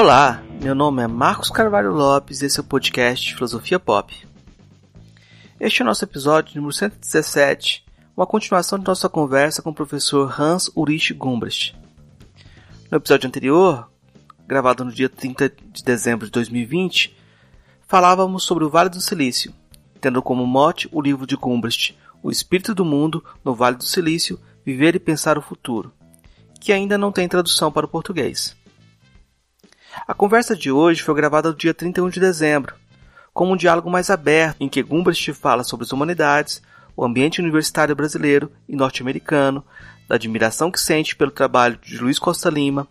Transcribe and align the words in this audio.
Olá, 0.00 0.40
meu 0.62 0.76
nome 0.76 1.02
é 1.02 1.08
Marcos 1.08 1.50
Carvalho 1.50 1.92
Lopes 1.92 2.40
e 2.40 2.46
esse 2.46 2.60
é 2.60 2.62
o 2.62 2.64
podcast 2.64 3.34
Filosofia 3.34 3.80
Pop. 3.80 4.14
Este 5.58 5.82
é 5.82 5.84
o 5.84 5.86
nosso 5.86 6.04
episódio 6.04 6.54
número 6.54 6.72
117, 6.72 7.84
uma 8.16 8.24
continuação 8.24 8.78
de 8.78 8.84
nossa 8.84 9.08
conversa 9.08 9.60
com 9.60 9.70
o 9.70 9.74
professor 9.74 10.40
Hans 10.40 10.70
Ulrich 10.76 11.12
Gumbrecht. 11.14 11.76
No 12.88 12.98
episódio 12.98 13.26
anterior, 13.26 13.90
gravado 14.46 14.84
no 14.84 14.92
dia 14.92 15.08
30 15.08 15.48
de 15.48 15.82
dezembro 15.82 16.26
de 16.26 16.32
2020, 16.32 17.16
falávamos 17.88 18.44
sobre 18.44 18.62
o 18.62 18.70
Vale 18.70 18.90
do 18.90 19.00
Silício, 19.00 19.52
tendo 20.00 20.22
como 20.22 20.46
mote 20.46 20.88
o 20.92 21.02
livro 21.02 21.26
de 21.26 21.34
Gumbrecht, 21.34 21.98
O 22.22 22.30
Espírito 22.30 22.72
do 22.72 22.84
Mundo 22.84 23.24
no 23.44 23.52
Vale 23.52 23.76
do 23.76 23.84
Silício, 23.84 24.38
Viver 24.64 24.94
e 24.94 25.00
Pensar 25.00 25.36
o 25.36 25.42
Futuro, 25.42 25.92
que 26.60 26.72
ainda 26.72 26.96
não 26.96 27.10
tem 27.10 27.26
tradução 27.26 27.72
para 27.72 27.84
o 27.84 27.88
português. 27.88 28.56
A 30.06 30.14
conversa 30.14 30.56
de 30.56 30.70
hoje 30.70 31.02
foi 31.02 31.14
gravada 31.14 31.50
no 31.50 31.56
dia 31.56 31.74
31 31.74 32.08
de 32.08 32.20
dezembro, 32.20 32.74
como 33.32 33.52
um 33.52 33.56
diálogo 33.56 33.90
mais 33.90 34.10
aberto 34.10 34.56
em 34.60 34.68
que 34.68 34.82
Gumbrecht 34.82 35.32
fala 35.32 35.64
sobre 35.64 35.84
as 35.84 35.92
humanidades, 35.92 36.62
o 36.96 37.04
ambiente 37.04 37.40
universitário 37.40 37.94
brasileiro 37.94 38.50
e 38.68 38.74
norte-americano, 38.74 39.64
da 40.08 40.14
admiração 40.14 40.70
que 40.70 40.80
sente 40.80 41.14
pelo 41.14 41.30
trabalho 41.30 41.78
de 41.82 41.98
Luiz 41.98 42.18
Costa 42.18 42.48
Lima, 42.48 42.88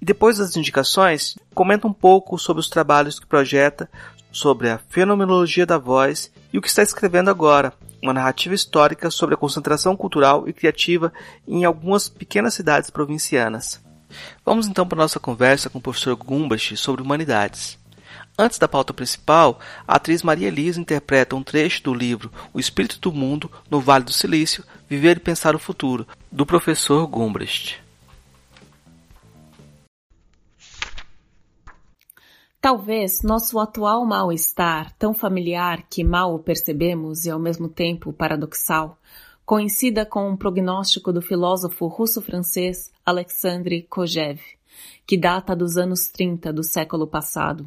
e 0.00 0.04
depois 0.04 0.38
das 0.38 0.56
indicações, 0.56 1.36
comenta 1.54 1.86
um 1.86 1.92
pouco 1.92 2.38
sobre 2.38 2.60
os 2.60 2.68
trabalhos 2.68 3.18
que 3.18 3.26
projeta 3.26 3.90
sobre 4.30 4.70
a 4.70 4.78
fenomenologia 4.78 5.66
da 5.66 5.78
voz 5.78 6.32
e 6.52 6.58
o 6.58 6.62
que 6.62 6.68
está 6.68 6.82
escrevendo 6.82 7.30
agora, 7.30 7.72
uma 8.02 8.12
narrativa 8.12 8.54
histórica 8.54 9.10
sobre 9.10 9.34
a 9.34 9.38
concentração 9.38 9.96
cultural 9.96 10.48
e 10.48 10.52
criativa 10.52 11.12
em 11.46 11.64
algumas 11.64 12.08
pequenas 12.08 12.54
cidades 12.54 12.90
provincianas. 12.90 13.87
Vamos 14.44 14.66
então 14.66 14.86
para 14.86 14.98
a 14.98 15.04
nossa 15.04 15.20
conversa 15.20 15.68
com 15.68 15.78
o 15.78 15.82
professor 15.82 16.16
Gumbach 16.16 16.76
sobre 16.76 17.02
humanidades. 17.02 17.78
Antes 18.38 18.58
da 18.58 18.68
pauta 18.68 18.94
principal, 18.94 19.58
a 19.86 19.96
atriz 19.96 20.22
Maria 20.22 20.48
Elisa 20.48 20.80
interpreta 20.80 21.34
um 21.34 21.42
trecho 21.42 21.82
do 21.82 21.92
livro 21.92 22.30
O 22.52 22.60
Espírito 22.60 22.98
do 23.00 23.12
Mundo 23.12 23.50
no 23.68 23.80
Vale 23.80 24.04
do 24.04 24.12
Silício, 24.12 24.64
Viver 24.88 25.16
e 25.16 25.20
Pensar 25.20 25.56
o 25.56 25.58
Futuro, 25.58 26.06
do 26.30 26.46
professor 26.46 27.06
Gumbrecht. 27.06 27.82
Talvez 32.60 33.22
nosso 33.22 33.58
atual 33.58 34.04
mal-estar, 34.04 34.92
tão 34.98 35.14
familiar 35.14 35.84
que 35.88 36.02
mal 36.02 36.34
o 36.34 36.40
percebemos 36.40 37.24
e 37.24 37.30
ao 37.30 37.38
mesmo 37.38 37.68
tempo 37.68 38.12
paradoxal, 38.12 38.98
coincida 39.48 40.04
com 40.04 40.28
um 40.28 40.36
prognóstico 40.36 41.10
do 41.10 41.22
filósofo 41.22 41.86
russo-francês 41.86 42.92
Alexandre 43.02 43.80
Kojev, 43.80 44.38
que 45.06 45.16
data 45.16 45.56
dos 45.56 45.78
anos 45.78 46.08
30 46.08 46.52
do 46.52 46.62
século 46.62 47.06
passado. 47.06 47.66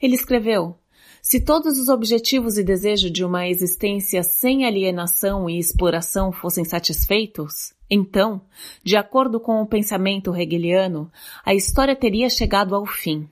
Ele 0.00 0.14
escreveu: 0.14 0.78
Se 1.20 1.44
todos 1.44 1.78
os 1.78 1.90
objetivos 1.90 2.56
e 2.56 2.64
desejos 2.64 3.12
de 3.12 3.26
uma 3.26 3.46
existência 3.46 4.22
sem 4.22 4.64
alienação 4.64 5.50
e 5.50 5.58
exploração 5.58 6.32
fossem 6.32 6.64
satisfeitos, 6.64 7.74
então, 7.90 8.40
de 8.82 8.96
acordo 8.96 9.38
com 9.38 9.60
o 9.60 9.66
pensamento 9.66 10.34
hegeliano, 10.34 11.12
a 11.44 11.52
história 11.54 11.94
teria 11.94 12.30
chegado 12.30 12.74
ao 12.74 12.86
fim. 12.86 13.28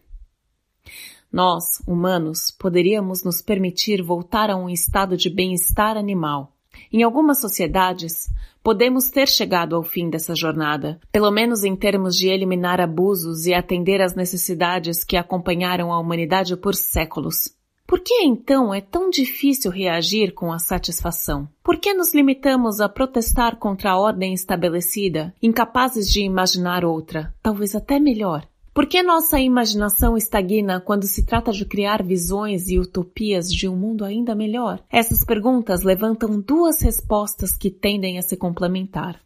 Nós, 1.33 1.83
humanos, 1.87 2.51
poderíamos 2.51 3.25
nos 3.25 3.41
permitir 3.41 4.03
voltar 4.03 4.51
a 4.51 4.57
um 4.57 4.69
estado 4.69 5.17
de 5.17 5.31
bem-estar 5.31 5.97
animal 5.97 6.53
em 6.93 7.03
algumas 7.03 7.41
sociedades, 7.41 8.29
podemos 8.63 9.11
ter 9.11 9.29
chegado 9.29 9.77
ao 9.77 9.83
fim 9.83 10.11
dessa 10.11 10.35
jornada, 10.35 11.01
pelo 11.13 11.31
menos 11.31 11.65
em 11.65 11.77
termos 11.77 12.17
de 12.17 12.29
eliminar 12.29 12.81
abusos 12.81 13.47
e 13.47 13.55
atender 13.55 14.01
às 14.01 14.15
necessidades 14.15 15.05
que 15.05 15.17
acompanharam 15.17 15.93
a 15.93 15.99
humanidade 15.99 16.57
por 16.57 16.75
séculos. 16.75 17.55
Por 17.87 18.01
que 18.01 18.15
então 18.25 18.75
é 18.75 18.81
tão 18.81 19.09
difícil 19.09 19.71
reagir 19.71 20.35
com 20.35 20.53
a 20.53 20.59
satisfação? 20.59 21.49
Por 21.63 21.79
que 21.79 21.95
nos 21.95 22.13
limitamos 22.13 22.81
a 22.81 22.89
protestar 22.89 23.57
contra 23.57 23.93
a 23.93 23.99
ordem 23.99 24.35
estabelecida, 24.35 25.33
incapazes 25.41 26.11
de 26.11 26.23
imaginar 26.23 26.85
outra, 26.85 27.33
talvez 27.41 27.77
até 27.77 28.01
melhor? 28.01 28.45
Por 28.77 28.85
que 28.85 29.03
nossa 29.03 29.41
imaginação 29.41 30.19
estagna 30.19 30.83
quando 30.83 31.07
se 31.07 31.25
trata 31.25 31.51
de 31.51 31.65
criar 31.65 32.03
visões 32.03 32.69
e 32.69 32.79
utopias 32.79 33.51
de 33.51 33.67
um 33.67 33.75
mundo 33.75 34.05
ainda 34.05 34.35
melhor? 34.35 34.85
Essas 34.93 35.25
perguntas 35.25 35.83
levantam 35.83 36.39
duas 36.39 36.83
respostas 36.83 37.57
que 37.57 37.71
tendem 37.71 38.19
a 38.19 38.23
se 38.23 38.37
complementar. 38.37 39.19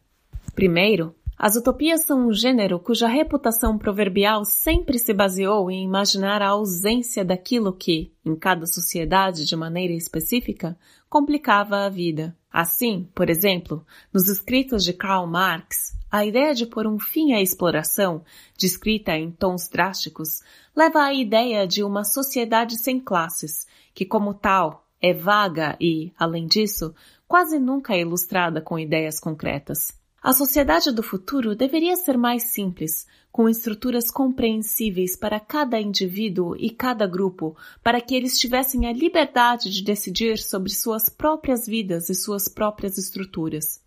Primeiro, 0.55 1.17
as 1.43 1.57
utopias 1.57 2.03
são 2.03 2.29
um 2.29 2.35
gênero 2.35 2.79
cuja 2.79 3.09
reputação 3.09 3.79
proverbial 3.79 4.45
sempre 4.45 4.99
se 4.99 5.15
baseou 5.15 5.71
em 5.71 5.83
imaginar 5.83 6.43
a 6.43 6.49
ausência 6.49 7.25
daquilo 7.25 7.73
que, 7.73 8.13
em 8.23 8.37
cada 8.37 8.67
sociedade 8.67 9.47
de 9.47 9.57
maneira 9.57 9.95
específica, 9.95 10.79
complicava 11.09 11.79
a 11.79 11.89
vida. 11.89 12.37
Assim, 12.53 13.09
por 13.15 13.31
exemplo, 13.31 13.83
nos 14.13 14.29
escritos 14.29 14.85
de 14.85 14.93
Karl 14.93 15.27
Marx, 15.27 15.97
a 16.11 16.27
ideia 16.27 16.53
de 16.53 16.67
pôr 16.67 16.87
um 16.87 16.99
fim 16.99 17.33
à 17.33 17.41
exploração, 17.41 18.23
descrita 18.59 19.17
em 19.17 19.31
tons 19.31 19.67
drásticos, 19.67 20.43
leva 20.77 21.05
à 21.05 21.15
ideia 21.15 21.67
de 21.67 21.83
uma 21.83 22.05
sociedade 22.05 22.77
sem 22.77 23.01
classes, 23.01 23.67
que 23.95 24.05
como 24.05 24.35
tal 24.35 24.87
é 25.01 25.15
vaga 25.15 25.75
e, 25.81 26.13
além 26.19 26.47
disso, 26.47 26.95
quase 27.27 27.59
nunca 27.59 27.95
é 27.95 28.01
ilustrada 28.03 28.61
com 28.61 28.79
ideias 28.79 29.19
concretas. 29.19 29.99
A 30.23 30.35
sociedade 30.35 30.93
do 30.93 31.03
futuro 31.03 31.57
deveria 31.57 31.97
ser 31.97 32.19
mais 32.19 32.53
simples, 32.53 33.07
com 33.33 33.49
estruturas 33.49 34.11
compreensíveis 34.11 35.17
para 35.17 35.41
cada 35.41 35.81
indivíduo 35.81 36.55
e 36.59 36.69
cada 36.69 37.07
grupo, 37.07 37.57
para 37.83 38.03
que 38.03 38.15
eles 38.15 38.39
tivessem 38.39 38.87
a 38.87 38.93
liberdade 38.93 39.71
de 39.71 39.83
decidir 39.83 40.37
sobre 40.37 40.71
suas 40.73 41.09
próprias 41.09 41.67
vidas 41.67 42.11
e 42.11 42.15
suas 42.15 42.49
próprias 42.49 42.99
estruturas. 42.99 43.83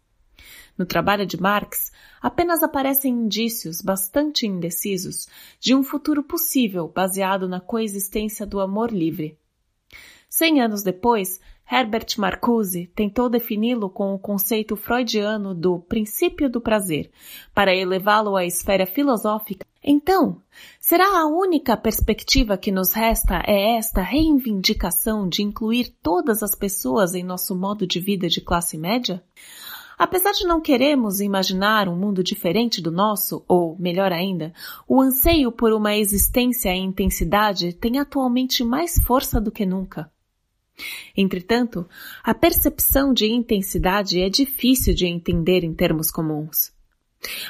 No 0.76 0.88
trabalho 0.88 1.24
de 1.24 1.40
Marx, 1.40 1.92
apenas 2.20 2.64
aparecem 2.64 3.14
indícios 3.14 3.80
bastante 3.80 4.48
indecisos 4.48 5.28
de 5.60 5.76
um 5.76 5.84
futuro 5.84 6.24
possível 6.24 6.88
baseado 6.88 7.48
na 7.48 7.62
coexistência 7.62 8.44
do 8.44 8.60
amor 8.60 8.92
livre. 8.92 9.38
Cem 10.28 10.62
anos 10.62 10.82
depois, 10.82 11.40
Herbert 11.72 12.07
Marcuse 12.18 12.91
tentou 12.96 13.29
defini-lo 13.29 13.90
com 13.90 14.13
o 14.13 14.19
conceito 14.19 14.75
freudiano 14.75 15.56
do 15.56 15.79
princípio 15.79 16.50
do 16.50 16.62
prazer, 16.62 17.09
para 17.53 17.75
elevá-lo 17.75 18.35
à 18.35 18.46
esfera 18.46 18.85
filosófica. 18.85 19.66
Então, 19.84 20.41
será 20.79 21.19
a 21.19 21.25
única 21.25 21.75
perspectiva 21.75 22.57
que 22.57 22.72
nos 22.72 22.94
resta 22.94 23.44
é 23.46 23.78
esta 23.78 24.02
reivindicação 24.02 25.28
de 25.28 25.41
incluir 25.41 25.94
todas 26.02 26.44
as 26.44 26.56
pessoas 26.56 27.13
em 27.16 27.23
nosso 27.23 27.56
modo 27.56 27.88
de 27.88 28.00
vida 28.00 28.29
de 28.29 28.40
classe 28.40 28.78
média? 28.78 29.22
Apesar 29.97 30.31
de 30.31 30.46
não 30.46 30.62
queremos 30.62 31.19
imaginar 31.19 31.88
um 31.88 31.96
mundo 31.96 32.23
diferente 32.23 32.81
do 32.81 32.91
nosso, 32.91 33.44
ou, 33.47 33.78
melhor 33.79 34.12
ainda, 34.12 34.53
o 34.88 35.02
anseio 35.02 35.52
por 35.52 35.72
uma 35.72 35.96
existência 35.96 36.69
em 36.69 36.85
intensidade 36.85 37.73
tem 37.73 38.00
atualmente 38.00 38.63
mais 38.63 38.96
força 39.00 39.40
do 39.40 39.52
que 39.52 39.66
nunca. 39.66 40.12
Entretanto, 41.16 41.88
a 42.23 42.34
percepção 42.34 43.13
de 43.13 43.28
intensidade 43.28 44.19
é 44.19 44.29
difícil 44.29 44.94
de 44.94 45.06
entender 45.06 45.63
em 45.63 45.73
termos 45.73 46.09
comuns. 46.09 46.73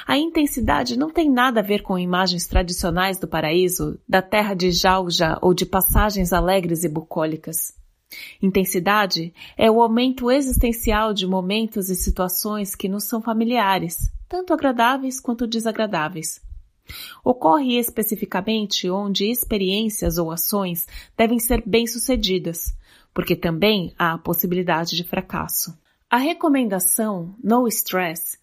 A 0.06 0.16
intensidade 0.16 0.96
não 0.96 1.10
tem 1.10 1.30
nada 1.30 1.60
a 1.60 1.62
ver 1.62 1.82
com 1.82 1.98
imagens 1.98 2.46
tradicionais 2.46 3.18
do 3.18 3.26
paraíso, 3.26 3.98
da 4.08 4.22
terra 4.22 4.54
de 4.54 4.70
Jauja 4.70 5.38
ou 5.42 5.52
de 5.52 5.66
passagens 5.66 6.32
alegres 6.32 6.84
e 6.84 6.88
bucólicas. 6.88 7.74
Intensidade 8.40 9.34
é 9.56 9.70
o 9.70 9.82
aumento 9.82 10.30
existencial 10.30 11.12
de 11.12 11.26
momentos 11.26 11.88
e 11.90 11.96
situações 11.96 12.76
que 12.76 12.88
nos 12.88 13.04
são 13.04 13.20
familiares, 13.20 14.12
tanto 14.28 14.52
agradáveis 14.52 15.18
quanto 15.18 15.46
desagradáveis. 15.46 16.40
Ocorre 17.24 17.78
especificamente 17.78 18.88
onde 18.90 19.30
experiências 19.30 20.18
ou 20.18 20.30
ações 20.30 20.86
devem 21.16 21.38
ser 21.38 21.62
bem-sucedidas, 21.66 22.76
porque 23.12 23.34
também 23.36 23.92
há 23.98 24.12
a 24.12 24.18
possibilidade 24.18 24.96
de 24.96 25.04
fracasso. 25.04 25.76
A 26.10 26.16
recomendação 26.16 27.34
No 27.42 27.66
Stress, 27.68 28.38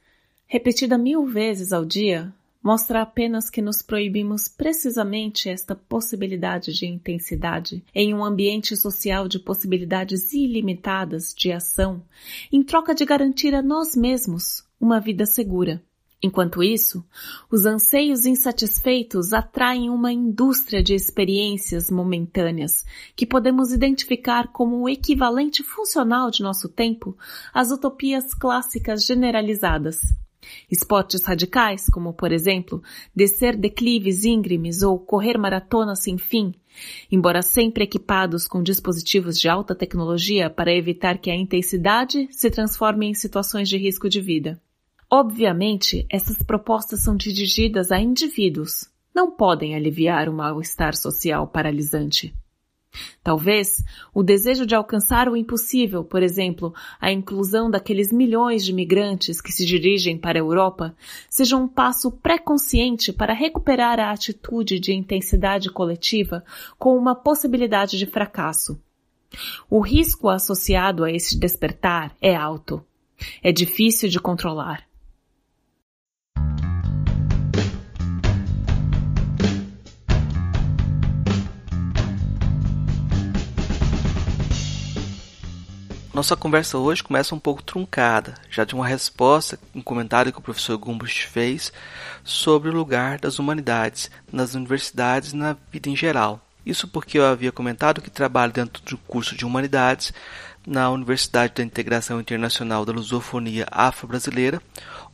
repetida 0.48 0.98
mil 0.98 1.26
vezes 1.26 1.72
ao 1.72 1.86
dia, 1.86 2.34
mostra 2.64 3.02
apenas 3.02 3.50
que 3.50 3.62
nos 3.62 3.82
proibimos 3.82 4.48
precisamente 4.48 5.50
esta 5.50 5.76
possibilidade 5.76 6.74
de 6.74 6.86
intensidade 6.86 7.84
em 7.94 8.14
um 8.14 8.24
ambiente 8.24 8.76
social 8.76 9.28
de 9.28 9.40
possibilidades 9.40 10.34
ilimitadas 10.34 11.34
de 11.36 11.52
ação, 11.52 12.04
em 12.52 12.62
troca 12.62 12.94
de 12.94 13.04
garantir 13.04 13.56
a 13.56 13.62
nós 13.62 13.96
mesmos 13.96 14.64
uma 14.80 15.00
vida 15.00 15.26
segura. 15.26 15.82
Enquanto 16.24 16.62
isso, 16.62 17.04
os 17.50 17.66
anseios 17.66 18.28
insatisfeitos 18.28 19.34
atraem 19.34 19.90
uma 19.90 20.14
indústria 20.14 20.84
de 20.84 20.94
experiências 20.94 21.90
momentâneas 21.90 22.86
que 23.16 23.26
podemos 23.26 23.72
identificar 23.72 24.52
como 24.52 24.82
o 24.82 24.90
equivalente 24.90 25.64
funcional 25.64 26.30
de 26.30 26.44
nosso 26.44 26.70
tempo 26.70 27.18
às 27.52 27.72
utopias 27.72 28.36
clássicas 28.36 29.04
generalizadas. 29.04 30.00
Esportes 30.70 31.24
radicais, 31.24 31.88
como 31.88 32.14
por 32.14 32.32
exemplo, 32.32 32.84
descer 33.16 33.56
declives 33.56 34.24
íngremes 34.24 34.84
ou 34.84 35.00
correr 35.00 35.38
maratonas 35.40 36.04
sem 36.04 36.20
fim, 36.20 36.54
embora 37.12 37.42
sempre 37.42 37.84
equipados 37.84 38.48
com 38.48 38.62
dispositivos 38.62 39.40
de 39.40 39.50
alta 39.50 39.74
tecnologia 39.74 40.50
para 40.52 40.74
evitar 40.74 41.18
que 41.18 41.32
a 41.32 41.36
intensidade 41.36 42.28
se 42.32 42.50
transforme 42.52 43.08
em 43.08 43.14
situações 43.14 43.68
de 43.68 43.78
risco 43.78 44.08
de 44.08 44.22
vida. 44.22 44.62
Obviamente, 45.13 46.06
essas 46.10 46.38
propostas 46.38 47.04
são 47.04 47.18
dirigidas 47.18 47.92
a 47.92 48.00
indivíduos, 48.00 48.90
não 49.13 49.30
podem 49.30 49.75
aliviar 49.75 50.30
o 50.30 50.34
mal-estar 50.34 50.96
social 50.96 51.46
paralisante. 51.48 52.34
Talvez 53.22 53.84
o 54.13 54.24
desejo 54.24 54.66
de 54.66 54.74
alcançar 54.74 55.28
o 55.28 55.36
impossível, 55.36 56.02
por 56.06 56.24
exemplo, 56.24 56.74
a 57.00 57.12
inclusão 57.12 57.69
daqueles 57.69 58.10
milhões 58.10 58.63
de 58.63 58.72
migrantes 58.72 59.42
que 59.42 59.52
se 59.52 59.66
dirigem 59.66 60.18
para 60.18 60.40
a 60.40 60.44
Europa, 60.44 60.96
seja 61.30 61.58
um 61.58 61.68
passo 61.68 62.10
pré-consciente 62.10 63.12
para 63.12 63.34
recuperar 63.34 64.00
a 64.00 64.12
atitude 64.12 64.80
de 64.80 64.94
intensidade 64.94 65.69
coletiva 65.69 66.42
com 66.80 66.98
uma 66.98 67.16
possibilidade 67.16 67.98
de 67.98 68.06
fracasso. 68.06 68.81
O 69.69 69.81
risco 69.81 70.30
associado 70.30 71.04
a 71.04 71.12
esse 71.12 71.38
despertar 71.38 72.16
é 72.22 72.34
alto. 72.34 72.81
É 73.44 73.52
difícil 73.52 74.08
de 74.08 74.18
controlar. 74.18 74.90
Nossa 86.13 86.36
conversa 86.36 86.78
hoje 86.78 87.02
começa 87.02 87.34
um 87.34 87.40
pouco 87.40 87.63
truncada, 87.63 88.34
já 88.50 88.66
de 88.66 88.75
uma 88.75 88.86
resposta, 88.86 89.58
um 89.74 89.81
comentário 89.81 90.34
que 90.34 90.40
o 90.40 90.42
professor 90.42 90.78
Gumbust 90.78 91.25
fez 91.28 91.72
sobre 92.22 92.69
o 92.69 92.74
lugar 92.74 93.18
das 93.18 93.40
humanidades 93.40 94.12
nas 94.30 94.54
universidades 94.54 95.31
e 95.31 95.38
na 95.38 95.56
vida 95.72 95.90
em 95.90 95.96
geral. 95.96 96.46
Isso 96.66 96.86
porque 96.86 97.18
eu 97.18 97.25
havia 97.25 97.50
comentado 97.50 98.02
que 98.02 98.10
trabalho 98.10 98.52
dentro 98.52 98.84
do 98.84 98.98
curso 98.98 99.38
de 99.38 99.46
Humanidades 99.46 100.12
na 100.68 100.90
Universidade 100.90 101.54
da 101.56 101.63
Integração 101.63 102.19
Internacional 102.19 102.86
da 102.86 102.92
Lusofonia 102.92 103.66
Afro-Brasileira, 103.72 104.62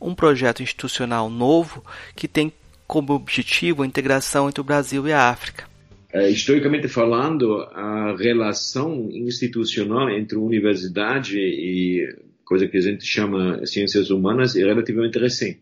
um 0.00 0.16
projeto 0.16 0.64
institucional 0.64 1.30
novo 1.30 1.84
que 2.16 2.26
tem 2.26 2.52
como 2.88 3.12
objetivo 3.12 3.84
a 3.84 3.86
integração 3.86 4.48
entre 4.48 4.60
o 4.60 4.64
Brasil 4.64 5.06
e 5.06 5.12
a 5.12 5.30
África. 5.30 5.67
É, 6.10 6.30
historicamente 6.30 6.88
falando, 6.88 7.60
a 7.72 8.16
relação 8.16 9.10
institucional 9.10 10.08
entre 10.08 10.38
universidade 10.38 11.38
e 11.38 12.16
coisa 12.44 12.66
que 12.66 12.78
a 12.78 12.80
gente 12.80 13.04
chama 13.04 13.64
ciências 13.66 14.08
humanas 14.10 14.56
é 14.56 14.64
relativamente 14.64 15.18
recente. 15.18 15.60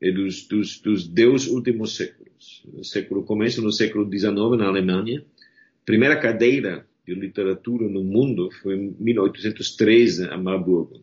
É 0.00 0.10
dos, 0.10 0.46
dos, 0.46 0.78
dos 0.80 1.46
últimos 1.48 1.96
séculos. 1.96 2.64
O 2.72 2.82
século 2.82 3.24
começa 3.24 3.60
no 3.60 3.70
século 3.70 4.10
XIX 4.10 4.32
na 4.56 4.68
Alemanha. 4.68 5.22
Primeira 5.84 6.18
cadeira 6.18 6.86
de 7.06 7.14
literatura 7.14 7.86
no 7.88 8.02
mundo 8.02 8.50
foi 8.62 8.76
em 8.76 8.96
1813 8.98 10.28
a 10.30 10.38
Marburgo. 10.38 10.98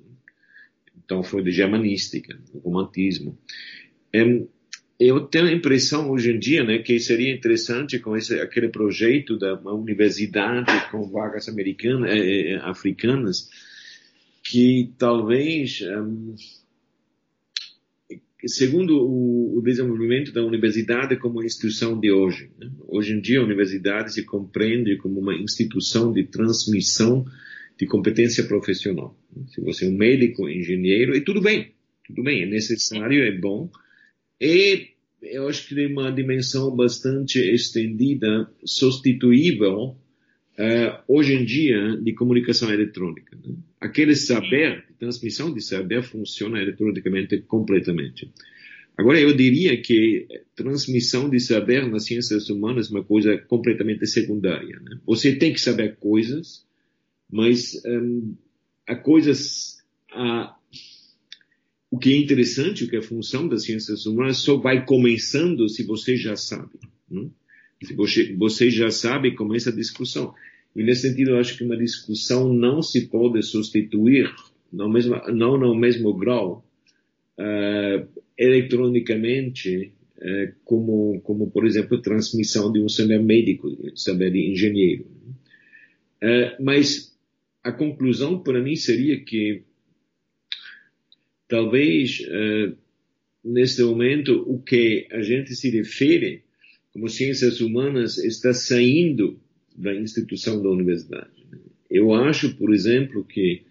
Então 0.98 1.22
foi 1.22 1.44
de 1.44 1.52
germanística, 1.52 2.38
romantismo 2.64 3.38
eu 5.00 5.22
tenho 5.22 5.46
a 5.46 5.54
impressão 5.54 6.10
hoje 6.12 6.32
em 6.32 6.38
dia, 6.38 6.62
né, 6.62 6.80
que 6.80 7.00
seria 7.00 7.34
interessante 7.34 8.00
com 8.00 8.18
esse, 8.18 8.38
aquele 8.42 8.68
projeto 8.68 9.38
da 9.38 9.56
universidade 9.74 10.90
com 10.92 11.10
vagas 11.10 11.48
americanas, 11.48 12.12
eh, 12.12 12.52
eh, 12.52 12.56
africanas, 12.64 13.50
que 14.44 14.92
talvez, 14.98 15.82
um, 15.82 16.36
segundo 18.46 18.98
o, 18.98 19.58
o, 19.58 19.62
desenvolvimento 19.62 20.34
da 20.34 20.44
universidade 20.44 21.16
como 21.16 21.44
instituição 21.44 21.98
de 21.98 22.12
hoje, 22.12 22.52
né? 22.60 22.70
hoje 22.86 23.14
em 23.14 23.22
dia 23.22 23.40
a 23.40 23.46
universidade 23.46 24.14
se 24.14 24.26
compreende 24.26 24.98
como 24.98 25.22
uma 25.22 25.34
instituição 25.34 26.12
de 26.12 26.26
transmissão 26.26 27.26
de 27.78 27.86
competência 27.86 28.44
profissional. 28.44 29.18
Se 29.48 29.62
você 29.62 29.86
é 29.86 29.88
um 29.88 29.96
médico, 29.96 30.50
engenheiro, 30.50 31.16
e 31.16 31.22
tudo 31.22 31.40
bem, 31.40 31.72
tudo 32.06 32.22
bem, 32.22 32.44
é 32.44 32.46
necessário, 32.46 33.24
é 33.24 33.32
bom, 33.32 33.72
e 34.40 34.90
eu 35.22 35.48
acho 35.48 35.68
que 35.68 35.76
tem 35.76 35.88
uma 35.88 36.12
dimensão 36.12 36.76
bastante 36.76 37.40
estendida, 37.40 38.50
substituível, 38.64 39.98
uh, 40.58 41.04
hoje 41.08 41.34
em 41.34 41.44
dia, 41.44 41.98
de 41.98 42.14
comunicação 42.14 42.72
eletrônica. 42.72 43.36
Né? 43.36 43.56
Aquele 43.80 44.16
saber, 44.16 44.86
transmissão 44.98 45.54
de 45.54 45.62
saber, 45.62 46.04
funciona 46.04 46.62
eletronicamente 46.62 47.42
completamente. 47.42 48.32
Agora, 48.98 49.20
eu 49.20 49.34
diria 49.34 49.82
que 49.82 50.28
transmissão 50.56 51.30
de 51.30 51.40
saber 51.40 51.88
nas 51.88 52.06
ciências 52.06 52.50
humanas 52.50 52.92
é 52.92 52.96
uma 52.96 53.04
coisa 53.04 53.38
completamente 53.38 54.06
secundária. 54.06 54.78
Né? 54.82 55.00
Você 55.06 55.36
tem 55.36 55.54
que 55.54 55.62
saber 55.62 55.96
coisas, 55.98 56.66
mas 57.32 57.82
um, 57.86 58.36
a 58.86 58.96
coisas, 58.96 59.78
a, 60.12 60.54
o 61.92 61.98
que 61.98 62.14
é 62.14 62.18
interessante, 62.18 62.84
o 62.84 62.90
que 62.90 62.96
é 62.96 63.00
a 63.00 63.04
função 63.04 63.48
das 63.48 63.64
ciências 63.64 64.06
humanas, 64.06 64.38
só 64.38 64.58
vai 64.58 64.86
começando 64.86 65.68
se 65.68 65.84
você 65.84 66.16
já 66.16 66.36
sabe. 66.36 66.80
Né? 67.10 67.28
Se 67.84 67.94
você, 67.96 68.34
você 68.36 68.70
já 68.70 68.92
sabe, 68.92 69.36
começa 69.36 69.70
a 69.70 69.76
discussão. 69.76 70.34
E 70.76 70.84
nesse 70.84 71.10
sentido, 71.10 71.32
eu 71.32 71.38
acho 71.38 71.58
que 71.58 71.64
uma 71.64 71.78
discussão 71.78 72.54
não 72.54 72.82
se 72.82 73.08
pode 73.08 73.42
substituir, 73.42 74.32
no 74.72 74.88
mesmo, 74.88 75.16
não 75.34 75.58
no 75.58 75.74
mesmo 75.74 76.14
grau, 76.14 76.64
uh, 77.40 78.08
eletronicamente, 78.38 79.92
uh, 80.18 80.54
como, 80.64 81.20
como, 81.22 81.50
por 81.50 81.66
exemplo, 81.66 82.02
transmissão 82.02 82.72
de 82.72 82.80
um 82.80 82.90
saber 82.90 83.20
médico, 83.20 83.76
saber 83.96 84.32
de 84.32 84.52
engenheiro. 84.52 85.06
Uh, 86.22 86.64
mas 86.64 87.18
a 87.64 87.72
conclusão 87.72 88.40
para 88.40 88.62
mim 88.62 88.76
seria 88.76 89.20
que 89.24 89.64
talvez 91.50 92.22
uh, 92.22 92.78
neste 93.44 93.82
momento 93.82 94.46
o 94.48 94.62
que 94.62 95.08
a 95.12 95.22
gente 95.22 95.54
se 95.56 95.70
refere 95.70 96.44
como 96.94 97.10
ciências 97.10 97.60
humanas 97.60 98.18
está 98.18 98.54
saindo 98.54 99.40
da 99.76 99.94
instituição 99.94 100.62
da 100.62 100.70
universidade. 100.70 101.46
Eu 101.90 102.14
acho, 102.14 102.56
por 102.56 102.74
exemplo, 102.74 103.24
que 103.24 103.64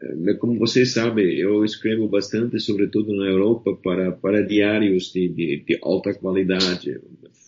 eh, 0.00 0.34
como 0.34 0.58
você 0.58 0.84
sabe, 0.84 1.38
eu 1.38 1.64
escrevo 1.64 2.08
bastante, 2.08 2.60
sobretudo 2.60 3.14
na 3.14 3.26
Europa, 3.26 3.74
para, 3.76 4.12
para 4.12 4.42
diários 4.42 5.12
de, 5.12 5.28
de, 5.28 5.64
de 5.66 5.78
alta 5.82 6.12
qualidade, 6.12 7.00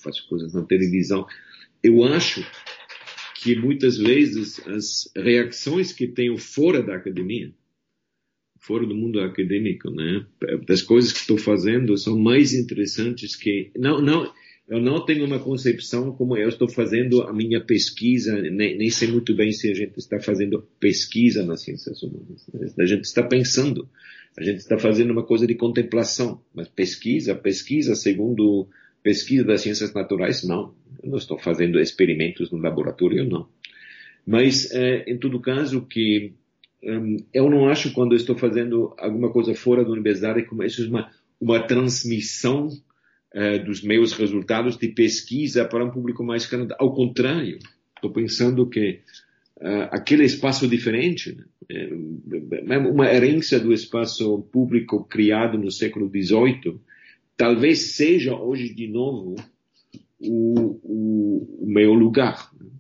faço 0.02 0.26
coisas 0.28 0.54
na 0.54 0.62
televisão. 0.62 1.26
Eu 1.82 2.04
acho 2.04 2.44
que 3.42 3.54
muitas 3.54 3.98
vezes 3.98 4.60
as 4.66 5.10
reações 5.14 5.92
que 5.92 6.06
tenho 6.06 6.36
fora 6.38 6.82
da 6.82 6.96
academia, 6.96 7.52
fora 8.66 8.84
do 8.84 8.94
mundo 8.94 9.20
acadêmico, 9.20 9.90
né? 9.90 10.26
Das 10.66 10.82
coisas 10.82 11.12
que 11.12 11.20
estou 11.20 11.38
fazendo 11.38 11.96
são 11.96 12.18
mais 12.18 12.52
interessantes 12.52 13.36
que 13.36 13.70
não 13.76 14.02
não 14.02 14.32
eu 14.68 14.80
não 14.80 15.04
tenho 15.04 15.24
uma 15.24 15.38
concepção 15.38 16.10
como 16.10 16.36
eu 16.36 16.48
estou 16.48 16.68
fazendo 16.68 17.22
a 17.22 17.32
minha 17.32 17.60
pesquisa, 17.60 18.42
nem, 18.42 18.76
nem 18.76 18.90
sei 18.90 19.06
muito 19.06 19.32
bem 19.32 19.52
se 19.52 19.70
a 19.70 19.74
gente 19.74 19.96
está 19.96 20.18
fazendo 20.18 20.66
pesquisa 20.80 21.44
nas 21.44 21.62
ciências 21.62 22.02
humanas. 22.02 22.44
Né? 22.52 22.66
A 22.80 22.84
gente 22.84 23.04
está 23.04 23.22
pensando, 23.22 23.88
a 24.36 24.42
gente 24.42 24.58
está 24.58 24.76
fazendo 24.76 25.12
uma 25.12 25.22
coisa 25.22 25.46
de 25.46 25.54
contemplação, 25.54 26.42
mas 26.52 26.66
pesquisa, 26.66 27.32
pesquisa 27.36 27.94
segundo 27.94 28.68
pesquisa 29.06 29.44
das 29.44 29.60
ciências 29.60 29.94
naturais, 29.94 30.42
não. 30.42 30.74
Eu 31.00 31.10
não 31.10 31.18
estou 31.18 31.38
fazendo 31.38 31.78
experimentos 31.78 32.50
no 32.50 32.58
laboratório, 32.58 33.24
não. 33.24 33.48
Mas, 34.26 34.68
é, 34.72 35.04
em 35.08 35.16
todo 35.16 35.40
caso, 35.40 35.86
que 35.86 36.32
eu 37.32 37.50
não 37.50 37.68
acho 37.68 37.92
quando 37.92 38.12
eu 38.12 38.16
estou 38.16 38.36
fazendo 38.36 38.94
alguma 38.98 39.30
coisa 39.30 39.54
fora 39.54 39.84
da 39.84 39.90
universidade 39.90 40.44
como 40.44 40.62
isso 40.62 40.84
é 40.84 40.88
uma, 40.88 41.10
uma 41.40 41.66
transmissão 41.66 42.68
uh, 42.68 43.64
dos 43.64 43.82
meus 43.82 44.12
resultados 44.12 44.78
de 44.78 44.88
pesquisa 44.88 45.64
para 45.64 45.84
um 45.84 45.90
público 45.90 46.22
mais 46.22 46.46
grande. 46.46 46.74
Ao 46.78 46.94
contrário, 46.94 47.58
estou 47.96 48.12
pensando 48.12 48.68
que 48.68 49.00
uh, 49.60 49.88
aquele 49.90 50.24
espaço 50.24 50.68
diferente, 50.68 51.36
né, 51.68 52.78
uma 52.78 53.12
herência 53.12 53.58
do 53.58 53.72
espaço 53.72 54.42
público 54.52 55.04
criado 55.04 55.58
no 55.58 55.72
século 55.72 56.08
XVIII, 56.08 56.78
talvez 57.36 57.94
seja 57.96 58.36
hoje 58.36 58.72
de 58.72 58.86
novo 58.86 59.34
o, 60.20 60.78
o, 60.84 61.64
o 61.64 61.66
meu 61.66 61.92
lugar. 61.92 62.50
Né? 62.58 62.75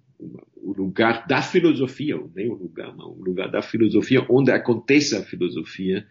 O 0.66 0.72
lugar 0.72 1.24
da 1.28 1.40
filosofia, 1.40 2.20
nem 2.34 2.48
o 2.50 2.54
lugar, 2.54 2.92
mas 2.96 3.06
o 3.06 3.22
lugar 3.22 3.48
da 3.48 3.62
filosofia, 3.62 4.26
onde 4.28 4.50
acontece 4.50 5.14
a 5.14 5.22
filosofia, 5.22 6.04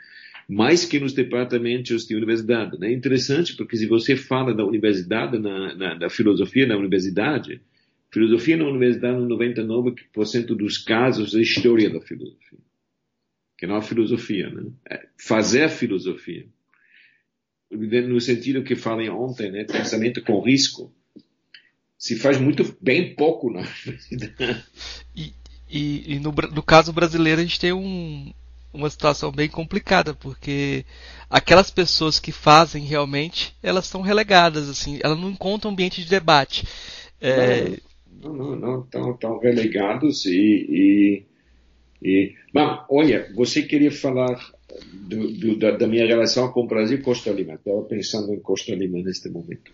mais 0.48 0.86
que 0.86 0.98
nos 0.98 1.12
departamentos 1.12 2.08
de 2.08 2.16
universidade. 2.16 2.78
É 2.82 2.94
interessante 2.94 3.54
porque 3.58 3.76
se 3.76 3.86
você 3.86 4.16
fala 4.16 4.54
da 4.54 4.64
universidade, 4.64 5.38
na, 5.38 5.76
na, 5.76 5.96
da 5.96 6.10
filosofia 6.10 6.66
na 6.66 6.78
universidade, 6.78 7.62
filosofia 8.10 8.56
na 8.56 8.66
universidade, 8.66 9.20
no 9.20 9.28
99% 9.28 10.46
dos 10.56 10.78
casos, 10.78 11.36
é 11.36 11.42
história 11.42 11.90
da 11.90 12.00
filosofia. 12.00 12.60
Que 13.58 13.68
não 13.68 13.76
é 13.76 13.82
filosofia, 13.82 14.50
né? 14.50 14.72
É 14.90 15.06
fazer 15.18 15.68
filosofia. 15.68 16.46
no 17.70 18.22
sentido 18.22 18.64
que 18.64 18.76
falei 18.78 19.10
ontem, 19.10 19.52
né, 19.52 19.66
pensamento 19.66 20.22
com 20.22 20.40
risco, 20.40 20.95
se 21.98 22.16
faz 22.16 22.40
muito 22.40 22.76
bem 22.82 23.16
pouco 23.16 23.52
na 23.52 23.62
universidade. 23.86 24.64
E, 25.16 25.34
e, 25.70 26.16
e 26.16 26.20
no, 26.20 26.32
no, 26.32 26.64
caso 26.64 26.94
brasileiro 26.94 27.42
a 27.42 27.44
gente 27.44 27.60
tem 27.60 27.74
um, 27.74 28.32
uma 28.74 28.90
situação 28.90 29.32
bem 29.32 29.50
complicada, 29.50 30.14
porque 30.14 30.86
aquelas 31.30 31.72
pessoas 31.72 32.20
que 32.20 32.32
fazem 32.32 32.84
realmente, 32.84 33.56
elas 33.64 33.88
são 33.88 34.02
relegadas, 34.02 34.70
assim, 34.70 35.00
elas 35.04 35.20
não 35.20 35.30
encontram 35.30 35.72
ambiente 35.72 36.04
de 36.04 36.10
debate. 36.10 36.68
É... 37.20 37.78
Não, 38.22 38.34
não, 38.34 38.56
não, 38.56 38.82
estão, 38.82 39.12
estão 39.12 39.40
relegados 39.40 40.26
e, 40.26 40.32
e, 40.40 41.26
e... 42.02 42.36
Bom, 42.54 42.86
olha, 42.90 43.32
você 43.36 43.62
queria 43.62 43.92
falar 43.92 44.40
do, 44.94 45.32
do, 45.32 45.56
da, 45.58 45.72
da, 45.72 45.88
minha 45.88 46.06
relação 46.06 46.52
com 46.52 46.62
o 46.64 46.68
Brasil 46.68 47.02
Costa 47.02 47.32
Lima. 47.32 47.54
Estava 47.54 47.82
pensando 47.84 48.34
em 48.34 48.40
Costa 48.40 48.74
Lima 48.74 49.00
neste 49.00 49.30
momento. 49.30 49.72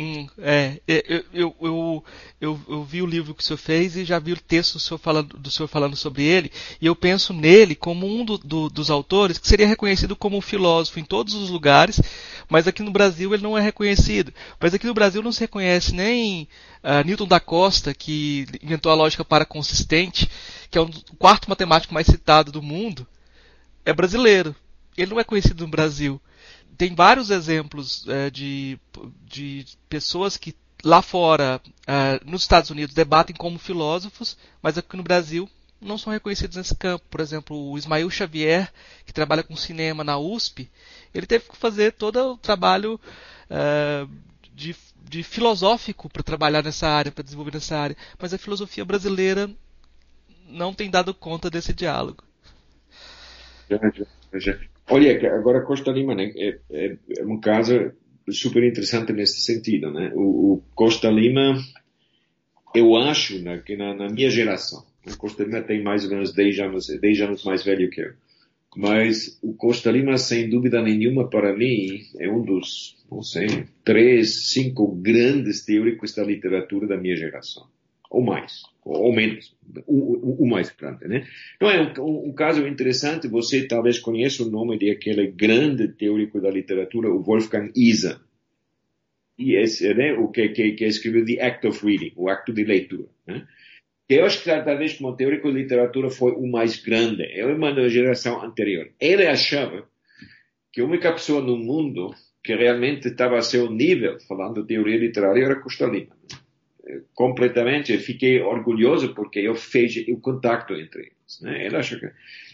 Hum, 0.00 0.28
é, 0.38 0.80
eu, 0.86 1.24
eu, 1.32 1.56
eu, 1.60 2.04
eu, 2.40 2.60
eu 2.68 2.84
vi 2.84 3.02
o 3.02 3.06
livro 3.06 3.34
que 3.34 3.42
o 3.42 3.44
senhor 3.44 3.56
fez 3.58 3.96
e 3.96 4.04
já 4.04 4.20
vi 4.20 4.32
o 4.32 4.40
texto 4.40 4.74
do 4.74 4.78
senhor 4.78 4.98
falando, 4.98 5.36
do 5.36 5.50
senhor 5.50 5.66
falando 5.66 5.96
sobre 5.96 6.22
ele, 6.22 6.52
e 6.80 6.86
eu 6.86 6.94
penso 6.94 7.32
nele 7.32 7.74
como 7.74 8.06
um 8.06 8.24
do, 8.24 8.38
do, 8.38 8.70
dos 8.70 8.90
autores 8.90 9.38
que 9.38 9.48
seria 9.48 9.66
reconhecido 9.66 10.14
como 10.14 10.36
um 10.36 10.40
filósofo 10.40 11.00
em 11.00 11.04
todos 11.04 11.34
os 11.34 11.50
lugares, 11.50 12.00
mas 12.48 12.68
aqui 12.68 12.80
no 12.80 12.92
Brasil 12.92 13.34
ele 13.34 13.42
não 13.42 13.58
é 13.58 13.60
reconhecido. 13.60 14.32
Mas 14.60 14.72
aqui 14.72 14.86
no 14.86 14.94
Brasil 14.94 15.20
não 15.20 15.32
se 15.32 15.40
reconhece 15.40 15.92
nem 15.92 16.46
uh, 16.84 17.04
Newton 17.04 17.26
da 17.26 17.40
Costa, 17.40 17.92
que 17.92 18.46
inventou 18.62 18.92
a 18.92 18.94
lógica 18.94 19.24
paraconsistente, 19.24 20.30
que 20.70 20.78
é 20.78 20.80
um, 20.80 20.90
o 21.10 21.16
quarto 21.16 21.50
matemático 21.50 21.92
mais 21.92 22.06
citado 22.06 22.52
do 22.52 22.62
mundo, 22.62 23.04
é 23.84 23.92
brasileiro. 23.92 24.54
Ele 24.96 25.10
não 25.10 25.18
é 25.18 25.24
conhecido 25.24 25.64
no 25.64 25.70
Brasil 25.70 26.20
tem 26.78 26.94
vários 26.94 27.28
exemplos 27.28 28.06
é, 28.08 28.30
de, 28.30 28.78
de 29.26 29.66
pessoas 29.88 30.36
que 30.36 30.54
lá 30.84 31.02
fora, 31.02 31.60
é, 31.84 32.20
nos 32.24 32.42
Estados 32.42 32.70
Unidos, 32.70 32.94
debatem 32.94 33.34
como 33.34 33.58
filósofos, 33.58 34.38
mas 34.62 34.78
aqui 34.78 34.96
no 34.96 35.02
Brasil 35.02 35.50
não 35.80 35.98
são 35.98 36.12
reconhecidos 36.12 36.56
nesse 36.56 36.76
campo. 36.76 37.04
Por 37.10 37.20
exemplo, 37.20 37.72
o 37.72 37.76
Ismael 37.76 38.08
Xavier, 38.08 38.72
que 39.04 39.12
trabalha 39.12 39.42
com 39.42 39.56
cinema 39.56 40.04
na 40.04 40.18
USP, 40.18 40.70
ele 41.12 41.26
teve 41.26 41.48
que 41.48 41.56
fazer 41.56 41.94
todo 41.94 42.34
o 42.34 42.36
trabalho 42.36 43.00
é, 43.50 44.06
de, 44.54 44.76
de 45.02 45.24
filosófico 45.24 46.08
para 46.08 46.22
trabalhar 46.22 46.62
nessa 46.62 46.86
área, 46.86 47.10
para 47.10 47.24
desenvolver 47.24 47.54
nessa 47.54 47.76
área. 47.76 47.96
Mas 48.16 48.32
a 48.32 48.38
filosofia 48.38 48.84
brasileira 48.84 49.50
não 50.46 50.72
tem 50.72 50.88
dado 50.88 51.12
conta 51.12 51.50
desse 51.50 51.74
diálogo. 51.74 52.22
Já, 53.68 53.78
já. 54.38 54.58
Olha, 54.90 55.34
agora 55.34 55.62
Costa 55.62 55.90
Lima 55.90 56.14
né, 56.14 56.32
é, 56.36 56.58
é, 56.70 56.96
é, 57.18 57.24
um 57.24 57.38
caso 57.38 57.92
super 58.30 58.64
interessante 58.64 59.12
nesse 59.12 59.40
sentido. 59.42 59.90
Né? 59.90 60.12
O, 60.14 60.54
o 60.54 60.62
Costa 60.74 61.10
Lima, 61.10 61.58
eu 62.74 62.96
acho 62.96 63.38
né, 63.40 63.62
que 63.64 63.76
na, 63.76 63.94
na, 63.94 64.08
minha 64.08 64.30
geração, 64.30 64.84
o 65.06 65.16
Costa 65.16 65.44
Lima 65.44 65.60
tem 65.60 65.82
mais 65.82 66.04
ou 66.04 66.10
menos 66.10 66.32
10 66.32 66.58
anos, 66.60 66.86
10 66.86 67.20
anos 67.20 67.44
mais 67.44 67.62
velho 67.62 67.90
que 67.90 68.00
eu, 68.00 68.12
mas 68.76 69.38
o 69.42 69.52
Costa 69.54 69.90
Lima, 69.90 70.16
sem 70.16 70.48
dúvida 70.48 70.80
nenhuma, 70.80 71.28
para 71.28 71.54
mim, 71.56 72.00
é 72.18 72.30
um 72.30 72.42
dos, 72.42 72.96
não 73.10 73.22
sei, 73.22 73.66
três, 73.84 74.50
cinco 74.50 74.94
grandes 74.94 75.64
teóricos 75.64 76.14
da 76.14 76.24
literatura 76.24 76.86
da 76.86 76.96
minha 76.96 77.16
geração 77.16 77.66
ou 78.10 78.22
mais, 78.22 78.62
ou 78.84 79.12
menos, 79.12 79.54
o, 79.86 80.44
o, 80.44 80.48
mais 80.48 80.70
grande, 80.70 81.06
né? 81.06 81.26
Então 81.56 81.70
é 81.70 81.92
um, 82.00 82.28
um, 82.28 82.32
caso 82.32 82.66
interessante, 82.66 83.28
você 83.28 83.66
talvez 83.66 83.98
conheça 83.98 84.42
o 84.42 84.50
nome 84.50 84.78
de 84.78 84.90
aquele 84.90 85.26
grande 85.28 85.88
teórico 85.88 86.40
da 86.40 86.50
literatura, 86.50 87.10
o 87.10 87.22
Wolfgang 87.22 87.70
Iser, 87.76 88.18
e 89.38 89.54
esse, 89.54 89.92
né, 89.94 90.14
o 90.14 90.28
que, 90.28 90.48
que, 90.48 90.72
que 90.72 90.84
escreveu 90.84 91.24
The 91.24 91.40
Act 91.40 91.66
of 91.66 91.86
Reading, 91.86 92.12
o 92.16 92.28
acto 92.28 92.52
de 92.52 92.64
leitura, 92.64 93.08
né? 93.26 93.46
Que 94.08 94.14
eu 94.14 94.24
acho 94.24 94.42
que 94.42 94.46
talvez 94.46 94.94
como 94.94 95.14
teórico 95.16 95.48
de 95.52 95.58
literatura 95.58 96.10
foi 96.10 96.32
o 96.32 96.46
mais 96.46 96.82
grande, 96.82 97.24
é 97.24 97.44
uma 97.44 97.72
da 97.74 97.88
geração 97.88 98.42
anterior. 98.42 98.90
Ele 98.98 99.26
achava 99.26 99.86
que 100.72 100.80
a 100.80 100.84
única 100.84 101.12
pessoa 101.12 101.42
no 101.42 101.58
mundo 101.58 102.14
que 102.42 102.54
realmente 102.54 103.08
estava 103.08 103.36
a 103.36 103.42
seu 103.42 103.70
nível, 103.70 104.18
falando 104.20 104.62
de 104.62 104.68
teoria 104.68 104.96
literária, 104.96 105.44
era 105.44 105.60
Costa 105.60 105.86
Lima. 105.86 106.16
Né? 106.22 106.38
Completamente, 107.14 107.96
fiquei 107.98 108.40
orgulhoso 108.40 109.14
porque 109.14 109.40
eu 109.40 109.54
fiz 109.54 109.96
o 110.08 110.16
contato 110.18 110.74
entre 110.74 111.00
eles. 111.00 111.40
Né? 111.40 111.66
Ele 111.66 111.82
que... 111.82 112.10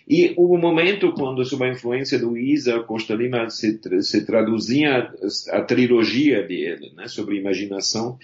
E 0.06 0.34
um 0.36 0.58
momento 0.58 1.12
quando, 1.12 1.44
sob 1.44 1.64
a 1.64 1.70
influência 1.70 2.18
do 2.18 2.36
Isa 2.36 2.80
Costa 2.80 3.14
Lima, 3.14 3.48
se, 3.48 3.80
se 4.02 4.26
traduzia 4.26 5.10
a, 5.50 5.62
trilogia 5.62 6.42
dele, 6.42 6.92
né, 6.94 7.08
sobre 7.08 7.38
imaginação, 7.38 8.18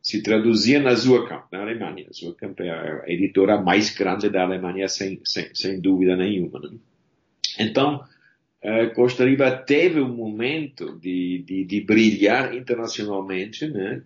se 0.00 0.22
traduzia 0.22 0.78
na 0.80 0.94
Zurkamp, 0.94 1.50
na 1.50 1.62
Alemanha. 1.62 2.06
A 2.08 2.12
Zurkamp 2.12 2.60
é 2.60 2.70
a 2.70 3.04
editora 3.08 3.60
mais 3.60 3.90
grande 3.90 4.30
da 4.30 4.44
Alemanha, 4.44 4.86
sem, 4.86 5.20
sem, 5.24 5.52
sem 5.52 5.80
dúvida 5.80 6.14
nenhuma. 6.14 6.60
Né? 6.60 6.78
Então, 7.58 8.04
uh, 8.62 8.94
Costa 8.94 9.24
Rica 9.24 9.50
teve 9.50 10.00
um 10.00 10.14
momento 10.14 10.96
de, 11.00 11.42
de, 11.44 11.64
de 11.64 11.80
brilhar 11.80 12.54
internacionalmente, 12.54 13.66
né? 13.66 14.02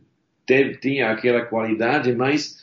Teve, 0.46 0.76
tinha 0.78 1.11
aquela 1.11 1.44
qualidade, 1.46 2.14
mas 2.14 2.62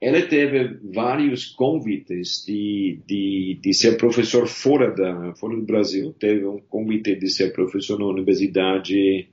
ela 0.00 0.20
teve 0.20 0.78
vários 0.92 1.46
convites 1.46 2.44
de, 2.46 3.00
de, 3.06 3.58
de 3.62 3.72
ser 3.72 3.96
professor 3.96 4.46
fora, 4.46 4.90
da, 4.90 5.34
fora 5.34 5.56
do 5.56 5.62
Brasil. 5.62 6.12
Teve 6.12 6.44
um 6.44 6.58
convite 6.58 7.14
de 7.14 7.28
ser 7.30 7.54
professor 7.54 7.98
na 7.98 8.06
Universidade, 8.06 9.28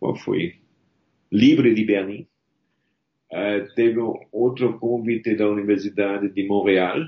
qual 0.00 0.16
foi? 0.16 0.54
Livre 1.30 1.72
de 1.72 1.84
Berlim. 1.84 2.26
Uh, 3.30 3.72
teve 3.76 4.00
outro 4.32 4.78
convite 4.78 5.36
da 5.36 5.48
Universidade 5.48 6.30
de 6.30 6.46
Montreal. 6.48 6.98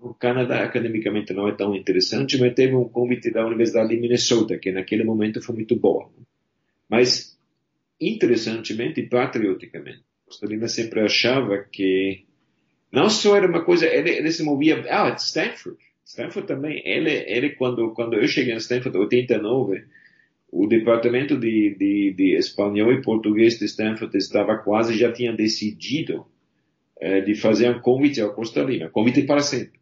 O 0.00 0.12
Canadá, 0.12 0.64
academicamente, 0.64 1.32
não 1.32 1.48
é 1.48 1.52
tão 1.52 1.74
interessante, 1.74 2.38
mas 2.38 2.52
teve 2.52 2.74
um 2.74 2.88
convite 2.88 3.30
da 3.30 3.46
Universidade 3.46 3.88
de 3.88 4.00
Minnesota, 4.00 4.58
que 4.58 4.70
naquele 4.72 5.04
momento 5.04 5.40
foi 5.40 5.54
muito 5.54 5.74
boa. 5.76 6.10
Mas 6.88 7.37
interessantemente 8.00 9.00
e 9.00 9.08
patrioticamente. 9.08 10.02
Stalin 10.30 10.66
sempre 10.68 11.00
achava 11.00 11.58
que 11.58 12.24
não 12.92 13.08
só 13.08 13.36
era 13.36 13.46
uma 13.46 13.64
coisa, 13.64 13.86
ele, 13.86 14.10
ele 14.10 14.30
se 14.30 14.42
movia, 14.42 14.84
ah, 14.88 15.14
Stanford. 15.14 15.78
Stanford 16.04 16.46
também, 16.46 16.82
ele, 16.86 17.10
ele 17.26 17.50
quando, 17.50 17.92
quando 17.92 18.14
eu 18.14 18.26
cheguei 18.26 18.54
em 18.54 18.58
Stanford, 18.58 18.96
89, 18.96 19.84
o 20.50 20.66
departamento 20.66 21.36
de, 21.36 21.74
de, 21.78 22.14
de 22.14 22.36
espanhol 22.36 22.92
e 22.92 23.02
português 23.02 23.58
de 23.58 23.66
Stanford 23.66 24.16
estava 24.16 24.56
quase, 24.56 24.96
já 24.96 25.12
tinha 25.12 25.32
decidido 25.32 26.26
eh, 26.98 27.20
de 27.20 27.34
fazer 27.34 27.70
um 27.70 27.80
convite 27.80 28.20
ao 28.20 28.34
Costa 28.34 28.64
Rica, 28.64 28.88
convite 28.88 29.22
para 29.22 29.40
sempre. 29.40 29.78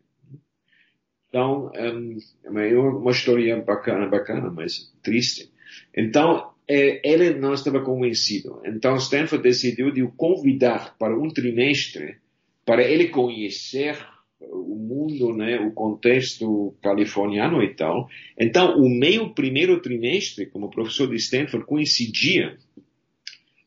Então, 1.28 1.70
um, 1.74 2.18
é 2.58 2.78
uma 2.78 3.10
história 3.10 3.56
bacana, 3.62 4.06
bacana, 4.06 4.50
mas 4.50 4.92
triste. 5.02 5.52
Então, 5.94 6.52
ele 6.68 7.34
não 7.34 7.54
estava 7.54 7.80
convencido. 7.80 8.60
Então 8.64 8.96
Stanford 8.96 9.42
decidiu 9.42 9.90
de 9.90 10.02
o 10.02 10.12
convidar 10.12 10.96
para 10.98 11.18
um 11.18 11.28
trimestre 11.28 12.16
para 12.64 12.82
ele 12.82 13.08
conhecer 13.08 13.96
o 14.40 14.74
mundo, 14.76 15.34
né, 15.34 15.58
o 15.60 15.70
contexto 15.72 16.74
californiano 16.82 17.62
e 17.62 17.74
tal. 17.74 18.08
Então, 18.38 18.76
o 18.76 18.88
meu 18.88 19.30
primeiro 19.30 19.80
trimestre 19.80 20.46
como 20.46 20.70
professor 20.70 21.08
de 21.08 21.16
Stanford 21.16 21.66
coincidia 21.66 22.58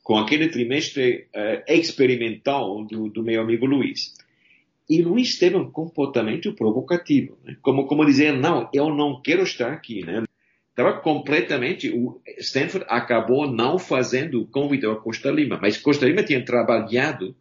com 0.04 0.16
aquele 0.16 0.50
trimestre 0.50 1.28
uh, 1.36 1.72
experimental 1.72 2.84
do, 2.86 3.10
do, 3.10 3.24
meu 3.24 3.42
amigo 3.42 3.66
Luiz. 3.66 4.14
E 4.90 5.02
Luiz 5.02 5.38
teve 5.38 5.56
um 5.56 5.70
comportamento 5.70 6.54
provocativo, 6.54 7.38
né? 7.44 7.56
como, 7.62 7.86
como 7.86 8.06
dizer, 8.06 8.34
não, 8.34 8.70
eu 8.74 8.90
não 8.90 9.22
quero 9.22 9.44
estar 9.44 9.72
aqui, 9.72 10.04
né? 10.04 10.24
Estava 10.80 11.02
completamente. 11.02 11.90
O 11.90 12.22
Stanford 12.38 12.86
acabou 12.88 13.52
não 13.52 13.78
fazendo 13.78 14.42
o 14.42 14.48
convite 14.48 14.86
a 14.86 14.96
Costa 14.96 15.30
Lima, 15.30 15.60
mas 15.62 15.78
Costa 15.78 16.06
Lima 16.06 16.24
tinha 16.24 16.44
trabalhado 16.46 17.36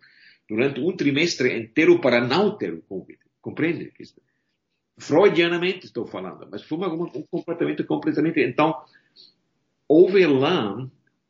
durante 0.50 0.80
um 0.80 0.90
trimestre 0.96 1.56
inteiro 1.56 2.00
para 2.00 2.20
não 2.20 2.58
ter 2.58 2.74
o 2.74 2.82
convite. 2.82 3.20
Compreende? 3.40 3.92
Freudianamente 4.98 5.86
estou 5.86 6.04
falando, 6.04 6.48
mas 6.50 6.64
foi 6.64 6.78
um 6.78 7.22
comportamento 7.30 7.84
completamente. 7.84 8.40
Então, 8.40 8.74
houve 9.86 10.24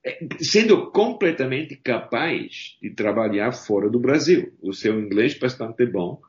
eh, 0.03 0.27
sendo 0.41 0.91
completamente 0.91 1.77
capaz 1.77 2.79
de 2.81 2.89
trabalhar 2.89 3.53
fora 3.53 3.91
do 3.91 4.01
Brasil. 4.01 4.55
O 4.63 4.73
seu 4.73 4.99
inglês 4.99 5.39
bastante 5.39 5.85
bom. 5.85 6.23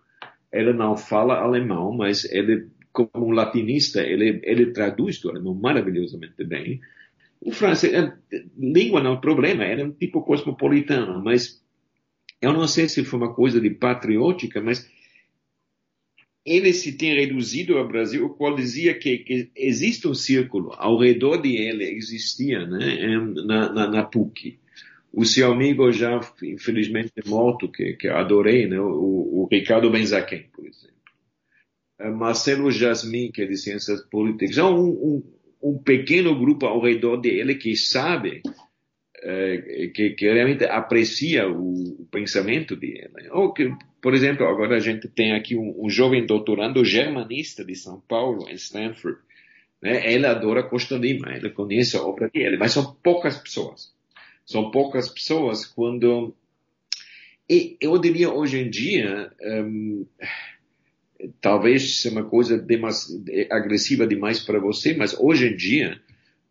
Ele 0.52 0.74
não 0.74 0.98
fala 0.98 1.40
alemão, 1.40 1.96
mas 1.96 2.26
ele 2.26 2.68
como 2.92 3.28
um 3.28 3.32
latinista, 3.32 4.02
ele, 4.02 4.40
ele 4.44 4.72
traduz 4.72 5.24
o 5.24 5.30
alemão 5.30 5.54
maravilhosamente 5.54 6.44
bem. 6.44 6.80
O 7.42 7.52
francês, 7.52 7.94
é, 7.94 8.14
língua 8.58 9.02
não 9.02 9.12
é 9.12 9.14
um 9.14 9.22
problema, 9.22 9.64
era 9.64 9.86
um 9.86 9.92
tipo 9.92 10.22
cosmopolitano, 10.22 11.24
mas 11.24 11.64
eu 12.42 12.54
não 12.54 12.68
sei 12.68 12.88
se 12.90 13.04
foi 13.04 13.20
uma 13.20 13.34
coisa 13.34 13.60
de 13.60 13.70
patriótica, 13.70 14.62
mas 14.62 14.90
ele 16.46 16.74
se 16.74 16.98
tem 16.98 17.16
reduzido 17.16 17.78
ao 17.78 17.88
Brasil, 17.88 18.26
o 18.26 18.30
qual 18.30 18.56
dizia 18.56 18.94
que, 18.94 19.20
que 19.20 19.52
existe 19.56 20.08
um 20.08 20.14
círculo 20.14 20.74
ao 20.78 20.98
redor 20.98 21.38
de 21.38 21.56
ele, 21.56 21.84
existia, 21.84 22.66
né, 22.66 23.18
na, 23.46 23.72
na, 23.72 23.88
na 23.88 24.04
PUC. 24.04 24.58
O 25.12 25.26
seu 25.26 25.52
amigo 25.52 25.92
já, 25.92 26.20
infelizmente, 26.44 27.14
morto, 27.26 27.70
que, 27.70 27.94
que 27.94 28.08
adorei, 28.08 28.68
né, 28.68 28.80
o, 28.80 29.44
o 29.44 29.48
Ricardo 29.52 29.90
Benzaquem, 29.90 30.46
por 30.54 30.66
exemplo. 30.66 30.99
Eh, 32.00 32.10
Marcelo 32.10 32.72
Jasmin, 32.72 33.32
que 33.32 33.42
é 33.42 33.46
de 33.46 33.58
Ciências 33.58 34.02
Políticas. 34.02 34.58
Há 34.58 34.70
um, 34.70 34.90
um, 34.90 35.24
um 35.62 35.78
pequeno 35.78 36.38
grupo 36.38 36.66
ao 36.66 36.82
redor 36.82 37.18
dele 37.18 37.56
que 37.56 37.76
sabe 37.76 38.42
é, 39.22 39.92
que, 39.94 40.12
que, 40.12 40.32
realmente 40.32 40.64
aprecia 40.64 41.48
o, 41.50 42.02
o, 42.02 42.08
pensamento 42.10 42.76
dele. 42.76 43.12
Ou 43.32 43.54
que, 43.54 43.74
por 44.02 44.14
exemplo, 44.14 44.48
agora 44.48 44.78
a 44.78 44.80
gente 44.80 45.10
tem 45.10 45.34
aqui 45.34 45.58
um, 45.58 45.76
um 45.86 45.90
jovem 45.90 46.26
doutorando 46.26 46.86
germanista 46.86 47.66
de 47.66 47.76
São 47.76 48.00
Paulo, 48.00 48.50
em 48.50 48.54
Stanford. 48.54 49.20
Né? 49.82 50.14
Ele 50.14 50.26
adora 50.26 50.64
Costa 50.64 50.96
Lima, 50.96 51.36
ele 51.36 51.50
conhece 51.50 51.98
a 51.98 52.02
obra 52.02 52.30
dele, 52.30 52.58
mas 52.58 52.72
são 52.72 52.96
poucas 53.04 53.38
pessoas. 53.38 53.94
São 54.46 54.72
poucas 54.72 55.10
pessoas 55.10 55.66
quando. 55.66 56.34
E 57.50 57.78
eu 57.82 57.98
diria 57.98 58.32
hoje 58.32 58.60
em 58.60 58.70
dia, 58.70 59.32
um, 59.42 60.06
talvez 61.42 62.02
seja 62.02 62.16
uma 62.16 62.26
coisa 62.26 62.58
demais, 62.58 63.08
agressiva 63.52 64.08
demais 64.08 64.40
para 64.40 64.60
você, 64.60 64.94
mas 64.94 65.16
hoje 65.20 65.48
em 65.48 65.56
dia, 65.56 66.00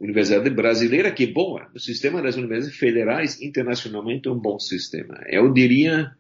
Universidade 0.00 0.48
brasileira, 0.50 1.10
que 1.10 1.26
boa. 1.26 1.68
O 1.74 1.80
sistema 1.80 2.22
das 2.22 2.36
universidades 2.36 2.78
federais, 2.78 3.42
internacionalmente, 3.42 4.28
é 4.28 4.30
um 4.30 4.38
bom 4.38 4.56
sistema. 4.58 5.20
Eu 5.26 5.52
diria, 5.52 6.12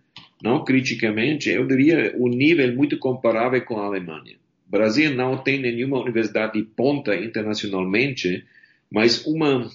não 0.42 0.64
criticamente, 0.64 1.48
eu 1.48 1.64
diria 1.64 2.12
um 2.18 2.26
nível 2.26 2.74
muito 2.74 2.98
comparável 2.98 3.64
com 3.64 3.78
a 3.78 3.86
Alemanha. 3.86 4.36
O 4.66 4.70
Brasil 4.70 5.14
não 5.14 5.38
tem 5.38 5.60
nenhuma 5.60 6.00
universidade 6.00 6.54
de 6.54 6.64
ponta 6.64 7.14
internacionalmente, 7.14 8.44
mas 8.90 9.24
uma, 9.24 9.70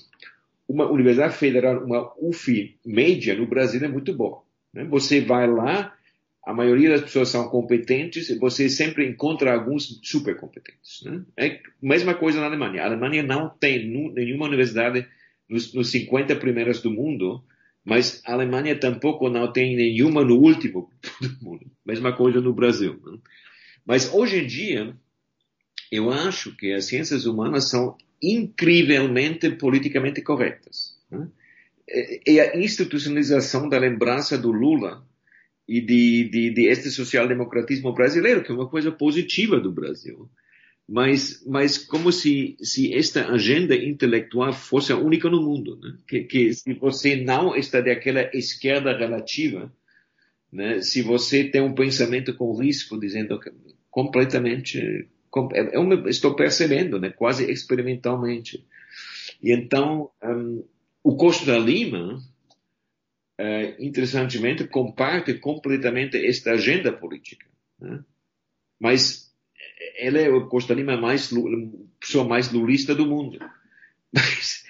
uma 0.67 0.85
universidade 0.91 1.35
federal, 1.37 1.85
uma 1.85 2.11
UF 2.19 2.75
média 2.85 3.33
no 3.35 3.47
Brasil 3.47 3.81
é 3.85 3.87
muito 3.87 4.13
boa. 4.13 4.43
Né? 4.73 4.83
Você 4.83 5.21
vai 5.21 5.47
lá, 5.47 5.93
a 6.45 6.53
maioria 6.53 6.89
das 6.89 7.01
pessoas 7.01 7.29
são 7.29 7.47
competentes 7.47 8.29
e 8.29 8.37
você 8.37 8.67
sempre 8.69 9.07
encontra 9.07 9.53
alguns 9.53 9.99
super 10.03 10.35
competentes. 10.35 11.01
Né? 11.03 11.23
É 11.37 11.59
mesma 11.81 12.13
coisa 12.13 12.39
na 12.39 12.47
Alemanha. 12.47 12.83
A 12.83 12.85
Alemanha 12.85 13.23
não 13.23 13.49
tem 13.49 13.87
nenhuma 14.13 14.47
universidade 14.47 15.07
nos, 15.47 15.73
nos 15.73 15.89
50 15.89 16.35
primeiros 16.35 16.81
do 16.81 16.91
mundo, 16.91 17.41
mas 17.83 18.21
a 18.25 18.33
Alemanha 18.33 18.77
tampouco 18.77 19.29
não 19.29 19.51
tem 19.51 19.75
nenhuma 19.75 20.25
no 20.25 20.35
último 20.35 20.91
do 21.21 21.45
mundo. 21.45 21.65
Mesma 21.85 22.11
coisa 22.13 22.41
no 22.41 22.53
Brasil. 22.53 22.99
Né? 23.05 23.17
Mas 23.85 24.13
hoje 24.13 24.39
em 24.39 24.45
dia, 24.45 24.93
eu 25.89 26.11
acho 26.11 26.55
que 26.57 26.73
as 26.73 26.85
ciências 26.85 27.25
humanas 27.25 27.69
são 27.69 27.97
incrivelmente 28.21 29.49
politicamente 29.51 30.21
corretas. 30.21 30.97
Né? 31.09 31.25
E 32.27 32.39
a 32.41 32.57
institucionalização 32.57 33.69
da 33.69 33.77
lembrança 33.77 34.37
do 34.37 34.51
Lula 34.51 35.05
e 35.67 35.81
de, 35.81 36.29
de, 36.29 36.49
de 36.51 36.67
este 36.67 36.89
social-democratismo 36.91 37.93
brasileiro, 37.93 38.43
que 38.43 38.51
é 38.51 38.55
uma 38.55 38.69
coisa 38.69 38.91
positiva 38.91 39.59
do 39.59 39.71
Brasil. 39.71 40.29
Mas, 40.87 41.41
mas 41.47 41.77
como 41.77 42.11
se, 42.11 42.57
se 42.61 42.93
esta 42.93 43.31
agenda 43.31 43.73
intelectual 43.73 44.51
fosse 44.51 44.91
a 44.91 44.97
única 44.97 45.29
no 45.29 45.41
mundo, 45.41 45.79
né? 45.81 45.97
que, 46.07 46.23
que 46.23 46.53
se 46.53 46.73
você 46.73 47.15
não 47.15 47.55
está 47.55 47.79
daquela 47.79 48.29
esquerda 48.33 48.95
relativa, 48.95 49.73
né? 50.51 50.81
se 50.81 51.01
você 51.01 51.45
tem 51.45 51.61
um 51.61 51.73
pensamento 51.73 52.35
com 52.35 52.59
risco, 52.59 52.99
dizendo 52.99 53.39
completamente, 53.89 55.07
eu 55.71 56.07
estou 56.09 56.35
percebendo, 56.35 56.99
né? 56.99 57.09
quase 57.09 57.49
experimentalmente. 57.49 58.65
E 59.41 59.53
então, 59.53 60.09
um, 60.21 60.65
o 61.01 61.15
Costa 61.15 61.57
Lima, 61.57 62.21
uh, 63.39 63.83
interessantemente, 63.83 64.67
comparte 64.67 65.33
completamente 65.35 66.17
esta 66.25 66.51
agenda 66.51 66.91
política. 66.91 67.45
Né? 67.79 68.03
Mas 68.79 69.33
ela 69.97 70.19
é 70.19 70.29
o 70.29 70.47
Costa 70.47 70.73
Lima 70.73 70.97
mais 70.97 71.31
pessoa 71.99 72.27
mais 72.27 72.51
lulista 72.51 72.93
do 72.93 73.05
mundo. 73.05 73.39
Mas 74.13 74.63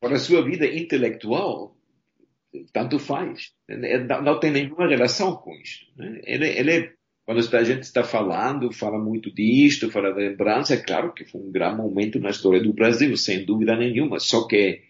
para 0.00 0.16
a 0.16 0.18
sua 0.18 0.42
vida 0.42 0.66
intelectual, 0.66 1.76
tanto 2.72 2.98
faz. 2.98 3.52
Não 4.22 4.40
tem 4.40 4.50
nenhuma 4.50 4.88
relação 4.88 5.36
com 5.36 5.52
isso. 5.54 5.86
Né? 5.96 6.20
Ele, 6.24 6.48
ele, 6.48 6.92
quando 7.24 7.38
a 7.54 7.64
gente 7.64 7.82
está 7.82 8.02
falando, 8.02 8.72
fala 8.72 8.98
muito 8.98 9.32
disto, 9.32 9.90
fala 9.90 10.10
da 10.10 10.16
lembrança, 10.16 10.74
é 10.74 10.78
claro 10.78 11.12
que 11.12 11.24
foi 11.24 11.40
um 11.40 11.50
grande 11.50 11.76
momento 11.76 12.18
na 12.18 12.30
história 12.30 12.62
do 12.62 12.72
Brasil, 12.72 13.16
sem 13.16 13.44
dúvida 13.44 13.76
nenhuma. 13.76 14.18
Só 14.18 14.46
que 14.46 14.82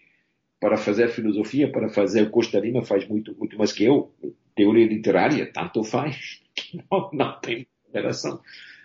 para 0.59 0.77
fazer 0.77 1.09
filosofia, 1.09 1.71
para 1.71 1.89
fazer 1.89 2.23
o 2.23 2.29
Costa 2.29 2.59
Lima 2.59 2.83
faz 2.83 3.07
muito, 3.07 3.35
muito 3.37 3.57
mais 3.57 3.71
que 3.71 3.83
eu. 3.83 4.13
Teoria 4.55 4.87
literária, 4.87 5.51
tanto 5.51 5.83
faz. 5.83 6.41
Não, 6.91 7.09
não 7.13 7.39
tem 7.39 7.67
relação. 7.93 8.41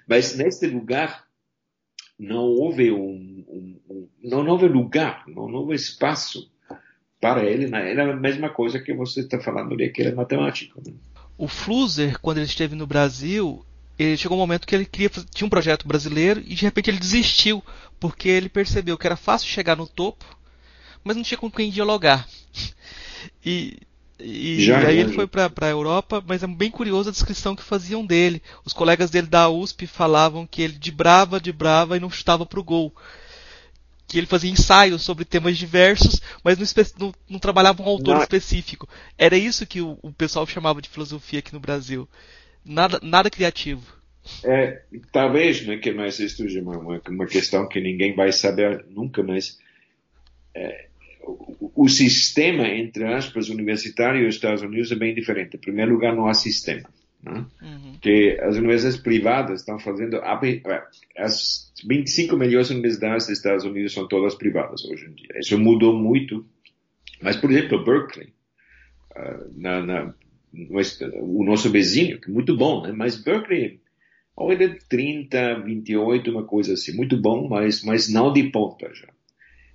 Mas 0.07 0.37
neste 0.37 0.67
lugar 0.67 1.25
não 2.19 2.45
houve 2.45 2.93
um, 2.93 3.45
um, 3.49 3.81
um, 3.89 4.09
não 4.23 4.47
houve 4.47 4.69
lugar, 4.69 5.25
não 5.27 5.45
houve 5.45 5.75
espaço 5.75 6.53
para 7.19 7.45
ele. 7.45 7.67
Né? 7.67 7.91
Era 7.91 8.13
a 8.13 8.17
mesma 8.17 8.51
coisa 8.51 8.79
que 8.79 8.93
você 8.93 9.21
está 9.21 9.41
falando 9.41 9.73
ali, 9.73 9.91
que 9.91 10.03
era 10.03 10.15
matemático. 10.15 10.81
Né? 10.87 10.93
O 11.39 11.49
Flusser, 11.49 12.21
quando 12.21 12.39
ele 12.39 12.47
esteve 12.47 12.77
no 12.77 12.87
Brasil, 12.87 13.65
ele 13.99 14.17
chegou 14.17 14.37
um 14.37 14.41
momento 14.41 14.67
que 14.67 14.75
ele 14.75 14.85
queria 14.85 15.09
tinha 15.09 15.47
um 15.47 15.51
projeto 15.51 15.89
brasileiro 15.89 16.41
e 16.41 16.55
de 16.55 16.65
repente 16.65 16.91
ele 16.91 16.99
desistiu 16.99 17.65
porque 17.99 18.29
ele 18.29 18.49
percebeu 18.49 18.99
que 18.99 19.07
era 19.07 19.17
fácil 19.17 19.49
chegar 19.49 19.77
no 19.77 19.87
topo 19.87 20.42
mas 21.05 21.17
não 21.17 21.23
tinha 21.23 21.39
com 21.39 21.51
quem 21.51 21.71
dialogar. 21.71 22.27
E, 23.45 23.77
e, 24.19 24.65
Já, 24.65 24.87
aí 24.87 24.99
ele 24.99 25.13
foi 25.13 25.27
para 25.27 25.51
a 25.61 25.69
Europa, 25.69 26.23
mas 26.27 26.43
é 26.43 26.47
bem 26.47 26.71
curiosa 26.71 27.11
a 27.11 27.13
descrição 27.13 27.57
que 27.57 27.63
faziam 27.63 28.07
dele. 28.07 28.41
Os 28.65 28.73
colegas 28.73 29.11
dele 29.11 29.27
da 29.27 29.49
USP 29.49 29.87
falavam 29.87 30.47
que 30.47 30.63
ele 30.63 30.75
dibrava, 30.75 31.41
dibrava 31.41 31.97
e 31.97 32.01
não 32.01 32.11
chutava 32.11 32.47
para 32.47 32.61
o 32.61 32.65
gol. 32.65 32.95
Que 34.07 34.19
ele 34.19 34.27
fazia 34.27 34.51
ensaios 34.51 35.03
sobre 35.03 35.25
temas 35.25 35.57
diversos, 35.59 36.21
mas 36.45 36.59
não, 36.59 36.67
não, 36.99 37.15
não 37.31 37.39
trabalhava 37.39 37.83
um 37.83 37.87
autor 37.87 38.15
não. 38.15 38.23
específico. 38.23 38.89
Era 39.19 39.37
isso 39.37 39.67
que 39.67 39.81
o, 39.81 39.99
o, 40.03 40.13
pessoal 40.13 40.47
chamava 40.47 40.81
de 40.81 40.89
filosofia 40.89 41.41
aqui 41.41 41.53
no 41.53 41.61
Brasil. 41.61 42.09
Nada, 42.65 43.01
nada 43.03 43.31
criativo. 43.31 43.83
É, 44.45 44.83
talvez, 45.11 45.67
né, 45.67 45.79
que 45.79 45.91
mais 45.91 46.21
isso 46.21 46.45
uma, 46.61 46.79
uma, 46.79 47.03
uma 47.09 47.27
questão 47.27 47.69
que 47.69 47.81
ninguém 47.81 48.15
vai 48.15 48.31
saber 48.31 48.85
nunca, 48.89 49.21
mas 49.21 49.59
é, 50.55 50.87
o 51.75 51.89
sistema, 51.89 52.67
entre 52.69 53.05
aspas, 53.05 53.49
universitário 53.49 54.25
dos 54.25 54.35
Estados 54.35 54.63
Unidos 54.63 54.93
é 54.93 54.97
bem 54.97 55.15
diferente. 55.15 55.57
Em 55.57 55.61
primeiro 55.61 55.93
lugar, 55.93 56.15
não 56.15 56.27
há 56.27 56.35
sistema. 56.35 56.89
Né? 57.23 57.45
Uhum. 57.63 57.99
Que 58.01 58.39
as 58.41 58.57
universidades 58.57 59.01
privadas 59.01 59.61
estão 59.61 59.79
fazendo. 59.79 60.21
As 61.17 61.73
25 61.87 62.37
melhores 62.37 62.71
universidades 62.71 63.27
dos 63.27 63.37
Estados 63.37 63.65
Unidos 63.65 63.93
são 63.93 64.07
todas 64.09 64.35
privadas 64.35 64.85
hoje 64.85 65.07
em 65.07 65.15
dia. 65.15 65.39
Isso 65.39 65.59
mudou 65.59 65.97
muito. 65.97 66.45
Mas, 67.21 67.37
por 67.37 67.51
exemplo, 67.51 67.85
Berkeley, 67.85 68.33
ah, 69.15 69.45
na, 69.57 69.83
na, 69.83 70.15
o 71.21 71.45
nosso 71.45 71.71
vizinho, 71.71 72.21
que 72.21 72.31
é 72.31 72.33
muito 72.33 72.57
bom, 72.57 72.83
né? 72.83 72.93
mas 72.93 73.17
Berkeley, 73.17 73.81
olha, 74.37 74.77
30, 74.89 75.61
28, 75.61 76.31
uma 76.31 76.45
coisa 76.45 76.75
assim, 76.75 76.95
muito 76.95 77.17
bom, 77.17 77.49
mas, 77.49 77.83
mas 77.85 78.09
não 78.09 78.33
de 78.33 78.51
ponta 78.51 78.93
já. 78.93 79.09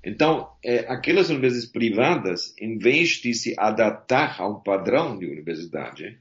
Então, 0.04 0.50
é, 0.64 0.80
aquelas 0.92 1.30
universidades 1.30 1.72
privadas, 1.72 2.54
em 2.60 2.78
vez 2.78 3.10
de 3.22 3.34
se 3.34 3.56
adaptar 3.58 4.40
a 4.40 4.48
um 4.48 4.62
padrão 4.62 5.18
de 5.18 5.26
universidade, 5.26 6.18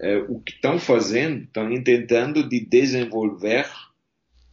é, 0.00 0.18
o 0.28 0.40
que 0.40 0.52
estão 0.52 0.78
fazendo, 0.78 1.44
estão 1.44 1.82
tentando 1.82 2.48
de 2.48 2.60
desenvolver 2.60 3.66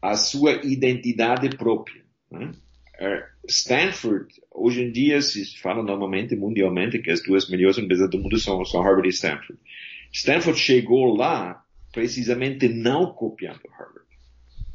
a 0.02 0.16
sua 0.16 0.54
identidade 0.64 1.50
própria. 1.56 2.04
Né? 2.32 2.52
É, 3.00 3.28
Stanford, 3.48 4.28
hoje 4.52 4.84
em 4.84 4.92
dia 4.92 5.22
se 5.22 5.58
fala 5.60 5.84
normalmente, 5.84 6.36
mundialmente, 6.36 7.00
que 7.00 7.12
as 7.12 7.22
duas 7.22 7.50
melhores 7.50 7.78
universidades 7.78 8.18
do 8.18 8.24
mundo 8.24 8.40
são, 8.40 8.64
são 8.66 8.82
Harvard 8.82 9.08
e 9.08 9.12
Stanford. 9.12 9.60
Stanford 10.12 10.60
chegou 10.60 11.16
lá 11.16 11.64
precisamente 11.92 12.68
não 12.70 13.14
copiando 13.14 13.62
Harvard 13.70 14.03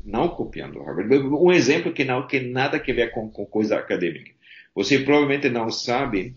não 0.09 0.29
copiando 0.29 0.83
Harvard. 0.83 1.15
Um 1.15 1.53
exemplo 1.53 1.93
que 1.93 2.05
não 2.05 2.27
tem 2.27 2.51
nada 2.51 2.79
a 2.79 2.81
ver 2.81 3.13
com, 3.13 3.31
com 3.31 3.45
coisa 3.45 3.77
acadêmica. 3.77 4.33
Você 4.75 4.99
provavelmente 5.01 5.49
não 5.51 5.71
sabe 5.71 6.35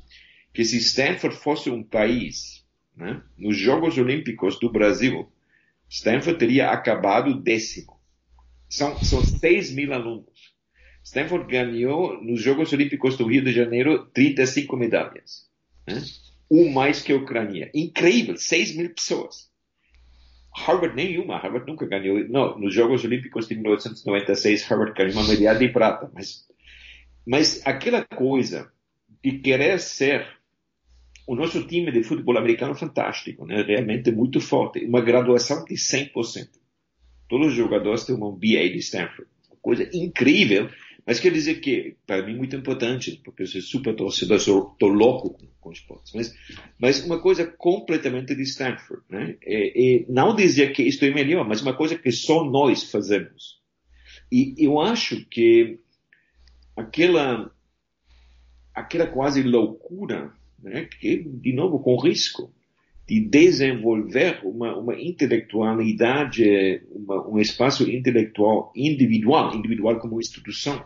que 0.54 0.66
se 0.66 0.78
Stanford 0.78 1.36
fosse 1.38 1.70
um 1.70 1.82
país, 1.82 2.66
né, 2.96 3.22
nos 3.38 3.58
Jogos 3.58 3.98
Olímpicos 3.98 4.60
do 4.60 4.70
Brasil, 4.70 5.32
Stanford 5.90 6.38
teria 6.38 6.72
acabado 6.72 7.42
décimo. 7.42 7.98
São, 8.68 8.98
são 9.04 9.24
6 9.24 9.72
mil 9.72 9.94
alunos. 9.94 10.52
Stanford 11.04 11.50
ganhou 11.50 12.22
nos 12.22 12.42
Jogos 12.42 12.74
Olímpicos 12.74 13.18
do 13.18 13.26
Rio 13.26 13.44
de 13.44 13.54
Janeiro 13.54 14.06
35 14.14 14.76
medalhas. 14.76 15.50
Né? 15.88 16.02
Um 16.50 16.70
mais 16.70 17.02
que 17.02 17.14
a 17.14 17.16
Ucrânia. 17.16 17.72
Incrível, 17.74 18.36
6 18.36 18.76
mil 18.76 18.94
pessoas. 18.94 19.51
Harvard 20.56 20.96
nenhuma, 20.96 21.38
Harvard 21.38 21.70
nunca 21.70 21.86
ganhou. 21.86 22.28
Não, 22.28 22.60
nos 22.60 22.74
Jogos 22.74 23.04
Olímpicos 23.06 23.48
de 23.48 23.56
1996, 23.56 24.64
Harvard 24.68 24.94
ganhou 24.94 25.14
uma 25.14 25.28
medalha 25.28 25.60
de 25.60 25.70
prata, 25.70 26.12
mas, 26.14 26.46
mas 27.26 27.66
aquela 27.66 28.04
coisa 28.04 28.72
de 29.24 29.40
querer 29.40 29.80
ser 29.80 30.28
o 31.28 31.36
nosso 31.36 31.66
time 31.66 31.92
de 31.92 32.04
futebol 32.04 32.38
americano 32.38 32.76
fantástico, 32.76 33.46
né? 33.46 33.62
realmente 33.62 34.12
muito 34.12 34.42
forte, 34.42 34.84
uma 34.84 35.02
graduação 35.02 35.64
de 35.64 35.76
100%. 35.76 36.50
Todos 37.30 37.48
os 37.48 37.54
jogadores 37.54 38.04
têm 38.04 38.16
um 38.16 38.32
BA 38.32 38.70
de 38.70 38.80
Stanford, 38.80 39.30
uma 39.50 39.58
coisa 39.62 39.90
incrível, 39.94 40.70
mas 41.06 41.20
quer 41.20 41.32
dizer 41.32 41.56
que, 41.56 41.98
para 42.06 42.26
mim, 42.26 42.36
muito 42.36 42.56
importante, 42.56 43.20
porque 43.24 43.44
eu 43.44 43.48
sou 43.48 43.62
super 43.62 43.96
torcedor, 43.96 44.40
sou, 44.40 44.76
tô 44.80 44.88
louco 44.88 45.32
com, 45.32 45.48
com 45.60 45.72
esportes, 45.72 46.14
mas, 46.14 46.34
mas 46.80 47.04
uma 47.04 47.20
coisa 47.20 47.46
completamente 47.46 48.36
de 48.36 48.44
Stanford, 48.44 49.04
né? 49.10 49.38
E, 49.42 50.06
e 50.06 50.12
não 50.12 50.36
dizer 50.36 50.74
que 50.74 50.84
isto 50.84 51.04
é 51.06 51.12
melhor, 51.12 51.48
mas 51.48 51.62
uma 51.62 51.76
coisa 51.76 51.98
que 51.98 52.12
só 52.12 52.44
nós 52.44 52.92
fazemos. 52.92 53.60
E 54.32 54.54
eu 54.58 54.80
acho 54.80 55.26
que 55.26 55.80
aquela, 56.76 57.52
aquela 58.74 59.08
quase 59.08 59.42
loucura, 59.44 60.32
né? 60.62 60.86
Que, 60.86 61.18
de 61.18 61.54
novo, 61.54 61.80
com 61.80 62.00
risco, 62.00 62.54
de 63.12 63.20
desenvolver 63.20 64.40
uma, 64.42 64.74
uma 64.78 64.96
intelectualidade, 64.96 66.82
uma, 66.90 67.28
um 67.28 67.40
espaço 67.40 67.84
intelectual 67.92 68.72
individual, 68.74 69.54
individual 69.54 70.00
como 70.00 70.18
instituição, 70.18 70.82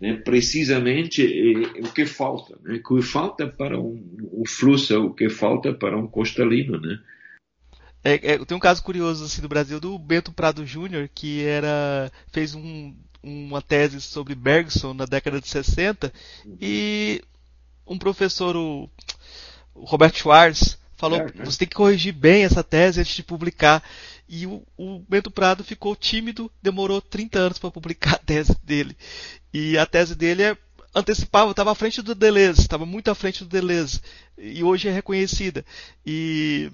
né, 0.00 0.14
precisamente 0.14 1.22
é, 1.22 1.80
o 1.80 1.92
que 1.92 2.06
falta, 2.06 2.58
né, 2.62 2.80
o 2.82 2.82
que 2.82 3.02
falta 3.02 3.46
para 3.46 3.78
um, 3.78 4.02
um 4.32 4.44
fluxo, 4.46 4.98
o 4.98 5.12
que 5.12 5.28
falta 5.28 5.74
para 5.74 5.94
um 5.94 6.06
costalino, 6.06 6.80
né. 6.80 6.98
É, 8.02 8.14
é, 8.14 8.38
tem 8.42 8.56
um 8.56 8.60
caso 8.60 8.82
curioso 8.82 9.26
assim 9.26 9.42
do 9.42 9.48
Brasil 9.48 9.78
do 9.78 9.98
Bento 9.98 10.32
Prado 10.32 10.64
Júnior 10.64 11.06
que 11.14 11.44
era 11.44 12.10
fez 12.32 12.54
um, 12.54 12.94
uma 13.22 13.60
tese 13.60 14.00
sobre 14.00 14.34
Bergson 14.34 14.94
na 14.94 15.04
década 15.04 15.38
de 15.38 15.46
60 15.46 16.10
uhum. 16.46 16.56
e 16.58 17.20
um 17.86 17.98
professor 17.98 18.56
o, 18.56 18.88
o 19.74 19.84
Robert 19.84 20.14
Schwartz 20.14 20.80
falou 21.00 21.18
é, 21.18 21.44
você 21.44 21.58
tem 21.58 21.68
que 21.68 21.74
corrigir 21.74 22.12
bem 22.12 22.44
essa 22.44 22.62
tese 22.62 23.00
antes 23.00 23.16
de 23.16 23.22
publicar 23.22 23.82
e 24.28 24.46
o, 24.46 24.62
o 24.76 25.00
Bento 25.08 25.30
Prado 25.30 25.64
ficou 25.64 25.96
tímido, 25.96 26.50
demorou 26.62 27.00
30 27.00 27.38
anos 27.38 27.58
para 27.58 27.70
publicar 27.70 28.14
a 28.14 28.18
tese 28.18 28.56
dele. 28.62 28.96
E 29.52 29.76
a 29.76 29.84
tese 29.84 30.14
dele 30.14 30.42
é 30.44 30.56
antecipava, 30.94 31.50
estava 31.50 31.72
à 31.72 31.74
frente 31.74 32.02
do 32.02 32.14
Deleuze, 32.14 32.60
estava 32.60 32.84
muito 32.84 33.10
à 33.10 33.14
frente 33.14 33.44
do 33.44 33.50
Deleuze, 33.50 34.00
e 34.36 34.62
hoje 34.62 34.88
é 34.88 34.92
reconhecida. 34.92 35.64
E 36.04 36.70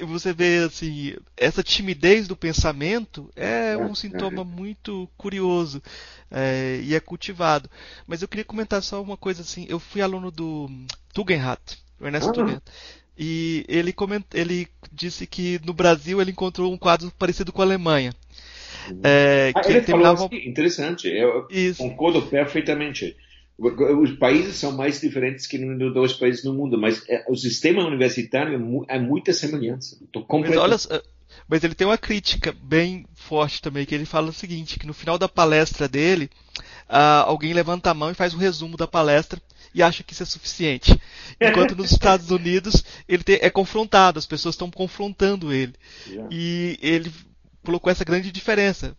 você 0.00 0.32
vê 0.32 0.58
assim, 0.58 1.14
essa 1.36 1.62
timidez 1.62 2.26
do 2.26 2.36
pensamento 2.36 3.30
é 3.36 3.76
um 3.76 3.94
sintoma 3.94 4.44
muito 4.44 5.08
curioso 5.16 5.82
é, 6.30 6.80
e 6.82 6.94
é 6.94 7.00
cultivado. 7.00 7.68
Mas 8.06 8.22
eu 8.22 8.28
queria 8.28 8.44
comentar 8.44 8.82
só 8.82 9.02
uma 9.02 9.16
coisa 9.16 9.42
assim, 9.42 9.66
eu 9.68 9.78
fui 9.78 10.00
aluno 10.00 10.30
do 10.30 10.68
Tugendhat, 11.12 11.78
Ernesto 12.00 12.30
ah. 12.30 12.32
Tugendhat, 12.32 12.62
e 13.16 13.64
ele, 13.68 13.92
coment, 13.92 14.24
ele 14.32 14.68
disse 14.90 15.26
que 15.26 15.60
no 15.64 15.72
Brasil 15.72 16.20
ele 16.20 16.30
encontrou 16.30 16.72
um 16.72 16.78
quadro 16.78 17.12
parecido 17.18 17.52
com 17.52 17.60
a 17.60 17.64
Alemanha. 17.64 18.14
É, 19.02 19.52
ah, 19.54 19.62
ele 19.68 19.80
terminava... 19.82 20.26
assim, 20.26 20.48
interessante, 20.48 21.08
eu 21.08 21.46
Isso. 21.50 21.78
concordo 21.78 22.22
perfeitamente. 22.22 23.16
Os 23.58 24.12
países 24.12 24.56
são 24.56 24.72
mais 24.72 25.00
diferentes 25.00 25.46
que 25.46 25.58
nos 25.58 25.94
dois 25.94 26.12
países 26.14 26.42
no 26.42 26.54
mundo, 26.54 26.76
mas 26.78 27.04
é, 27.08 27.24
o 27.28 27.36
sistema 27.36 27.84
universitário 27.84 28.84
é, 28.88 28.96
é 28.96 28.98
muita 28.98 29.32
semelhança. 29.32 29.98
Mas, 30.30 30.56
olha, 30.56 31.02
mas 31.46 31.62
ele 31.62 31.74
tem 31.74 31.86
uma 31.86 31.98
crítica 31.98 32.54
bem 32.60 33.06
forte 33.14 33.62
também, 33.62 33.86
que 33.86 33.94
ele 33.94 34.04
fala 34.04 34.30
o 34.30 34.32
seguinte, 34.32 34.78
que 34.78 34.86
no 34.86 34.94
final 34.94 35.16
da 35.16 35.28
palestra 35.28 35.86
dele, 35.86 36.30
uh, 36.88 37.24
alguém 37.26 37.52
levanta 37.52 37.90
a 37.90 37.94
mão 37.94 38.10
e 38.10 38.14
faz 38.14 38.34
um 38.34 38.38
resumo 38.38 38.76
da 38.76 38.88
palestra 38.88 39.40
e 39.74 39.82
acha 39.82 40.02
que 40.02 40.12
isso 40.12 40.22
é 40.22 40.26
suficiente. 40.26 40.98
Enquanto 41.40 41.74
nos 41.74 41.90
Estados 41.90 42.30
Unidos 42.30 42.84
ele 43.08 43.22
é 43.28 43.50
confrontado, 43.50 44.18
as 44.18 44.26
pessoas 44.26 44.54
estão 44.54 44.70
confrontando 44.70 45.52
ele. 45.52 45.74
Yeah. 46.06 46.28
E 46.30 46.78
ele 46.82 47.12
colocou 47.64 47.90
essa 47.90 48.04
grande 48.04 48.30
diferença, 48.32 48.96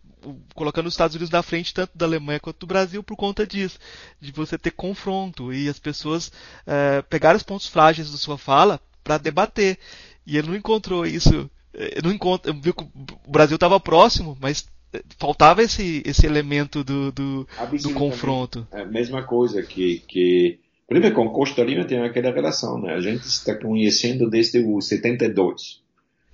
colocando 0.54 0.86
os 0.86 0.94
Estados 0.94 1.14
Unidos 1.14 1.30
na 1.30 1.42
frente 1.42 1.74
tanto 1.74 1.96
da 1.96 2.06
Alemanha 2.06 2.40
quanto 2.40 2.60
do 2.60 2.66
Brasil 2.66 3.02
por 3.02 3.16
conta 3.16 3.46
disso, 3.46 3.78
de 4.20 4.32
você 4.32 4.56
ter 4.56 4.70
confronto 4.70 5.52
e 5.52 5.68
as 5.68 5.78
pessoas 5.78 6.32
é, 6.66 7.02
pegarem 7.02 7.36
os 7.36 7.42
pontos 7.42 7.66
frágeis 7.66 8.10
da 8.10 8.16
sua 8.16 8.38
fala 8.38 8.80
para 9.02 9.18
debater. 9.18 9.78
E 10.26 10.38
ele 10.38 10.48
não 10.48 10.56
encontrou 10.56 11.04
isso, 11.04 11.50
eh, 11.74 12.00
não 12.02 12.10
encontra, 12.10 12.50
viu 12.52 12.72
que 12.72 12.84
o 12.84 13.30
Brasil 13.30 13.56
estava 13.56 13.78
próximo, 13.78 14.36
mas 14.40 14.66
eh, 14.94 15.02
faltava 15.18 15.62
esse, 15.62 16.02
esse 16.06 16.24
elemento 16.24 16.82
do, 16.82 17.12
do, 17.12 17.48
do 17.82 17.92
confronto. 17.92 18.66
É 18.72 18.80
a 18.80 18.86
mesma 18.86 19.22
coisa 19.22 19.62
que, 19.62 19.98
que 20.08 20.58
primeiro 20.86 21.14
com 21.14 21.30
Costa 21.30 21.64
Rica 21.64 21.84
tem 21.84 21.98
aquela 21.98 22.32
relação, 22.32 22.80
né? 22.80 22.94
A 22.94 23.00
gente 23.00 23.22
está 23.22 23.54
conhecendo 23.54 24.28
desde 24.28 24.58
o 24.58 24.80
72. 24.80 25.82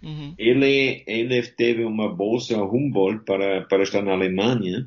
Uhum. 0.03 0.35
Ele, 0.39 1.03
ele 1.07 1.43
teve 1.43 1.85
uma 1.85 2.09
bolsa 2.09 2.57
Humboldt 2.63 3.25
para, 3.25 3.63
para 3.63 3.83
estar 3.83 4.03
na 4.03 4.13
Alemanha, 4.13 4.87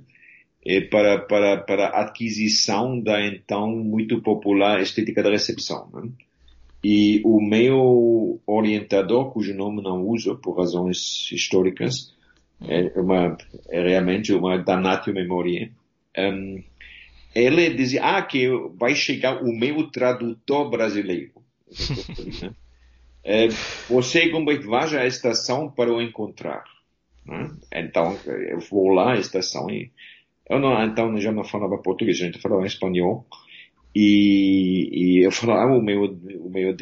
e 0.66 0.82
para, 0.82 1.20
para, 1.20 1.58
para 1.58 1.88
aquisição 1.88 3.00
da 3.00 3.26
então 3.26 3.76
muito 3.76 4.22
popular 4.22 4.82
estética 4.82 5.22
da 5.22 5.30
recepção. 5.30 5.90
Né? 5.94 6.10
E 6.84 7.22
o 7.26 7.42
meu 7.42 8.42
orientador, 8.46 9.32
cujo 9.32 9.54
nome 9.54 9.82
não 9.82 10.06
uso 10.06 10.38
por 10.38 10.58
razões 10.58 11.30
históricas, 11.32 12.14
é, 12.62 13.00
uma, 13.00 13.38
é 13.70 13.82
realmente 13.90 14.32
uma 14.34 14.58
danatio 14.58 15.14
memória, 15.14 15.70
um, 16.18 16.64
ele 17.36 17.74
dizia, 17.74 18.04
ah, 18.04 18.22
que 18.22 18.48
vai 18.76 18.96
chegar 18.96 19.44
o 19.44 19.52
meu 19.52 19.90
tradutor 19.90 20.70
brasileiro. 20.70 21.32
É, 23.26 23.48
você 23.88 24.30
vai 24.30 25.00
à 25.00 25.08
estação 25.08 25.72
para 25.72 25.90
o 25.90 26.02
encontrar. 26.02 26.66
Né? 27.26 27.50
Então, 27.74 28.20
eu 28.26 28.60
vou 28.60 28.90
lá 28.90 29.14
à 29.14 29.18
estação 29.18 29.70
e 29.70 29.90
eu 30.50 30.60
não, 30.60 30.84
então 30.84 31.18
já 31.18 31.32
não 31.32 31.46
falava 31.46 31.78
português, 31.78 32.20
a 32.22 32.26
gente 32.26 32.42
falava 32.42 32.66
espanhol. 32.66 33.26
E, 33.96 34.90
e 34.92 35.26
eu 35.26 35.32
falava, 35.32 35.72
ah, 35.72 35.78
o 35.78 35.82
meu, 35.82 36.04
o 36.04 36.50
meu, 36.50 36.76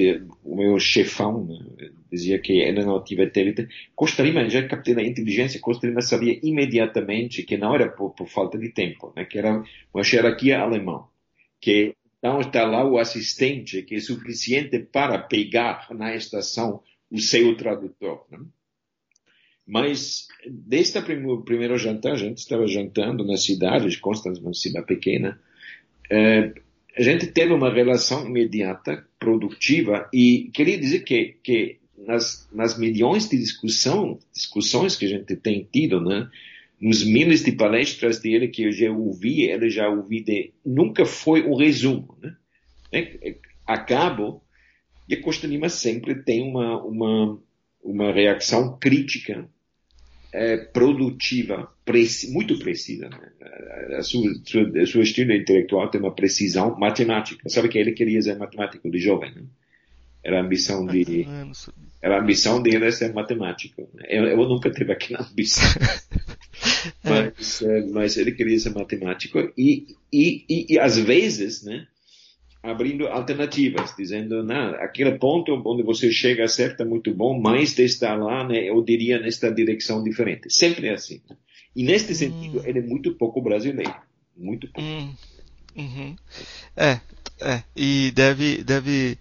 o 0.43 0.55
meu 0.55 0.79
chefão 0.79 1.45
né, 1.45 1.91
dizia 2.11 2.39
que 2.39 2.53
ele 2.53 2.83
não 2.83 3.03
tive 3.03 3.27
teve. 3.27 3.67
Costa 3.95 4.23
Rica, 4.23 4.49
já 4.49 4.67
captei 4.67 4.95
a 4.95 5.03
inteligência, 5.03 5.59
Costa 5.59 5.87
Rica 5.87 6.01
sabia 6.01 6.39
imediatamente 6.43 7.43
que 7.43 7.57
não 7.57 7.73
era 7.73 7.89
por, 7.89 8.11
por 8.11 8.27
falta 8.27 8.57
de 8.57 8.69
tempo, 8.69 9.13
né, 9.15 9.25
que 9.25 9.37
era 9.37 9.63
uma 9.93 10.03
hierarquia 10.03 10.59
alemã, 10.59 11.05
que 11.59 11.95
então 12.19 12.39
está 12.39 12.65
lá 12.65 12.85
o 12.85 12.99
assistente 12.99 13.81
que 13.81 13.95
é 13.95 13.99
suficiente 13.99 14.77
para 14.77 15.17
pegar 15.17 15.87
na 15.91 16.15
estação 16.15 16.81
o 17.09 17.19
seu 17.19 17.57
tradutor. 17.57 18.25
Né? 18.29 18.39
Mas 19.65 20.27
desde 20.47 20.99
o 20.99 21.41
primeiro 21.41 21.77
jantar, 21.77 22.13
a 22.13 22.17
gente 22.17 22.37
estava 22.37 22.67
jantando 22.67 23.25
na 23.25 23.37
cidade 23.37 23.89
de 23.89 23.97
Constance, 23.99 24.39
uma 24.39 24.53
cidade 24.53 24.85
pequena, 24.85 25.39
eh, 26.11 26.53
a 26.95 27.01
gente 27.01 27.27
teve 27.27 27.53
uma 27.53 27.73
relação 27.73 28.27
imediata, 28.27 29.05
produtiva, 29.17 30.09
e 30.13 30.51
queria 30.53 30.77
dizer 30.77 31.01
que, 31.01 31.37
que 31.43 31.79
nas, 32.05 32.47
nas 32.51 32.77
milhões 32.77 33.29
de 33.29 33.37
discussão, 33.37 34.19
discussões 34.33 34.95
que 34.95 35.05
a 35.05 35.09
gente 35.09 35.35
tem 35.35 35.67
tido, 35.71 36.01
né, 36.01 36.29
nos 36.79 37.03
milhares 37.03 37.43
de 37.43 37.51
palestras 37.51 38.19
dele 38.19 38.47
que 38.47 38.63
eu 38.63 38.71
já 38.71 38.91
ouvi, 38.91 39.43
ele 39.43 39.69
já 39.69 39.87
ouvi 39.89 40.21
de, 40.23 40.51
nunca 40.65 41.05
foi 41.05 41.43
um 41.47 41.55
resumo, 41.55 42.17
né? 42.21 42.35
É, 42.93 43.35
acabo 43.65 44.41
e 45.07 45.15
a 45.15 45.21
Costa 45.21 45.45
Lima 45.45 45.67
sempre 45.67 46.15
tem 46.23 46.41
uma, 46.41 46.81
uma, 46.81 47.37
uma 47.83 48.13
reação 48.13 48.77
crítica, 48.77 49.45
é, 50.33 50.55
produtiva, 50.55 51.69
preci, 51.83 52.31
muito 52.31 52.57
precisa. 52.57 53.09
Né? 53.09 53.31
A 53.97 54.03
sua, 54.03 54.31
sua, 54.45 54.85
sua 54.85 55.03
estilo 55.03 55.33
intelectual 55.33 55.89
tem 55.89 55.99
uma 55.99 56.15
precisão 56.15 56.77
matemática. 56.79 57.49
Sabe 57.49 57.67
que 57.67 57.77
ele 57.77 57.91
queria 57.91 58.21
ser 58.21 58.37
matemático 58.37 58.89
de 58.89 58.99
jovem, 58.99 59.35
né? 59.35 59.43
Era 60.23 60.39
a 60.39 60.43
ambição 60.43 60.85
de, 60.85 61.25
era 62.01 62.17
a 62.17 62.21
ambição 62.21 62.61
dele 62.61 62.91
ser 62.91 63.13
matemático. 63.13 63.89
Eu, 64.07 64.25
eu 64.25 64.37
nunca 64.47 64.69
tive 64.69 64.91
aquela 64.91 65.23
ambição. 65.23 65.63
mas, 67.03 67.61
é, 67.61 67.81
mas 67.87 68.17
ele 68.17 68.31
queria 68.31 68.59
ser 68.59 68.71
matemático 68.71 69.39
e, 69.57 69.95
e, 70.11 70.45
e, 70.49 70.73
e 70.73 70.79
às 70.79 70.97
vezes, 70.97 71.63
né, 71.63 71.87
abrindo 72.63 73.07
alternativas, 73.07 73.95
dizendo, 73.97 74.43
não, 74.43 74.75
aquele 74.75 75.17
ponto 75.17 75.51
onde 75.65 75.83
você 75.83 76.11
chega 76.11 76.47
certo 76.47 76.81
é 76.81 76.85
muito 76.85 77.13
bom, 77.13 77.39
mas 77.39 77.73
de 77.73 77.83
estar 77.83 78.15
lá, 78.15 78.47
né, 78.47 78.69
eu 78.69 78.83
diria 78.83 79.19
nesta 79.19 79.51
direção 79.51 80.03
diferente. 80.03 80.51
Sempre 80.51 80.87
é 80.87 80.93
assim. 80.93 81.21
E 81.75 81.83
neste 81.83 82.13
sentido, 82.13 82.59
hum. 82.59 82.63
ele 82.65 82.79
é 82.79 82.83
muito 82.83 83.13
pouco 83.15 83.41
brasileiro. 83.41 83.95
Muito 84.35 84.67
pouco. 84.71 84.87
Hum. 84.87 85.13
Uhum. 85.75 86.15
É, 86.75 86.99
é. 87.39 87.63
E 87.75 88.11
deve, 88.13 88.63
deve 88.63 89.17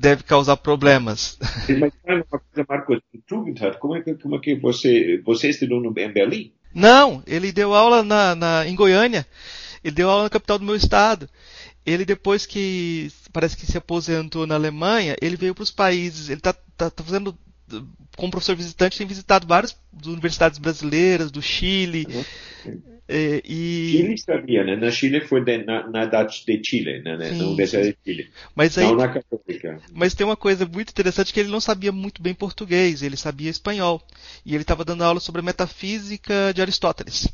deve 0.00 0.22
causar 0.22 0.56
problemas. 0.56 1.36
Mas 1.68 1.92
uma 2.04 2.24
coisa, 2.24 2.66
Marcos, 2.66 3.00
Tugendhat, 3.26 3.78
como 3.78 3.96
é 3.96 4.00
que, 4.00 4.14
como 4.14 4.36
é 4.36 4.38
que 4.38 4.54
você, 4.54 5.20
você 5.22 5.50
estudou 5.50 5.78
no, 5.78 5.90
em 5.90 6.10
Berlim? 6.10 6.52
Não, 6.74 7.22
ele 7.26 7.52
deu 7.52 7.74
aula 7.74 8.02
na, 8.02 8.34
na, 8.34 8.66
em 8.66 8.74
Goiânia. 8.74 9.26
Ele 9.84 9.94
deu 9.94 10.08
aula 10.08 10.22
na 10.22 10.30
capital 10.30 10.58
do 10.58 10.64
meu 10.64 10.74
estado. 10.74 11.28
Ele, 11.84 12.06
depois 12.06 12.46
que 12.46 13.12
parece 13.30 13.56
que 13.56 13.66
se 13.66 13.76
aposentou 13.76 14.46
na 14.46 14.54
Alemanha, 14.54 15.16
ele 15.20 15.36
veio 15.36 15.54
para 15.54 15.64
os 15.64 15.70
países. 15.70 16.30
Ele 16.30 16.38
está 16.38 16.54
tá, 16.76 16.88
tá 16.88 17.04
fazendo 17.04 17.36
como 18.16 18.30
professor 18.30 18.56
visitante, 18.56 18.98
tem 18.98 19.06
visitado 19.06 19.46
várias 19.46 19.76
universidades 20.04 20.58
brasileiras, 20.58 21.30
do 21.30 21.40
Chile. 21.40 22.06
Uhum. 22.64 22.82
É, 23.12 23.42
e... 23.44 23.90
Chile 23.90 24.18
sabia, 24.18 24.62
né? 24.62 24.76
Na 24.76 24.88
Chile 24.88 25.20
foi 25.20 25.44
de, 25.44 25.64
na, 25.64 25.90
na 25.90 26.04
de 26.04 26.60
Chile, 26.62 27.02
né? 27.02 27.30
Sim, 27.30 27.38
na 27.38 27.44
Universidade 27.46 27.88
de 27.88 27.98
Chile. 28.04 28.30
Mas 28.54 28.78
aí. 28.78 28.86
Mas 29.92 30.14
tem 30.14 30.24
uma 30.24 30.36
coisa 30.36 30.64
muito 30.64 30.90
interessante 30.90 31.32
que 31.32 31.40
ele 31.40 31.48
não 31.48 31.60
sabia 31.60 31.90
muito 31.90 32.22
bem 32.22 32.34
português, 32.34 33.02
ele 33.02 33.16
sabia 33.16 33.50
espanhol. 33.50 34.00
E 34.46 34.54
ele 34.54 34.62
estava 34.62 34.84
dando 34.84 35.02
aula 35.02 35.18
sobre 35.18 35.40
a 35.40 35.44
metafísica 35.44 36.52
de 36.54 36.62
Aristóteles. 36.62 37.26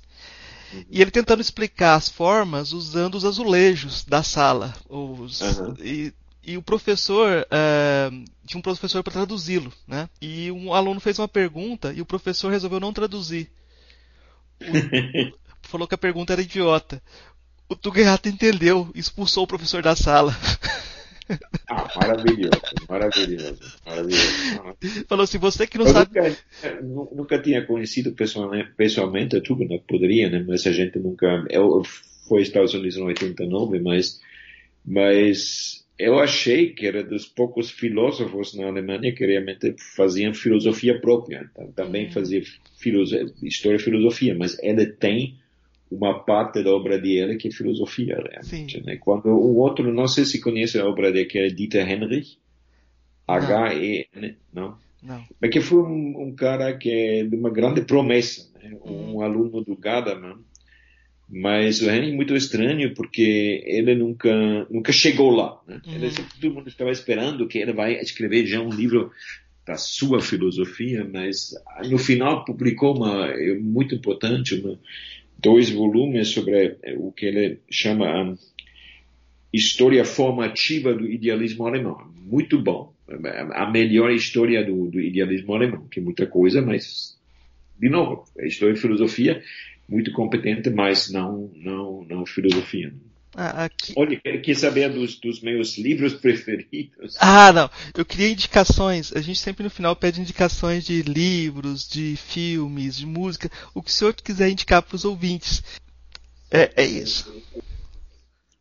Uhum. 0.73 0.85
E 0.91 1.03
ele 1.03 1.11
tentando 1.11 1.43
explicar 1.43 1.97
as 1.97 2.09
formas 2.09 2.73
usando 2.73 3.17
os 3.17 3.27
azulejos 3.27 4.03
da 4.03 4.23
sala. 4.23 4.75
Os, 4.89 5.43
uhum. 5.43 5.75
e, 5.85 6.11
e, 6.47 6.57
o 6.57 6.63
professor, 6.63 7.47
uh, 7.47 8.25
tinha 8.47 8.59
um 8.59 8.63
professor 8.63 9.03
para 9.03 9.13
traduzi-lo, 9.13 9.73
né? 9.87 10.09
E 10.23 10.51
um 10.53 10.73
aluno 10.73 11.01
fez 11.01 11.19
uma 11.19 11.27
pergunta 11.27 11.93
e 11.93 12.01
o 12.01 12.07
professor 12.07 12.51
resolveu 12.51 12.79
não 12.79 12.93
traduzir. 12.93 13.51
O, 14.61 15.37
falou 15.69 15.89
que 15.89 15.95
a 15.95 15.99
pergunta 15.99 16.33
era 16.33 16.43
idiota. 16.43 17.03
O 17.69 17.75
Tuguerrato 17.75 18.29
entendeu, 18.29 18.91
expulsou 18.95 19.43
o 19.45 19.47
professor 19.47 19.83
da 19.83 19.97
sala. 19.97 20.35
Ah, 21.69 21.89
maravilhoso, 21.97 22.61
maravilhoso, 22.89 23.59
maravilhoso. 23.85 25.05
Falou 25.09 25.25
assim, 25.25 25.39
você 25.39 25.67
que 25.67 25.77
não 25.77 25.87
eu 25.87 25.93
sabe. 25.93 26.11
Nunca, 26.85 27.15
nunca 27.17 27.43
tinha 27.43 27.67
conhecido 27.67 28.13
pessoalmente, 28.13 28.71
pessoalmente 28.77 29.37
a 29.37 29.41
não 29.41 29.79
poderia, 29.81 30.31
né? 30.31 30.45
Mas 30.47 30.65
a 30.69 30.71
gente 30.71 31.01
nunca. 31.01 31.45
Eu 31.51 31.83
fui 32.29 32.39
aos 32.39 32.47
Estados 32.47 32.75
Unidos 32.75 32.97
em 32.97 33.03
89, 33.03 33.81
mas, 33.81 34.21
mas 34.85 35.85
eu 35.99 36.19
achei 36.19 36.75
que 36.75 36.87
era 36.87 37.03
dos 37.03 37.27
poucos 37.27 37.71
filósofos 37.71 38.55
na 38.55 38.67
Alemanha 38.67 39.15
que 39.15 39.25
realmente 39.25 39.75
faziam 39.79 40.35
filosofia 40.35 41.01
própria. 41.01 41.51
Também 41.75 42.07
hum. 42.07 42.13
fazia 42.13 42.43
filosofia, 42.77 43.33
história 43.43 43.77
e 43.77 43.81
filosofia, 43.81 44.35
mas 44.35 44.59
ele 44.63 44.87
tem 44.87 45.37
uma 45.91 46.19
parte 46.19 46.63
da 46.63 46.71
obra 46.71 46.99
dele 46.99 47.37
que 47.37 47.49
é 47.49 47.51
filosofia 47.51 48.17
realmente. 48.17 48.83
Né? 48.85 48.97
Quando 48.97 49.29
o 49.29 49.57
outro, 49.57 49.93
não 49.93 50.07
sei 50.07 50.25
se 50.25 50.41
conhece 50.41 50.79
a 50.79 50.87
obra 50.87 51.11
dele, 51.11 51.27
que 51.27 51.39
é 51.39 51.49
Dieter 51.49 51.91
Henrich, 51.91 52.39
H-E-N, 53.27 54.37
não? 54.53 54.77
Não. 55.03 55.25
Mas 55.41 55.51
que 55.51 55.61
foi 55.61 55.83
um, 55.83 56.23
um, 56.23 56.35
cara 56.35 56.77
que 56.77 56.91
é 56.91 57.25
de 57.25 57.37
uma 57.37 57.51
grande 57.51 57.83
promessa, 57.83 58.51
né? 58.61 58.77
um 58.85 59.17
hum. 59.17 59.23
aluno 59.23 59.63
do 59.63 59.77
Gadamer, 59.77 60.37
mas 61.29 61.81
o 61.83 61.91
Henry 61.91 62.11
é 62.11 62.15
muito 62.15 62.37
estranho 62.37 62.95
porque 62.95 63.63
ele 63.67 63.95
nunca 63.95 64.67
nunca 64.71 64.93
chegou 64.93 65.31
lá. 65.31 65.61
Né? 65.67 65.81
Uhum. 65.87 65.95
Ele, 65.95 66.11
todo 66.41 66.55
mundo 66.55 66.69
estava 66.69 66.91
esperando 66.91 67.49
que 67.49 67.59
ele 67.59 67.73
vai 67.73 67.95
escrever 68.01 68.47
já 68.47 68.61
um 68.61 68.71
livro 68.71 69.11
da 69.67 69.77
sua 69.77 70.21
filosofia, 70.21 71.05
mas 71.05 71.53
no 71.91 71.99
final 71.99 72.45
publicou 72.45 72.97
uma 72.97 73.27
é 73.27 73.55
muito 73.55 73.95
importante, 73.95 74.55
uma, 74.55 74.79
dois 75.37 75.71
volumes 75.71 76.29
sobre 76.29 76.77
o 76.97 77.11
que 77.11 77.27
ele 77.27 77.59
chama 77.69 78.07
a 78.07 78.35
história 79.53 80.05
formativa 80.05 80.95
do 80.95 81.11
idealismo 81.11 81.67
alemão. 81.67 81.99
Muito 82.15 82.61
bom, 82.61 82.95
a 83.55 83.69
melhor 83.69 84.13
história 84.13 84.65
do, 84.65 84.89
do 84.89 85.01
idealismo 85.01 85.55
alemão, 85.55 85.89
que 85.89 85.99
é 85.99 86.03
muita 86.03 86.27
coisa, 86.27 86.63
mas 86.63 87.17
de 87.79 87.89
novo, 87.89 88.25
a 88.39 88.47
história 88.47 88.73
e 88.73 88.77
filosofia 88.77 89.43
muito 89.89 90.13
competente, 90.13 90.71
mas 90.71 91.11
não, 91.11 91.51
não, 91.55 92.05
não 92.05 92.27
filosofia. 92.27 92.93
Ah, 93.39 93.65
aqui... 93.65 93.93
Olha, 93.97 94.19
quer 94.19 94.57
saber 94.57 94.89
dos, 94.89 95.21
dos, 95.21 95.43
meus 95.43 95.77
livros 95.77 96.15
preferidos? 96.21 97.17
Ah, 97.21 97.53
não. 97.53 97.71
Eu 97.95 98.05
queria 98.05 98.31
indicações. 98.31 99.15
A 99.15 99.21
gente 99.21 99.39
sempre 99.39 99.63
no 99.63 99.69
final 99.69 99.95
pede 99.95 100.21
indicações 100.21 100.87
de 100.87 101.03
livros, 101.03 101.87
de 101.87 102.17
filmes, 102.17 102.97
de 102.97 103.05
música. 103.05 103.51
O 103.75 103.83
que 103.83 103.91
o 103.91 103.93
senhor 103.93 104.15
quiser 104.15 104.49
indicar 104.49 104.83
para 104.83 104.97
os 104.97 105.05
ouvintes. 105.05 105.63
É, 106.51 106.71
é 106.83 106.87
isso. 106.87 107.31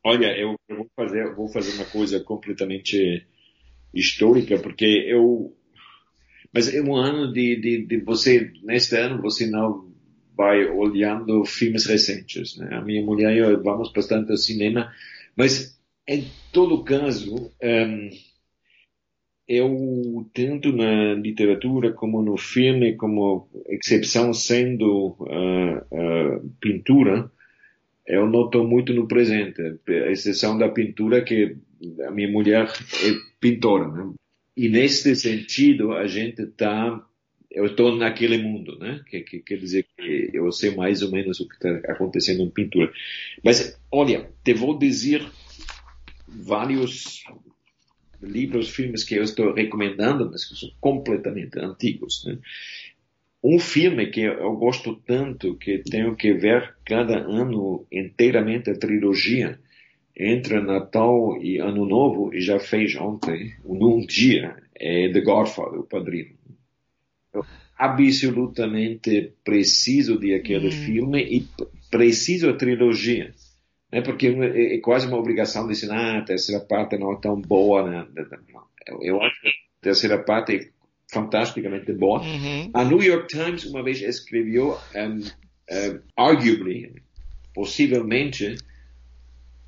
Olha, 0.04 0.38
eu, 0.38 0.60
eu, 0.68 0.78
vou, 0.78 0.90
fazer, 0.94 1.24
eu 1.24 1.36
vou 1.36 1.48
fazer 1.48 1.72
uma 1.76 1.86
coisa 1.86 2.20
completamente 2.20 3.26
histórica, 3.94 4.60
porque 4.60 4.86
eu. 4.86 5.56
Mas 6.54 6.74
é 6.74 6.82
um 6.82 6.96
ano 6.96 7.32
de, 7.32 7.60
de, 7.60 7.86
de 7.86 7.98
você, 8.02 8.52
neste 8.64 8.96
ano, 8.98 9.22
você 9.22 9.48
não 9.48 9.95
vai 10.36 10.66
olhando 10.66 11.46
filmes 11.46 11.86
recentes. 11.86 12.58
Né? 12.58 12.76
A 12.76 12.82
minha 12.82 13.04
mulher 13.04 13.36
e 13.36 13.40
eu 13.40 13.62
vamos 13.62 13.92
bastante 13.92 14.32
ao 14.32 14.38
cinema, 14.38 14.92
mas 15.36 15.80
em 16.08 16.26
todo 16.52 16.84
caso, 16.84 17.52
um, 17.62 18.10
eu 19.48 20.30
tento 20.34 20.72
na 20.72 21.14
literatura 21.14 21.92
como 21.94 22.22
no 22.22 22.38
filme, 22.38 22.96
como 22.96 23.48
exceção 23.68 24.34
sendo 24.34 25.16
uh, 25.20 25.78
uh, 25.92 26.50
pintura, 26.60 27.32
eu 28.06 28.28
noto 28.28 28.64
muito 28.64 28.94
no 28.94 29.08
presente, 29.08 29.62
a 29.88 30.12
exceção 30.12 30.58
da 30.58 30.70
pintura 30.70 31.24
que 31.24 31.58
a 32.06 32.12
minha 32.12 32.30
mulher 32.30 32.68
é 32.68 33.12
pintora, 33.40 33.88
né? 33.88 34.14
E 34.56 34.70
neste 34.70 35.16
sentido, 35.16 35.92
a 35.92 36.08
gente 36.08 36.44
está 36.44 37.04
eu 37.56 37.68
estou 37.68 37.96
naquele 37.96 38.38
mundo, 38.38 38.78
né? 38.78 39.02
Que, 39.10 39.22
que, 39.22 39.40
quer 39.40 39.58
dizer 39.58 39.88
que 39.98 40.30
eu 40.34 40.52
sei 40.52 40.76
mais 40.76 41.02
ou 41.02 41.10
menos 41.10 41.40
o 41.40 41.48
que 41.48 41.56
está 41.56 41.94
acontecendo 41.94 42.44
em 42.44 42.50
pintura. 42.50 42.92
Mas, 43.42 43.80
olha, 43.90 44.30
te 44.44 44.54
vou 44.54 44.78
dizer 44.78 45.26
vários 46.28 47.24
livros, 48.22 48.70
filmes 48.70 49.06
que 49.06 49.16
eu 49.16 49.24
estou 49.24 49.54
recomendando, 49.54 50.30
mas 50.30 50.44
que 50.44 50.56
são 50.60 50.70
completamente 50.82 51.58
antigos, 51.58 52.26
né? 52.26 52.38
Um 53.42 53.58
filme 53.60 54.08
que 54.08 54.22
eu 54.22 54.56
gosto 54.58 54.96
tanto 55.06 55.56
que 55.56 55.78
tenho 55.78 56.16
que 56.16 56.34
ver 56.34 56.76
cada 56.84 57.20
ano 57.20 57.86
inteiramente 57.92 58.72
a 58.72 58.78
trilogia 58.78 59.60
entre 60.18 60.60
Natal 60.60 61.38
e 61.42 61.60
Ano 61.60 61.86
Novo 61.86 62.34
e 62.34 62.42
já 62.42 62.60
fez 62.60 62.96
ontem, 62.96 63.54
num 63.64 64.04
dia, 64.06 64.58
é 64.74 65.10
The 65.10 65.22
Godfather, 65.22 65.80
o 65.80 65.84
Padrino 65.84 66.36
absolutamente 67.78 69.34
preciso 69.44 70.18
de 70.18 70.34
aquele 70.34 70.68
hum. 70.68 70.72
filme 70.72 71.24
e 71.24 71.48
preciso 71.90 72.50
a 72.50 72.54
trilogia. 72.54 73.34
Né? 73.92 74.02
Porque 74.02 74.28
é, 74.28 74.76
é 74.76 74.80
quase 74.80 75.08
uma 75.08 75.18
obrigação 75.18 75.68
dizer, 75.68 75.92
ah, 75.92 76.20
a 76.20 76.22
terceira 76.22 76.64
parte 76.64 76.98
não 76.98 77.14
é 77.14 77.18
tão 77.18 77.40
boa. 77.40 77.90
Né? 77.90 78.08
Eu 79.02 79.22
acho 79.22 79.42
que 79.42 79.48
a 79.48 79.52
terceira 79.82 80.18
parte 80.24 80.56
é 80.56 80.70
fantasticamente 81.12 81.92
boa. 81.94 82.22
Uhum. 82.22 82.72
A 82.74 82.84
New 82.84 83.02
York 83.02 83.28
Times 83.28 83.66
uma 83.66 83.84
vez 83.84 84.02
escreveu, 84.02 84.78
um, 84.96 85.20
um, 85.20 86.00
arguably, 86.16 86.94
possivelmente, 87.54 88.58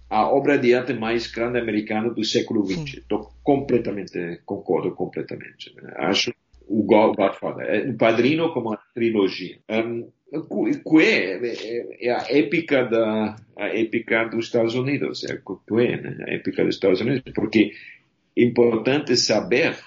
a 0.10 0.28
obra 0.28 0.58
de 0.58 0.74
arte 0.74 0.94
mais 0.94 1.28
grande 1.28 1.60
americana 1.60 2.10
do 2.10 2.24
século 2.24 2.66
XX. 2.66 3.00
Estou 3.00 3.32
completamente, 3.44 4.42
concordo 4.46 4.92
completamente. 4.92 5.74
Acho 5.96 6.34
o 6.68 6.84
Godfather, 6.84 7.66
é, 7.68 7.90
o 7.90 7.98
Padrino 7.98 8.52
como 8.54 8.70
uma 8.70 8.80
trilogia. 8.94 9.60
Um, 9.70 10.10
que 10.30 11.02
é, 11.02 11.38
é, 11.38 12.08
é, 12.08 12.12
a 12.12 12.26
épica 12.30 12.84
da 12.84 13.36
a 13.56 13.68
épica 13.68 14.26
dos 14.26 14.46
Estados 14.46 14.76
Unidos, 14.76 15.24
é 15.24 15.38
que 15.38 15.82
é, 15.82 16.02
né? 16.02 16.26
a 16.28 16.34
épica 16.34 16.66
dos 16.66 16.76
Estados 16.76 17.00
Unidos, 17.00 17.24
porque 17.34 17.72
é 18.36 18.44
importante 18.44 19.16
saber 19.16 19.78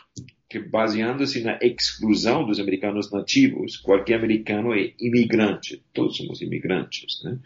que 0.48 0.58
baseando-se 0.58 1.42
na 1.42 1.58
exclusão 1.62 2.44
dos 2.44 2.58
americanos 2.58 3.12
nativos, 3.12 3.76
qualquer 3.76 4.14
americano 4.16 4.74
é 4.74 4.92
imigrante, 4.98 5.82
todos 5.92 6.16
somos 6.16 6.40
imigrantes, 6.40 7.22
né? 7.22 7.38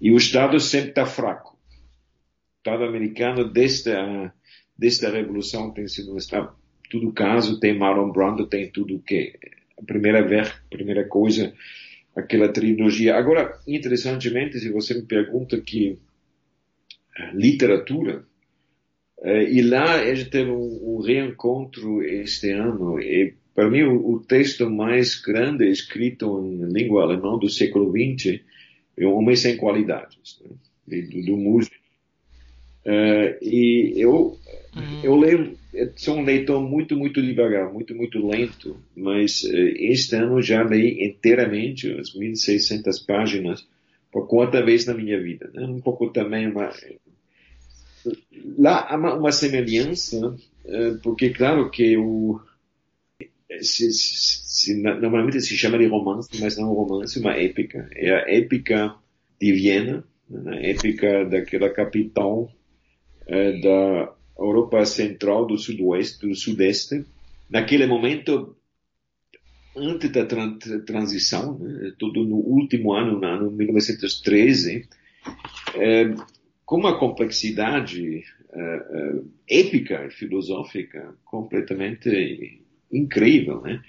E 0.00 0.10
o 0.10 0.16
Estado 0.16 0.58
sempre 0.60 0.90
está 0.90 1.04
fraco. 1.04 1.54
O 1.54 2.58
Estado 2.58 2.84
americano 2.84 3.50
desde 3.50 3.92
a, 3.92 4.32
desde 4.78 5.04
a 5.04 5.10
Revolução 5.10 5.72
tem 5.72 5.86
sido 5.88 6.14
um 6.14 6.16
Estado 6.16 6.54
tudo 6.98 7.12
caso, 7.12 7.60
tem 7.60 7.76
Marlon 7.76 8.10
Brando, 8.10 8.46
tem 8.46 8.70
tudo 8.70 9.02
que 9.06 9.32
a 9.78 9.84
primeira 9.84 10.26
vez, 10.26 10.52
primeira 10.70 11.04
coisa, 11.04 11.52
aquela 12.14 12.48
trilogia. 12.48 13.16
Agora, 13.16 13.58
interessantemente, 13.66 14.58
se 14.58 14.70
você 14.70 14.94
me 14.94 15.02
pergunta 15.02 15.60
que 15.60 15.98
eh, 17.18 17.30
literatura, 17.34 18.24
eh, 19.22 19.50
e 19.50 19.62
lá 19.62 20.00
a 20.00 20.14
gente 20.14 20.30
teve 20.30 20.50
um, 20.50 20.96
um 20.96 21.00
reencontro 21.00 22.02
este 22.02 22.50
ano, 22.52 22.98
e 23.00 23.34
para 23.54 23.70
mim 23.70 23.82
o, 23.82 24.14
o, 24.14 24.20
texto 24.20 24.68
mais 24.70 25.20
grande 25.20 25.68
escrito 25.68 26.40
em 26.44 26.64
língua 26.72 27.02
alemã 27.02 27.38
do 27.38 27.48
século 27.48 27.90
XX 27.90 28.40
é 28.96 29.06
O 29.06 29.14
Homem 29.14 29.36
Sem 29.36 29.56
Qualidades, 29.56 30.40
né? 30.42 30.56
do, 30.86 31.22
do 31.22 31.36
músico 31.36 31.76
Uh, 32.86 33.34
e 33.42 33.94
eu, 33.96 34.38
uhum. 34.76 35.00
eu 35.02 35.16
leio, 35.16 35.56
sou 35.96 36.16
um 36.16 36.24
leitor 36.24 36.60
muito, 36.60 36.96
muito 36.96 37.22
devagar, 37.22 37.72
muito, 37.72 37.94
muito 37.94 38.26
lento, 38.26 38.76
mas 38.96 39.42
uh, 39.44 39.74
este 39.78 40.16
ano 40.16 40.40
já 40.42 40.62
li 40.62 41.04
inteiramente 41.04 41.90
as 41.92 42.14
1.600 42.14 43.04
páginas 43.06 43.66
por 44.12 44.26
quarta 44.28 44.64
vez 44.64 44.86
na 44.86 44.94
minha 44.94 45.20
vida. 45.20 45.50
Né? 45.52 45.66
Um 45.66 45.80
pouco 45.80 46.10
também 46.10 46.48
uma, 46.48 46.70
lá 48.58 48.86
há 48.88 48.96
uma, 48.96 49.14
uma 49.14 49.32
semelhança, 49.32 50.28
uh, 50.28 50.98
porque 51.02 51.30
claro 51.30 51.70
que 51.70 51.96
o 51.96 52.40
se, 53.60 53.92
se, 53.92 54.40
se, 54.44 54.74
normalmente 54.74 55.40
se 55.40 55.56
chama 55.56 55.78
de 55.78 55.86
romance, 55.86 56.28
mas 56.40 56.56
não 56.56 56.70
é 56.70 56.74
romance, 56.74 57.18
uma 57.18 57.32
épica. 57.32 57.88
É 57.94 58.10
a 58.10 58.36
épica 58.36 58.94
de 59.40 59.52
Viena, 59.52 60.04
né? 60.28 60.58
a 60.58 60.66
épica 60.66 61.24
daquela 61.24 61.70
capital 61.70 62.50
eh, 63.26 63.60
da 63.60 64.15
Europa 64.38 64.84
Central, 64.84 65.46
do 65.46 65.56
Sudoeste, 65.56 66.26
do 66.26 66.34
Sudeste. 66.34 67.04
Naquele 67.48 67.86
momento, 67.86 68.56
antes 69.76 70.10
da 70.10 70.26
transição, 70.84 71.58
né? 71.58 71.92
no 72.00 72.36
último 72.36 72.92
ano, 72.92 73.18
no 73.18 73.26
ano 73.26 73.50
1913, 73.50 74.88
eh, 75.76 76.14
com 76.64 76.76
uma 76.76 76.98
complexidade 76.98 78.24
eh, 78.52 79.20
épica, 79.48 80.08
filosófica, 80.10 81.14
completamente 81.24 82.60
incrível, 82.92 83.60
né? 83.62 83.82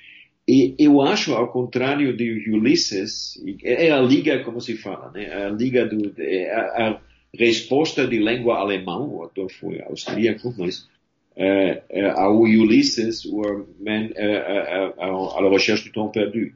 E 0.48 0.76
eu 0.80 1.02
acho, 1.02 1.34
ao 1.34 1.52
contrário 1.52 2.16
de 2.16 2.50
Ulisses, 2.50 3.34
é 3.64 3.92
a 3.92 4.00
liga, 4.00 4.44
como 4.46 4.62
se 4.62 4.78
fala, 4.78 5.12
né? 5.12 5.46
A 5.46 5.50
liga 5.50 5.86
do, 5.86 6.14
é 6.18 6.50
a, 6.50 6.88
a 6.88 7.02
resposta 7.34 8.08
de 8.08 8.20
língua 8.20 8.58
alemã, 8.58 9.00
o 9.00 9.22
autor 9.22 9.52
foi 9.52 9.82
austríaco, 9.82 10.54
mas 10.58 10.88
é, 11.36 11.84
é, 11.90 12.10
ao 12.10 12.42
Ulisses, 12.42 13.26
o 13.26 13.68
man, 13.80 14.10
é, 14.16 14.94
la 14.98 15.50
recherche 15.50 15.86
du 15.86 15.92
temps 15.92 16.12
perdu. 16.12 16.52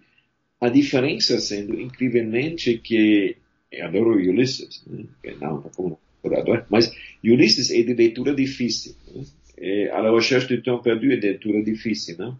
A 0.59 0.69
diferença 0.69 1.39
sendo 1.39 1.79
incrivelmente 1.79 2.77
que, 2.77 3.37
eu 3.71 3.85
adoro 3.85 4.15
Ulisses, 4.15 4.83
né? 4.87 5.05
não, 5.39 5.61
não 5.61 5.69
como 5.69 5.99
curador, 6.21 6.65
mas 6.69 6.91
Ulisses 7.23 7.71
é 7.71 7.81
de 7.83 7.93
leitura 7.93 8.33
difícil. 8.33 8.95
Né? 9.13 9.23
É, 9.57 9.89
a 9.91 9.99
la 9.99 10.11
recherche 10.11 10.55
du 10.55 10.63
temps 10.63 10.81
perdu 10.81 11.11
é 11.11 11.15
de 11.15 11.27
leitura 11.27 11.63
difícil, 11.63 12.17
não? 12.17 12.39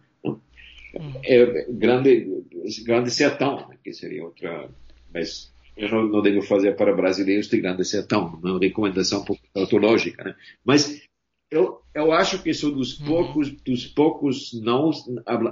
é, 1.24 1.66
grande, 1.70 2.42
grande 2.84 3.10
sertão, 3.10 3.68
né, 3.68 3.76
que 3.82 3.92
seria 3.92 4.24
outra, 4.24 4.68
mas 5.12 5.51
eu 5.76 5.88
não, 5.88 6.08
não 6.08 6.22
devo 6.22 6.42
fazer 6.42 6.76
para 6.76 6.94
brasileiros 6.94 7.48
de 7.48 7.60
grande 7.60 7.84
sertão, 7.84 8.38
uma 8.42 8.58
recomendação 8.58 9.20
um 9.20 9.24
pouco 9.24 9.42
tautológica, 9.52 10.24
né? 10.24 10.34
mas 10.64 11.02
eu, 11.50 11.82
eu 11.94 12.12
acho 12.12 12.42
que 12.42 12.54
sou 12.54 12.72
dos 12.72 12.98
uhum. 12.98 13.06
poucos, 13.06 13.50
dos 13.50 13.86
poucos 13.86 14.52
não 14.62 14.90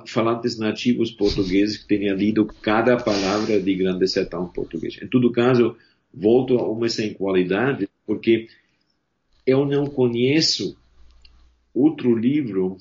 falantes 0.06 0.58
nativos 0.58 1.10
portugueses 1.10 1.76
que 1.76 1.88
tenha 1.88 2.14
lido 2.14 2.46
cada 2.62 2.96
palavra 2.96 3.60
de 3.60 3.74
grande 3.74 4.08
sertão 4.08 4.48
português. 4.48 4.98
Em 5.02 5.06
todo 5.06 5.30
caso, 5.30 5.76
volto 6.12 6.58
a 6.58 6.66
uma 6.66 6.88
sem 6.88 7.12
qualidade, 7.12 7.86
porque 8.06 8.48
eu 9.46 9.66
não 9.66 9.86
conheço 9.86 10.74
outro 11.74 12.16
livro 12.16 12.78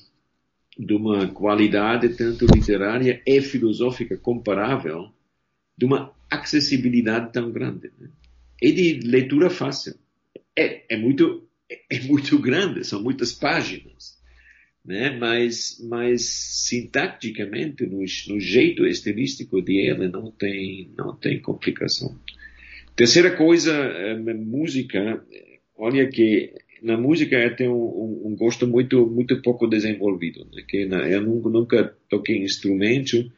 de 0.78 0.94
uma 0.94 1.26
qualidade 1.28 2.08
tanto 2.16 2.46
literária 2.46 3.20
e 3.26 3.42
filosófica 3.42 4.16
comparável, 4.16 5.10
de 5.76 5.84
uma 5.84 6.10
acessibilidade 6.30 7.32
tão 7.32 7.50
grande. 7.50 7.90
Né? 7.98 8.08
E 8.62 8.72
de 8.72 9.00
leitura 9.06 9.50
fácil. 9.50 9.94
É, 10.56 10.94
é, 10.94 10.96
muito, 10.96 11.48
é 11.68 12.00
muito 12.00 12.38
grande, 12.38 12.84
são 12.84 13.02
muitas 13.02 13.32
páginas. 13.32 14.18
Né? 14.84 15.10
Mas, 15.18 15.78
mas 15.88 16.22
sintaticamente, 16.22 17.86
no, 17.86 17.98
no 17.98 18.40
jeito 18.40 18.86
estilístico 18.86 19.60
de 19.60 19.88
ela, 19.88 20.08
não 20.08 20.30
tem, 20.30 20.90
não 20.96 21.16
tem 21.16 21.40
complicação. 21.40 22.18
Terceira 22.96 23.36
coisa, 23.36 23.72
é, 23.72 24.14
música. 24.34 25.24
Olha 25.76 26.06
que 26.08 26.52
na 26.82 26.96
música 26.96 27.36
eu 27.36 27.56
tenho 27.56 27.72
um, 27.72 28.28
um, 28.28 28.36
gosto 28.36 28.66
muito 28.66 29.06
muito 29.06 29.40
pouco 29.42 29.66
desenvolvido 29.66 30.46
né? 30.54 30.62
que 30.66 30.86
na, 30.86 31.08
eu 31.08 31.20
nunca, 31.20 31.48
nunca 31.50 31.96
toquei 32.08 32.42
instrumento 32.42 33.30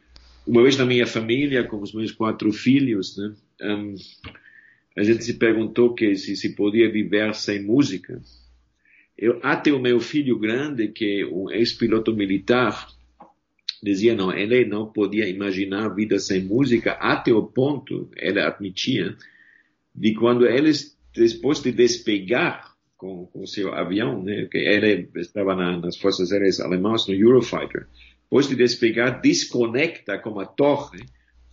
uma 0.45 0.61
vez 0.61 0.77
na 0.77 0.85
minha 0.85 1.07
família 1.07 1.63
com 1.63 1.79
os 1.79 1.93
meus 1.93 2.11
quatro 2.11 2.51
filhos 2.51 3.17
né, 3.17 3.33
um, 3.61 3.95
a 4.97 5.03
gente 5.03 5.23
se 5.23 5.35
perguntou 5.35 5.93
que 5.93 6.15
se 6.15 6.35
se 6.35 6.55
podia 6.55 6.91
viver 6.91 7.33
sem 7.33 7.63
música 7.63 8.21
eu 9.17 9.39
até 9.43 9.71
o 9.71 9.79
meu 9.79 9.99
filho 9.99 10.37
grande 10.37 10.89
que 10.89 11.21
é 11.21 11.25
um 11.25 11.49
ex-piloto 11.51 12.13
militar 12.13 12.87
dizia 13.81 14.15
não 14.15 14.31
ele 14.31 14.65
não 14.65 14.85
podia 14.91 15.27
imaginar 15.27 15.95
vida 15.95 16.19
sem 16.19 16.43
música 16.43 16.93
até 16.93 17.33
o 17.33 17.43
ponto 17.43 18.09
ele 18.15 18.39
admitia 18.39 19.15
de 19.95 20.13
quando 20.13 20.45
eles 20.45 20.97
depois 21.15 21.61
de 21.61 21.71
despegar 21.71 22.73
com, 22.97 23.29
o 23.33 23.45
seu 23.45 23.73
avião, 23.73 24.23
né, 24.23 24.47
que 24.49 24.57
ele 24.57 25.09
estava 25.15 25.55
na, 25.55 25.77
nas 25.77 25.97
forças 25.97 26.31
aéreas 26.31 26.61
alemãs 26.61 27.05
no 27.05 27.13
Eurofighter. 27.13 27.87
Depois 28.33 28.47
de 28.47 28.55
despegar, 28.55 29.21
desconecta 29.21 30.17
com 30.17 30.39
a 30.39 30.45
torre 30.47 31.05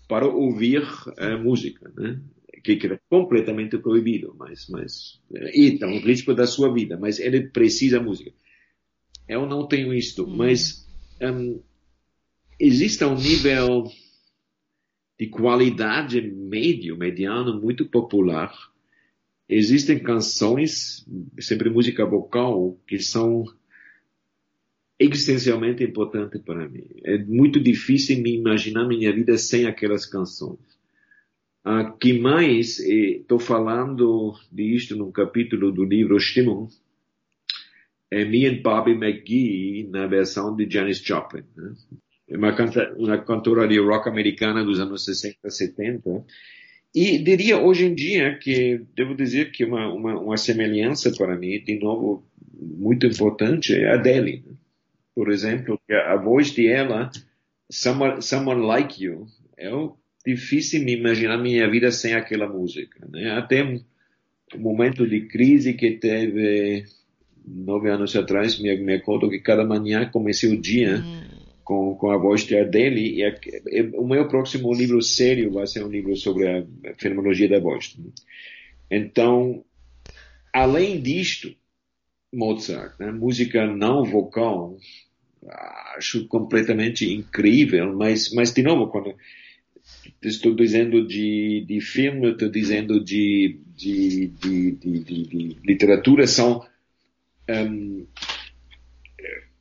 para 0.08 0.26
ouvir 0.26 0.82
uh, 0.82 1.38
música, 1.38 1.92
né, 1.94 2.18
que 2.64 2.80
era 2.82 2.98
completamente 3.10 3.76
proibido, 3.76 4.34
mas, 4.38 4.66
mas 4.70 5.20
e 5.52 5.68
então 5.68 5.92
o 5.92 6.00
risco 6.00 6.32
da 6.32 6.46
sua 6.46 6.72
vida, 6.72 6.96
mas 6.98 7.18
ele 7.18 7.50
precisa 7.50 8.00
música. 8.00 8.32
Eu 9.28 9.44
não 9.44 9.68
tenho 9.68 9.92
isto, 9.92 10.24
hum. 10.24 10.34
mas 10.34 10.88
um, 11.20 11.60
existe 12.58 13.04
um 13.04 13.14
nível 13.14 13.84
de 15.18 15.26
qualidade 15.26 16.22
médio, 16.22 16.96
mediano, 16.96 17.60
muito 17.60 17.84
popular 17.84 18.54
existem 19.50 19.98
canções, 19.98 21.04
sempre 21.40 21.68
música 21.68 22.06
vocal, 22.06 22.78
que 22.86 23.00
são 23.00 23.44
existencialmente 25.00 25.82
importantes 25.82 26.42
para 26.42 26.68
mim. 26.68 26.84
É 27.02 27.16
muito 27.16 27.58
difícil 27.58 28.20
me 28.20 28.36
imaginar 28.36 28.86
minha 28.86 29.10
vida 29.10 29.38
sem 29.38 29.64
aquelas 29.64 30.04
canções. 30.04 30.58
Ah, 31.64 31.90
que 31.98 32.18
mais, 32.18 32.78
estou 32.78 33.38
falando 33.38 34.34
disto 34.52 34.94
no 34.96 35.10
capítulo 35.10 35.72
do 35.72 35.84
livro 35.84 36.20
Stimmung, 36.20 36.68
é 38.10 38.24
Me 38.24 38.46
and 38.46 38.60
Bobby 38.62 38.92
McGee 38.92 39.88
na 39.90 40.06
versão 40.06 40.54
de 40.54 40.68
Janis 40.68 40.98
Joplin. 40.98 41.44
Né? 41.56 41.72
É 42.28 42.36
uma, 42.36 42.54
canta, 42.54 42.94
uma 42.96 43.18
cantora 43.18 43.66
de 43.66 43.78
rock 43.78 44.08
americana 44.08 44.64
dos 44.64 44.80
anos 44.80 45.04
60, 45.04 45.48
70, 45.48 46.24
e 46.94 47.18
diria 47.18 47.58
hoje 47.58 47.86
em 47.86 47.94
dia 47.94 48.36
que, 48.38 48.82
devo 48.96 49.14
dizer 49.14 49.52
que 49.52 49.64
uma, 49.64 49.92
uma, 49.92 50.18
uma 50.18 50.36
semelhança 50.36 51.12
para 51.12 51.38
mim, 51.38 51.62
de 51.62 51.78
novo, 51.78 52.24
muito 52.52 53.06
importante, 53.06 53.74
é 53.74 53.90
a 53.90 53.94
Adele. 53.94 54.42
Né? 54.46 54.54
Por 55.20 55.30
exemplo, 55.30 55.78
a 56.06 56.16
voz 56.16 56.50
de 56.50 56.66
ela, 56.66 57.10
Someone, 57.70 58.22
Someone 58.22 58.66
Like 58.66 59.04
You, 59.04 59.26
é 59.58 59.68
difícil 60.26 60.82
me 60.82 60.96
imaginar 60.96 61.36
minha 61.36 61.70
vida 61.70 61.92
sem 61.92 62.14
aquela 62.14 62.48
música. 62.48 63.06
Né? 63.06 63.30
Até 63.32 63.62
um, 63.62 63.84
um 64.54 64.58
momento 64.58 65.06
de 65.06 65.26
crise 65.28 65.74
que 65.74 65.90
teve 65.90 66.86
nove 67.46 67.90
anos 67.90 68.16
atrás, 68.16 68.58
me, 68.58 68.74
me 68.78 68.94
acordo 68.94 69.28
que 69.28 69.40
cada 69.40 69.62
manhã 69.62 70.08
comecei 70.10 70.50
o 70.50 70.58
dia 70.58 70.96
hum 70.96 71.20
com, 71.70 71.94
com 71.94 72.10
a 72.10 72.16
voz 72.16 72.44
dele. 72.44 73.14
E 73.14 73.24
a, 73.24 73.32
e, 73.68 73.82
o 73.94 74.04
meu 74.04 74.26
próximo 74.26 74.74
livro 74.74 75.00
sério 75.00 75.52
vai 75.52 75.68
ser 75.68 75.84
um 75.84 75.88
livro 75.88 76.16
sobre 76.16 76.48
a 76.48 76.64
fenomenologia 76.98 77.48
da 77.48 77.60
voz. 77.60 77.96
Então, 78.90 79.62
além 80.52 81.00
disto, 81.00 81.54
Mozart, 82.32 82.98
né, 82.98 83.10
música 83.10 83.66
não 83.66 84.04
vocal, 84.04 84.76
acho 85.96 86.26
completamente 86.28 87.10
incrível, 87.12 87.96
mas, 87.96 88.32
mas 88.32 88.52
de 88.52 88.62
novo, 88.62 88.88
quando 88.88 89.14
estou 90.22 90.54
dizendo 90.54 91.06
de, 91.06 91.64
de 91.66 91.80
filme, 91.80 92.30
estou 92.30 92.50
dizendo 92.50 93.02
de, 93.02 93.58
de, 93.76 94.28
de, 94.28 94.72
de, 94.72 95.02
de 95.02 95.56
literatura, 95.64 96.26
são 96.26 96.64
um, 97.48 98.06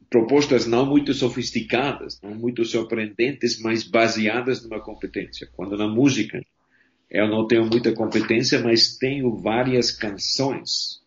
propostas 0.09 0.65
não 0.65 0.86
muito 0.86 1.13
sofisticadas, 1.13 2.19
não 2.21 2.36
muito 2.36 2.65
surpreendentes, 2.65 3.61
mas 3.61 3.84
baseadas 3.84 4.63
numa 4.63 4.82
competência. 4.82 5.47
Quando 5.55 5.77
na 5.77 5.88
música 5.88 6.43
eu 7.09 7.27
não 7.27 7.47
tenho 7.47 7.65
muita 7.65 7.93
competência, 7.93 8.61
mas 8.61 8.97
tenho 8.97 9.36
várias 9.36 9.91
canções 9.91 10.99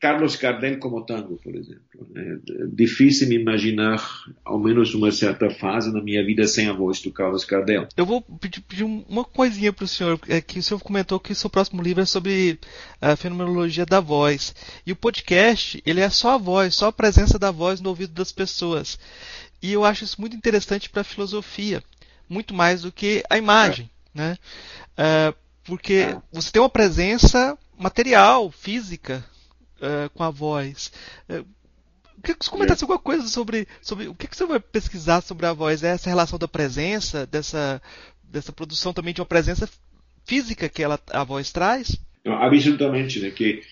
Carlos 0.00 0.36
Gardel 0.36 0.78
como 0.78 1.04
tango, 1.04 1.36
por 1.36 1.54
exemplo. 1.54 1.82
É 2.14 2.66
difícil 2.72 3.28
me 3.28 3.36
imaginar, 3.36 4.02
ao 4.44 4.58
menos 4.58 4.94
uma 4.94 5.10
certa 5.10 5.50
fase 5.50 5.92
na 5.92 6.02
minha 6.02 6.24
vida, 6.24 6.46
sem 6.46 6.68
a 6.68 6.72
voz 6.72 7.00
do 7.00 7.12
Carlos 7.12 7.44
Gardel. 7.44 7.88
Eu 7.96 8.06
vou 8.06 8.20
pedir, 8.20 8.60
pedir 8.60 8.84
uma 8.84 9.24
coisinha 9.24 9.72
para 9.72 9.84
o 9.84 9.88
senhor, 9.88 10.20
é 10.28 10.40
que 10.40 10.58
o 10.58 10.62
senhor 10.62 10.80
comentou 10.80 11.18
que 11.18 11.32
o 11.32 11.34
seu 11.34 11.48
próximo 11.48 11.82
livro 11.82 12.02
é 12.02 12.06
sobre 12.06 12.58
a 13.00 13.16
fenomenologia 13.16 13.86
da 13.86 14.00
voz. 14.00 14.54
E 14.86 14.92
o 14.92 14.96
podcast, 14.96 15.82
ele 15.86 16.00
é 16.00 16.10
só 16.10 16.34
a 16.34 16.38
voz, 16.38 16.74
só 16.74 16.88
a 16.88 16.92
presença 16.92 17.38
da 17.38 17.50
voz 17.50 17.80
no 17.80 17.88
ouvido 17.88 18.12
das 18.12 18.32
pessoas. 18.32 18.98
E 19.62 19.72
eu 19.72 19.84
acho 19.84 20.04
isso 20.04 20.20
muito 20.20 20.36
interessante 20.36 20.90
para 20.90 21.00
a 21.00 21.04
filosofia, 21.04 21.82
muito 22.28 22.52
mais 22.52 22.82
do 22.82 22.92
que 22.92 23.24
a 23.30 23.38
imagem, 23.38 23.88
é. 24.14 24.18
né? 24.18 24.38
Uh, 24.98 25.44
porque 25.64 25.94
é. 25.94 26.18
você 26.30 26.52
tem 26.52 26.60
uma 26.60 26.68
presença 26.68 27.56
material, 27.78 28.50
física, 28.50 29.24
uh, 29.84 30.10
com 30.10 30.22
a 30.22 30.30
voz. 30.30 30.92
Uh, 31.28 31.46
que 32.22 32.34
você 32.40 32.50
comentasse 32.50 32.82
é. 32.82 32.84
alguma 32.84 32.98
coisa 32.98 33.26
sobre, 33.28 33.68
sobre 33.82 34.08
o 34.08 34.14
que, 34.14 34.26
que 34.26 34.36
você 34.36 34.46
vai 34.46 34.58
pesquisar 34.58 35.20
sobre 35.20 35.46
a 35.46 35.52
voz? 35.52 35.82
É 35.82 35.88
essa 35.88 36.08
relação 36.08 36.38
da 36.38 36.48
presença, 36.48 37.26
dessa, 37.26 37.82
dessa 38.22 38.52
produção 38.52 38.92
também 38.92 39.12
de 39.12 39.20
uma 39.20 39.26
presença 39.26 39.68
física 40.24 40.68
que 40.68 40.82
ela, 40.82 40.98
a 41.10 41.22
voz 41.22 41.52
traz? 41.52 42.00
Não, 42.24 42.34
absolutamente, 42.34 43.20
né? 43.20 43.30
Que, 43.30 43.62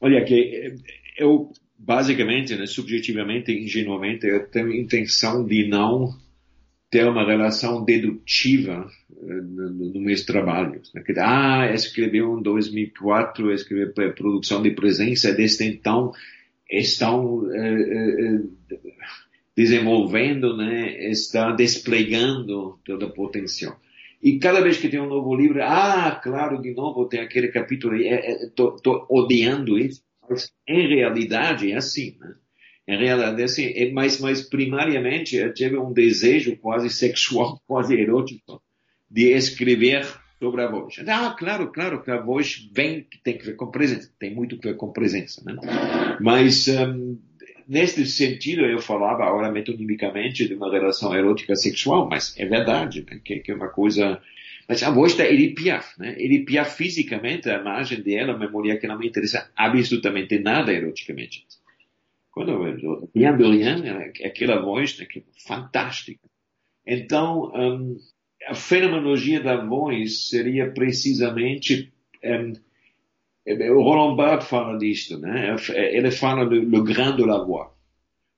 olha, 0.00 0.24
que 0.24 0.76
eu 1.16 1.52
basicamente, 1.76 2.54
né, 2.54 2.66
subjetivamente, 2.66 3.52
ingenuamente, 3.52 4.26
eu 4.26 4.48
tenho 4.48 4.72
intenção 4.72 5.44
de 5.44 5.66
não 5.66 6.16
ter 6.94 7.08
uma 7.08 7.26
relação 7.26 7.84
dedutiva 7.84 8.88
uh, 9.10 9.42
no, 9.42 9.94
no 9.94 10.00
meus 10.00 10.22
trabalhos. 10.22 10.92
Né? 10.94 11.02
Ah, 11.18 11.68
escreveu 11.74 12.38
em 12.38 12.42
2004, 12.42 13.50
escreveu 13.50 13.92
produção 14.14 14.62
de 14.62 14.70
presença, 14.70 15.32
desde 15.32 15.64
então 15.64 16.12
estão 16.70 17.38
uh, 17.38 17.48
uh, 17.48 18.50
desenvolvendo, 19.56 20.56
né, 20.56 21.10
está 21.10 21.50
desplegando 21.50 22.78
toda 22.84 23.06
a 23.06 23.10
potencial. 23.10 23.76
E 24.22 24.38
cada 24.38 24.60
vez 24.60 24.76
que 24.76 24.88
tem 24.88 25.00
um 25.00 25.08
novo 25.08 25.34
livro, 25.34 25.60
ah, 25.64 26.20
claro, 26.22 26.62
de 26.62 26.72
novo 26.74 27.08
tem 27.08 27.18
aquele 27.18 27.48
capítulo, 27.48 27.96
estou 27.96 28.76
é, 28.76 28.86
é, 28.86 29.06
odiando 29.10 29.76
isso. 29.76 30.00
Mas, 30.30 30.52
em 30.68 30.94
realidade, 30.94 31.72
é 31.72 31.76
assim, 31.76 32.16
né? 32.20 32.34
Em 32.86 32.98
realidade, 32.98 33.40
é 33.40 33.44
assim, 33.44 33.72
é, 33.74 33.90
mas, 33.92 34.20
mas 34.20 34.42
primariamente 34.42 35.36
eu 35.36 35.52
tive 35.54 35.78
um 35.78 35.92
desejo 35.92 36.56
quase 36.56 36.90
sexual, 36.90 37.60
quase 37.66 37.94
erótico, 37.98 38.62
de 39.10 39.32
escrever 39.32 40.06
sobre 40.38 40.62
a 40.62 40.70
voz. 40.70 40.96
Ah, 41.06 41.34
claro, 41.38 41.72
claro 41.72 42.02
que 42.02 42.10
a 42.10 42.20
voz 42.20 42.68
vem, 42.72 43.06
tem 43.22 43.38
que 43.38 43.46
ver 43.46 43.56
com 43.56 43.70
presença, 43.70 44.10
tem 44.18 44.34
muito 44.34 44.58
que 44.58 44.68
ver 44.68 44.76
com 44.76 44.92
presença, 44.92 45.42
né? 45.44 45.56
Mas, 46.20 46.68
um, 46.68 47.18
neste 47.66 48.04
sentido, 48.04 48.66
eu 48.66 48.80
falava 48.80 49.24
agora 49.24 49.50
metonimicamente 49.50 50.46
de 50.46 50.54
uma 50.54 50.70
relação 50.70 51.14
erótica 51.14 51.56
sexual, 51.56 52.06
mas 52.08 52.34
é 52.38 52.44
verdade, 52.44 53.06
né? 53.08 53.18
que, 53.24 53.38
que 53.38 53.52
é 53.52 53.54
uma 53.54 53.68
coisa 53.68 54.20
mas 54.68 54.82
a 54.82 54.90
voz 54.90 55.14
da 55.14 55.30
Edith 55.30 55.54
Piaf, 55.54 55.98
né? 55.98 56.14
Edith 56.18 56.46
Piaf 56.46 56.76
fisicamente, 56.76 57.50
a 57.50 57.60
imagem 57.60 58.00
dela, 58.00 58.34
uma 58.34 58.48
mulher 58.48 58.80
que 58.80 58.86
não 58.86 58.98
me 58.98 59.06
interessa 59.06 59.50
absolutamente 59.54 60.38
nada 60.38 60.72
eroticamente. 60.72 61.44
Quando 62.34 62.50
eu 62.50 63.10
Bien 63.14 63.36
Dorian, 63.36 63.82
aquela 64.24 64.60
voz 64.60 64.98
né, 64.98 65.06
que 65.06 65.20
é 65.20 65.22
fantástica. 65.46 66.28
Então, 66.84 67.52
um, 67.54 67.96
a 68.48 68.54
fenomenologia 68.54 69.40
da 69.40 69.64
voz 69.64 70.28
seria 70.28 70.70
precisamente 70.72 71.92
um, 72.24 72.52
o 73.46 73.82
Roland 73.82 74.16
Barthes 74.16 74.48
fala 74.48 74.78
disto, 74.78 75.18
né? 75.18 75.54
Ele 75.74 76.10
fala 76.10 76.46
do 76.46 76.54
Le 76.54 76.82
Grand 76.82 77.16
de 77.16 77.24
la 77.24 77.44
Voix. 77.44 77.70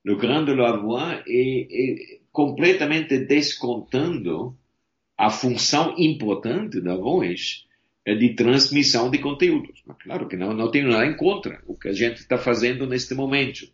Le 0.05 0.17
Grand 0.17 0.45
de 0.45 0.55
la 0.55 0.77
Voix 0.77 1.23
é, 1.27 1.61
é 1.61 2.19
completamente 2.33 3.19
descontando 3.19 4.59
a 5.17 5.31
função 5.31 5.95
importante 5.97 6.81
da 6.81 6.97
voz 6.97 7.65
é 8.05 8.15
de 8.15 8.35
transmissão 8.35 9.11
de 9.11 9.19
conteúdos. 9.19 9.83
Mas 9.87 9.97
claro 10.03 10.29
que 10.29 10.37
não, 10.37 10.53
não 10.53 10.71
tenho 10.71 10.89
nada 10.89 11.07
em 11.07 11.17
contra 11.17 11.63
o 11.67 11.77
que 11.77 11.89
a 11.89 11.93
gente 11.93 12.19
está 12.19 12.37
fazendo 12.37 12.87
neste 12.87 13.15
momento. 13.15 13.69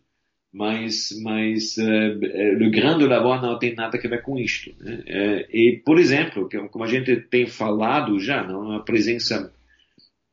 Mas, 0.52 1.18
mas 1.22 1.78
uh, 1.78 2.66
o 2.66 2.70
grande 2.70 3.06
voz 3.06 3.40
não 3.40 3.58
tem 3.58 3.74
nada 3.74 3.96
a 3.96 4.08
ver 4.08 4.20
com 4.22 4.38
isto. 4.38 4.70
Né? 4.78 5.02
Uh, 5.06 5.56
e, 5.56 5.82
por 5.84 5.98
exemplo, 5.98 6.48
como 6.70 6.84
a 6.84 6.88
gente 6.88 7.16
tem 7.16 7.46
falado 7.46 8.20
já, 8.20 8.44
não 8.44 8.60
uma 8.60 8.84
presença, 8.84 9.50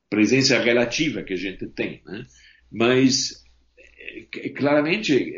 presença 0.09 0.59
relativa 0.59 1.23
que 1.23 1.33
a 1.33 1.37
gente 1.37 1.65
tem, 1.67 2.01
né? 2.05 2.25
mas 2.69 3.43
claramente 4.57 5.33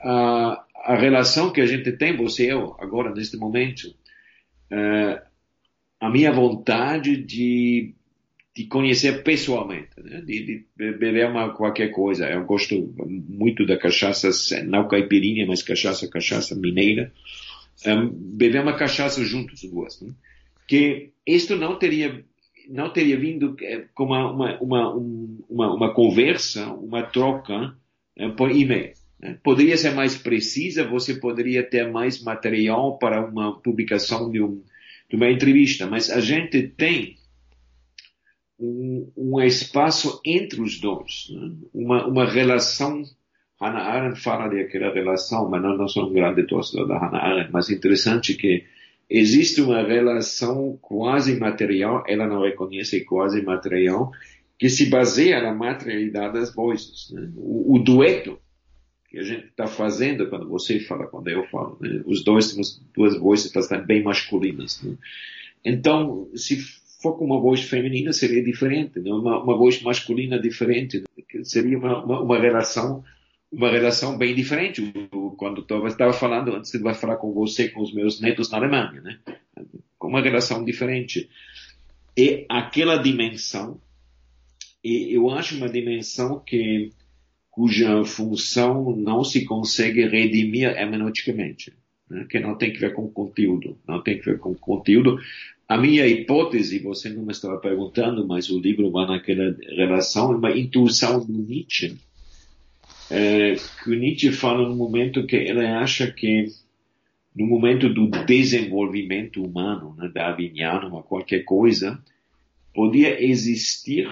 a, 0.00 0.64
a 0.84 0.96
relação 0.96 1.52
que 1.52 1.60
a 1.60 1.66
gente 1.66 1.92
tem, 1.92 2.16
você 2.16 2.46
e 2.46 2.48
eu, 2.48 2.74
agora, 2.80 3.14
neste 3.14 3.36
momento, 3.36 3.94
a 6.00 6.10
minha 6.10 6.32
vontade 6.32 7.16
de, 7.16 7.94
de 8.54 8.66
conhecer 8.66 9.22
pessoalmente, 9.22 9.88
né? 9.96 10.20
de, 10.20 10.44
de, 10.44 10.66
beber 10.76 11.26
uma, 11.26 11.54
qualquer 11.54 11.88
coisa. 11.88 12.28
Eu 12.28 12.44
gosto 12.44 12.94
muito 13.06 13.64
da 13.64 13.78
cachaça, 13.78 14.30
não 14.64 14.86
caipirinha, 14.86 15.46
mas 15.46 15.62
cachaça, 15.62 16.08
cachaça 16.08 16.54
mineira. 16.54 17.12
Um, 17.86 17.90
eh, 17.90 18.10
beber 18.12 18.62
uma 18.62 18.76
cachaça 18.76 19.24
juntos, 19.24 19.62
duas. 19.62 20.00
Né? 20.02 20.12
Que 20.68 21.10
isto 21.26 21.56
não 21.56 21.78
teria 21.78 22.24
não 22.68 22.92
teria 22.92 23.18
vindo 23.18 23.56
eh, 23.60 23.86
como 23.94 24.14
uma, 24.14 24.60
uma, 24.60 24.94
uma, 24.94 25.74
uma 25.74 25.94
conversa, 25.94 26.66
uma 26.74 27.02
troca 27.02 27.74
por 28.36 28.50
e-mail. 28.50 28.92
Né? 29.18 29.38
Poderia 29.42 29.76
ser 29.76 29.94
mais 29.94 30.16
precisa, 30.16 30.84
você 30.84 31.14
poderia 31.14 31.62
ter 31.62 31.90
mais 31.90 32.22
material 32.22 32.98
para 32.98 33.24
uma 33.24 33.58
publicação 33.60 34.30
de, 34.30 34.42
um, 34.42 34.62
de 35.08 35.16
uma 35.16 35.30
entrevista, 35.30 35.86
mas 35.86 36.10
a 36.10 36.20
gente 36.20 36.68
tem 36.68 37.16
um, 38.62 39.12
um 39.16 39.40
espaço 39.40 40.20
entre 40.24 40.60
os 40.60 40.78
dois, 40.80 41.28
né? 41.30 41.50
uma, 41.74 42.06
uma 42.06 42.24
relação. 42.24 43.02
Hannah 43.60 43.82
Arendt 43.82 44.20
fala 44.20 44.48
daquela 44.48 44.92
relação, 44.92 45.48
mas 45.48 45.62
não, 45.62 45.76
não 45.76 45.88
sou 45.88 46.08
um 46.08 46.12
grande 46.12 46.44
torcedor 46.46 46.86
da 46.88 46.98
Hannah 46.98 47.22
Arendt, 47.22 47.52
mas 47.52 47.70
interessante 47.70 48.34
que 48.34 48.64
existe 49.08 49.60
uma 49.60 49.82
relação 49.82 50.78
quase 50.80 51.38
material, 51.38 52.02
ela 52.08 52.26
não 52.26 52.42
reconhece 52.42 53.04
quase 53.04 53.42
material, 53.42 54.10
que 54.58 54.68
se 54.68 54.86
baseia 54.86 55.42
na 55.42 55.52
materialidade 55.52 56.34
das 56.34 56.54
vozes. 56.54 57.10
Né? 57.10 57.30
O, 57.36 57.76
o 57.76 57.78
dueto 57.78 58.38
que 59.08 59.18
a 59.18 59.22
gente 59.22 59.46
está 59.46 59.66
fazendo 59.66 60.28
quando 60.28 60.48
você 60.48 60.80
fala, 60.80 61.06
quando 61.06 61.28
eu 61.28 61.44
falo. 61.48 61.76
Né? 61.80 62.02
Os 62.06 62.24
dois 62.24 62.52
temos 62.52 62.82
duas 62.94 63.16
vozes 63.18 63.52
bastante 63.52 63.86
bem 63.86 64.02
masculinas. 64.02 64.82
Né? 64.82 64.96
Então, 65.64 66.28
se 66.34 66.56
for 67.02 67.18
com 67.18 67.24
uma 67.24 67.40
voz 67.40 67.62
feminina, 67.62 68.12
seria 68.12 68.42
diferente. 68.42 69.00
Né? 69.00 69.10
Uma, 69.10 69.42
uma 69.42 69.56
voz 69.56 69.82
masculina 69.82 70.40
diferente. 70.40 71.00
Né? 71.00 71.44
Seria 71.44 71.78
uma, 71.78 72.04
uma, 72.04 72.20
uma, 72.22 72.38
relação 72.38 73.04
uma 73.50 73.70
relação 73.70 74.16
bem 74.16 74.34
diferente. 74.34 74.82
Quando 75.36 75.60
estava 75.60 76.12
falando, 76.12 76.54
antes 76.54 76.70
de 76.70 76.94
falar 76.94 77.16
com 77.16 77.32
você, 77.32 77.68
com 77.68 77.82
os 77.82 77.92
meus 77.92 78.20
netos 78.20 78.50
na 78.50 78.58
Alemanha, 78.58 79.00
né? 79.00 79.18
com 79.98 80.08
uma 80.08 80.22
relação 80.22 80.64
diferente. 80.64 81.28
E 82.16 82.46
aquela 82.48 82.96
dimensão, 82.96 83.80
e 84.82 85.14
eu 85.14 85.30
acho 85.30 85.56
uma 85.56 85.68
dimensão 85.68 86.40
que 86.40 86.90
cuja 87.50 88.04
função 88.04 88.96
não 88.96 89.22
se 89.22 89.44
consegue 89.44 90.06
redimir 90.06 90.70
hermeneuticamente, 90.70 91.72
né? 92.12 92.26
que 92.28 92.38
não 92.38 92.54
tem 92.54 92.70
que 92.72 92.78
ver 92.78 92.92
com 92.92 93.08
conteúdo, 93.08 93.78
não 93.88 94.02
tem 94.02 94.18
que 94.18 94.26
ver 94.26 94.38
com 94.38 94.54
conteúdo. 94.54 95.18
A 95.66 95.78
minha 95.78 96.06
hipótese, 96.06 96.78
você 96.78 97.08
não 97.08 97.22
me 97.22 97.32
estava 97.32 97.56
perguntando, 97.56 98.26
mas 98.26 98.50
o 98.50 98.60
livro 98.60 98.90
vai 98.90 99.06
naquela 99.06 99.56
relação, 99.74 100.32
é 100.32 100.36
uma 100.36 100.56
intuição 100.56 101.24
do 101.24 101.32
Nietzsche, 101.32 101.96
é, 103.10 103.56
que 103.82 103.90
o 103.90 103.94
Nietzsche 103.94 104.30
fala 104.30 104.68
no 104.68 104.76
momento 104.76 105.26
que 105.26 105.36
ele 105.36 105.66
acha 105.66 106.10
que 106.10 106.46
no 107.34 107.46
momento 107.46 107.88
do 107.88 108.08
desenvolvimento 108.26 109.42
humano, 109.42 109.94
né, 109.96 110.10
darwiniano, 110.12 111.02
qualquer 111.02 111.44
coisa, 111.44 111.98
podia 112.74 113.24
existir 113.24 114.06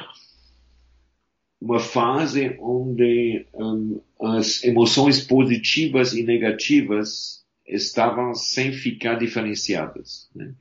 uma 1.60 1.78
fase 1.78 2.56
onde 2.58 3.44
um, 3.52 4.00
as 4.18 4.64
emoções 4.64 5.20
positivas 5.20 6.14
e 6.14 6.22
negativas 6.22 7.39
estavam 7.70 8.34
sem 8.34 8.72
ficar 8.72 9.14
diferenciadas. 9.14 10.28
Né? 10.34 10.54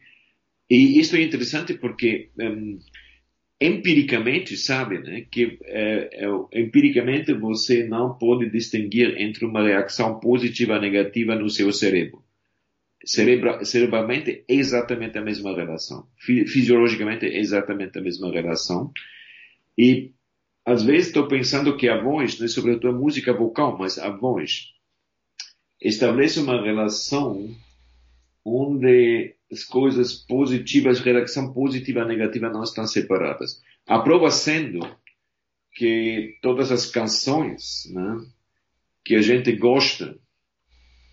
E 0.70 1.00
isso 1.00 1.16
é 1.16 1.22
interessante 1.22 1.74
porque 1.74 2.30
um, 2.40 2.80
empiricamente 3.60 4.56
sabe 4.56 5.00
né, 5.00 5.26
que 5.30 5.58
é, 5.64 6.26
é, 6.26 6.60
empiricamente 6.60 7.34
você 7.34 7.84
não 7.84 8.18
pode 8.18 8.50
distinguir 8.50 9.20
entre 9.20 9.46
uma 9.46 9.64
reação 9.64 10.20
positiva 10.20 10.78
e 10.78 10.82
negativa 10.82 11.36
no 11.36 11.50
seu 11.50 11.72
cérebro. 11.74 12.24
Cerebra, 13.04 13.64
cerebralmente 13.64 14.44
é 14.48 14.54
exatamente 14.54 15.18
a 15.18 15.22
mesma 15.22 15.56
relação. 15.56 16.08
Fisiologicamente 16.18 17.26
é 17.26 17.40
exatamente 17.40 17.98
a 17.98 18.02
mesma 18.02 18.32
relação. 18.32 18.92
E 19.78 20.12
às 20.66 20.84
vezes 20.84 21.08
estou 21.08 21.28
pensando 21.28 21.76
que 21.76 21.88
a 21.88 22.02
voz, 22.02 22.38
não 22.38 22.46
é 22.46 22.50
sobretudo 22.50 22.90
a 22.90 23.00
música 23.00 23.34
vocal, 23.34 23.78
mas 23.78 23.98
a 23.98 24.10
voz, 24.10 24.74
estabelece 25.82 26.40
uma 26.40 26.62
relação 26.62 27.56
onde 28.44 29.36
as 29.52 29.64
coisas 29.64 30.14
positivas, 30.14 31.00
relação 31.00 31.54
positiva 31.54 32.02
e 32.02 32.06
negativa 32.06 32.50
não 32.50 32.64
estão 32.64 32.86
separadas. 32.86 33.62
A 33.88 34.00
prova 34.00 34.30
sendo 34.30 34.80
que 35.74 36.38
todas 36.42 36.72
as 36.72 36.86
canções 36.86 37.90
né, 37.92 38.18
que 39.04 39.16
a 39.16 39.22
gente 39.22 39.52
gosta 39.56 40.18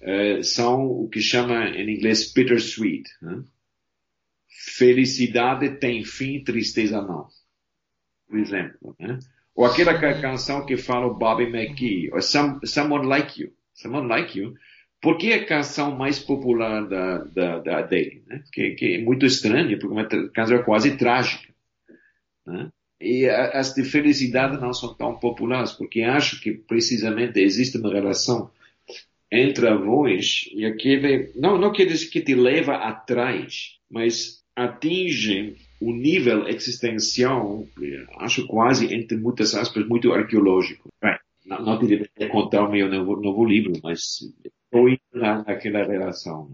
uh, 0.02 0.42
são 0.42 0.86
o 0.86 1.08
que 1.08 1.20
chama 1.20 1.68
em 1.68 1.94
inglês 1.94 2.32
bittersweet. 2.32 3.08
Né? 3.22 3.42
Felicidade 4.48 5.78
tem 5.78 6.04
fim, 6.04 6.42
tristeza 6.42 7.00
não. 7.00 7.28
Por 8.28 8.38
exemplo. 8.38 8.96
Né? 8.98 9.18
Ou 9.54 9.64
aquela 9.64 9.98
canção 10.20 10.66
que 10.66 10.76
fala 10.76 11.06
o 11.06 11.14
Bobby 11.14 11.44
McGee, 11.44 12.10
Some, 12.20 12.58
Someone 12.66 13.06
Like 13.06 13.40
You. 13.40 13.52
Someone 13.76 14.08
Like 14.08 14.38
You. 14.38 14.54
Por 15.00 15.18
que 15.18 15.32
a 15.32 15.46
canção 15.46 15.96
mais 15.96 16.18
popular 16.18 16.88
da, 16.88 17.18
da, 17.18 17.58
da 17.58 17.82
dele? 17.82 18.24
Né? 18.26 18.42
Que, 18.52 18.70
que 18.70 18.94
é 18.94 18.98
muito 18.98 19.24
estranho, 19.24 19.78
porque 19.78 19.86
é 19.86 20.02
uma 20.02 20.30
canção 20.30 20.62
quase 20.64 20.96
trágica. 20.96 21.52
Né? 22.46 22.70
E 23.00 23.28
as 23.28 23.74
de 23.74 23.84
felicidade 23.84 24.58
não 24.58 24.72
são 24.72 24.94
tão 24.94 25.14
populares, 25.16 25.72
porque 25.72 26.00
acho 26.00 26.40
que 26.40 26.52
precisamente 26.52 27.38
existe 27.38 27.76
uma 27.76 27.92
relação 27.92 28.50
entre 29.30 29.68
a 29.68 29.74
voz 29.74 30.48
e 30.52 30.64
aquele, 30.64 31.30
não, 31.36 31.58
não 31.58 31.72
quer 31.72 31.84
dizer 31.84 32.08
que 32.08 32.22
te 32.22 32.34
leva 32.34 32.76
atrás, 32.76 33.76
mas 33.90 34.42
atinge 34.54 35.56
o 35.78 35.92
nível 35.92 36.48
existencial, 36.48 37.66
acho 38.18 38.46
quase, 38.46 38.94
entre 38.94 39.18
muitas 39.18 39.54
aspas, 39.54 39.86
muito 39.86 40.12
arqueológico. 40.12 40.88
Não, 41.46 41.62
não 41.62 41.78
te 41.78 41.86
deveria 41.86 42.28
contar 42.28 42.68
o 42.68 42.70
meu 42.70 42.88
novo, 42.88 43.16
novo 43.20 43.44
livro, 43.44 43.72
mas 43.82 44.18
estou 44.44 44.88
indo 44.88 45.00
naquela 45.14 45.84
relação. 45.84 46.50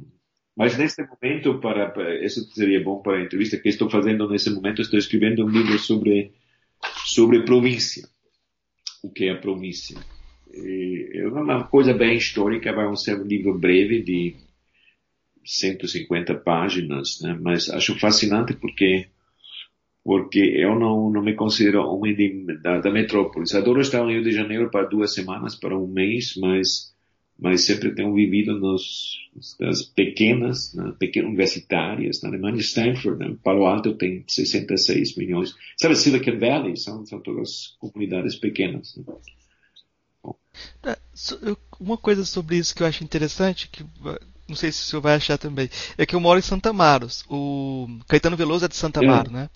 Mas 0.55 0.77
neste 0.77 1.03
momento, 1.03 1.59
para, 1.61 1.91
para, 1.91 2.25
isso 2.25 2.45
seria 2.53 2.83
bom 2.83 3.01
para 3.01 3.17
a 3.17 3.23
entrevista 3.23 3.59
que 3.59 3.71
estou 3.71 3.89
fazendo 3.89 4.29
nesse 4.29 4.51
momento, 4.51 4.83
estou 4.83 4.99
escrevendo 4.99 5.45
um 5.45 5.49
livro 5.49 5.79
sobre, 5.79 6.33
sobre 7.07 7.43
província. 7.43 8.07
O 9.03 9.11
que 9.11 9.25
é 9.25 9.33
a 9.33 9.39
província? 9.39 9.99
É 10.55 11.27
uma 11.27 11.65
coisa 11.65 11.95
bem 11.95 12.17
histórica, 12.17 12.73
vai 12.73 12.95
ser 12.97 13.19
um 13.19 13.25
livro 13.25 13.59
breve 13.59 14.03
de 14.03 14.37
150 15.43 16.35
páginas, 16.37 17.19
né? 17.23 17.37
mas 17.41 17.71
acho 17.71 17.99
fascinante 17.99 18.55
porque 18.55 19.09
porque 20.05 20.41
eu 20.41 20.79
não, 20.79 21.11
não 21.11 21.23
me 21.23 21.35
considero 21.35 21.83
homem 21.83 22.15
de, 22.15 22.59
da, 22.63 22.81
da 22.81 22.91
metrópole. 22.91 23.45
Adoro 23.55 23.81
estar 23.81 24.03
no 24.03 24.11
Rio 24.11 24.23
de 24.23 24.33
Janeiro 24.33 24.71
para 24.71 24.89
duas 24.89 25.15
semanas, 25.15 25.55
para 25.55 25.79
um 25.79 25.87
mês, 25.87 26.35
mas 26.37 26.93
mas 27.39 27.65
sempre 27.65 27.93
tenho 27.93 28.15
vivido 28.15 28.57
nos, 28.57 29.29
nas 29.59 29.83
pequenas, 29.83 30.73
né, 30.75 30.95
pequenas 30.97 31.29
universitárias, 31.29 32.23
na 32.23 32.29
Alemanha, 32.29 32.59
Stanford, 32.59 33.19
né, 33.19 33.37
Palo 33.43 33.67
Alto 33.67 33.97
tem 33.97 34.25
66 34.29 35.17
milhões. 35.17 35.53
Sabe, 35.77 35.97
Silicon 35.97 36.39
Valley, 36.39 36.77
são, 36.77 37.05
são 37.05 37.21
todas 37.21 37.77
comunidades 37.81 38.37
pequenas. 38.37 38.97
Né. 38.97 39.05
É, 40.85 40.97
uma 41.81 41.99
coisa 41.99 42.25
sobre 42.25 42.59
isso 42.59 42.77
que 42.77 42.85
eu 42.85 42.87
acho 42.87 43.03
interessante, 43.03 43.69
que 43.69 43.85
não 44.53 44.57
sei 44.57 44.71
se 44.71 44.83
o 44.83 44.85
senhor 44.85 45.01
vai 45.01 45.15
achar 45.15 45.39
também, 45.39 45.69
é 45.97 46.05
que 46.05 46.15
eu 46.15 46.21
moro 46.21 46.39
em 46.39 46.43
Santa 46.43 46.73
Maros. 46.73 47.25
O 47.29 47.89
Caetano 48.07 48.37
Veloso 48.37 48.67
é 48.67 48.69
de 48.69 48.77
Santa 48.77 49.01
Amaro, 49.01 49.31
é. 49.31 49.33
né? 49.33 49.51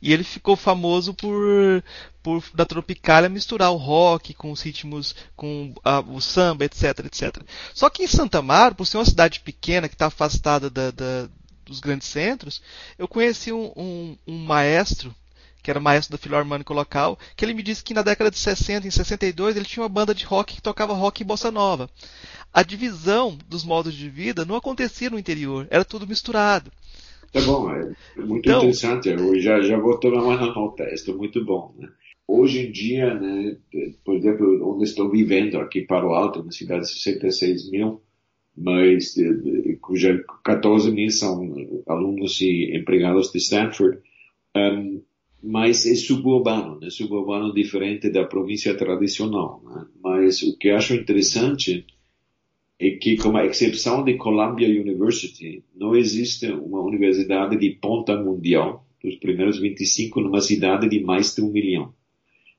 E 0.00 0.12
ele 0.12 0.24
ficou 0.24 0.56
famoso 0.56 1.12
por, 1.12 1.84
por 2.22 2.42
da 2.54 2.64
Tropicália 2.64 3.28
misturar 3.28 3.70
o 3.70 3.76
rock 3.76 4.32
com 4.32 4.50
os 4.50 4.62
ritmos, 4.62 5.14
com 5.36 5.74
a, 5.84 6.00
o 6.00 6.20
samba, 6.20 6.64
etc, 6.64 7.04
etc. 7.04 7.42
Só 7.74 7.90
que 7.90 8.04
em 8.04 8.06
Santa 8.06 8.38
Amaro, 8.38 8.74
por 8.74 8.86
ser 8.86 8.96
uma 8.96 9.04
cidade 9.04 9.40
pequena 9.40 9.88
que 9.88 9.94
está 9.94 10.06
afastada 10.06 10.70
da, 10.70 10.90
da, 10.90 11.28
dos 11.66 11.78
grandes 11.78 12.08
centros, 12.08 12.62
eu 12.98 13.06
conheci 13.06 13.52
um, 13.52 13.70
um, 13.76 14.16
um 14.26 14.38
maestro 14.44 15.14
que 15.62 15.70
era 15.70 15.80
maestro 15.80 16.16
da 16.16 16.22
Filarmônica 16.22 16.72
local, 16.72 17.18
que 17.36 17.44
ele 17.44 17.52
me 17.52 17.62
disse 17.62 17.84
que 17.84 17.92
na 17.92 18.00
década 18.00 18.30
de 18.30 18.38
60, 18.38 18.86
em 18.86 18.90
62, 18.90 19.56
ele 19.56 19.66
tinha 19.66 19.82
uma 19.82 19.88
banda 19.88 20.14
de 20.14 20.24
rock 20.24 20.54
que 20.54 20.62
tocava 20.62 20.94
rock 20.94 21.20
e 21.20 21.24
bossa 21.24 21.50
nova 21.50 21.90
a 22.52 22.62
divisão 22.62 23.36
dos 23.48 23.64
modos 23.64 23.94
de 23.94 24.08
vida 24.08 24.44
não 24.44 24.56
acontecia 24.56 25.10
no 25.10 25.18
interior, 25.18 25.66
era 25.70 25.84
tudo 25.84 26.06
misturado. 26.06 26.70
Tá 27.32 27.40
bom, 27.42 27.70
é 27.70 27.94
muito 28.16 28.48
então, 28.48 28.58
interessante. 28.58 29.08
Eu 29.08 29.38
já, 29.40 29.60
já 29.60 29.78
vou 29.78 29.98
tomar 29.98 30.22
uma 30.22 30.36
nota, 30.36 30.92
isso 30.92 31.10
é 31.10 31.14
muito 31.14 31.44
bom. 31.44 31.74
Né? 31.78 31.88
Hoje 32.26 32.66
em 32.66 32.72
dia, 32.72 33.14
né, 33.14 33.56
por 34.04 34.16
exemplo, 34.16 34.74
onde 34.74 34.84
estou 34.84 35.10
vivendo, 35.10 35.58
aqui 35.58 35.82
para 35.82 36.06
o 36.06 36.14
Alto, 36.14 36.40
uma 36.40 36.52
cidade 36.52 36.86
de 36.86 36.92
66 36.92 37.70
mil, 37.70 38.02
mas 38.56 39.14
cuja 39.80 40.22
14 40.44 40.90
mil 40.90 41.10
são 41.10 41.82
alunos 41.86 42.40
e 42.40 42.76
empregados 42.76 43.30
de 43.30 43.38
Stanford, 43.38 43.98
um, 44.56 45.00
mas 45.42 45.86
é 45.86 45.94
suburbano, 45.94 46.80
né? 46.80 46.90
suburbano 46.90 47.54
diferente 47.54 48.10
da 48.10 48.24
província 48.24 48.74
tradicional. 48.74 49.62
Né? 49.64 49.86
Mas 50.02 50.42
o 50.42 50.56
que 50.58 50.70
acho 50.70 50.94
interessante 50.94 51.86
é 52.78 52.90
que, 52.90 53.16
com 53.16 53.36
a 53.36 53.44
exceção 53.44 54.04
de 54.04 54.16
Columbia 54.16 54.68
University, 54.68 55.64
não 55.74 55.96
existe 55.96 56.46
uma 56.46 56.80
universidade 56.80 57.58
de 57.58 57.70
ponta 57.70 58.16
mundial 58.16 58.86
dos 59.02 59.16
primeiros 59.16 59.58
25 59.58 60.20
numa 60.20 60.40
cidade 60.40 60.88
de 60.88 61.00
mais 61.00 61.34
de 61.34 61.42
um 61.42 61.50
milhão. 61.50 61.92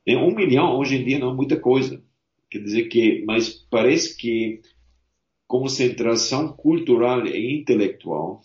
E 0.06 0.16
um 0.16 0.34
milhão 0.34 0.78
hoje 0.78 0.98
em 0.98 1.06
dia 1.06 1.20
não 1.20 1.32
é 1.32 1.36
muita 1.36 1.60
coisa. 1.60 2.04
Quer 2.50 2.60
dizer 2.60 2.84
que, 2.90 3.24
mas 3.26 3.50
parece 3.70 4.18
que 4.18 4.62
concentração 5.48 6.50
cultural 6.50 7.26
e 7.26 7.60
intelectual 7.60 8.42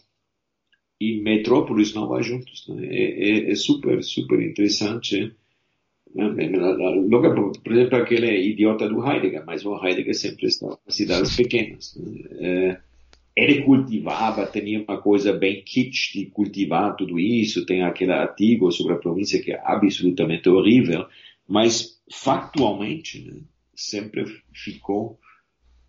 e 1.01 1.21
metrópolis 1.21 1.93
não 1.93 2.09
vai 2.09 2.23
juntos. 2.23 2.67
Né? 2.69 2.87
É, 2.87 3.31
é, 3.31 3.51
é 3.51 3.55
super, 3.55 4.03
super 4.03 4.41
interessante 4.41 5.35
Logo, 5.35 5.44
por 6.15 7.73
exemplo, 7.73 7.99
aquele 7.99 8.51
idiota 8.51 8.89
do 8.89 9.05
Heidegger, 9.05 9.45
mas 9.45 9.65
o 9.67 9.75
Heidegger 9.85 10.15
sempre 10.15 10.47
estava 10.47 10.79
em 10.87 10.93
cidades 10.93 11.35
pequenas. 11.35 11.99
É, 12.39 12.79
ele 13.37 13.63
cultivava, 13.63 14.47
tinha 14.47 14.83
uma 14.83 15.01
coisa 15.01 15.33
bem 15.33 15.63
kitsch 15.65 16.15
de 16.15 16.27
cultivar 16.27 16.95
tudo 16.95 17.19
isso, 17.19 17.67
tem 17.67 17.83
aquele 17.83 18.13
artigo 18.13 18.71
sobre 18.71 18.93
a 18.95 18.99
província 18.99 19.43
que 19.43 19.53
é 19.53 19.61
absolutamente 19.65 20.49
horrível, 20.49 21.07
mas 21.49 22.01
factualmente 22.11 23.25
né, 23.25 23.41
sempre 23.75 24.25
ficou 24.53 25.19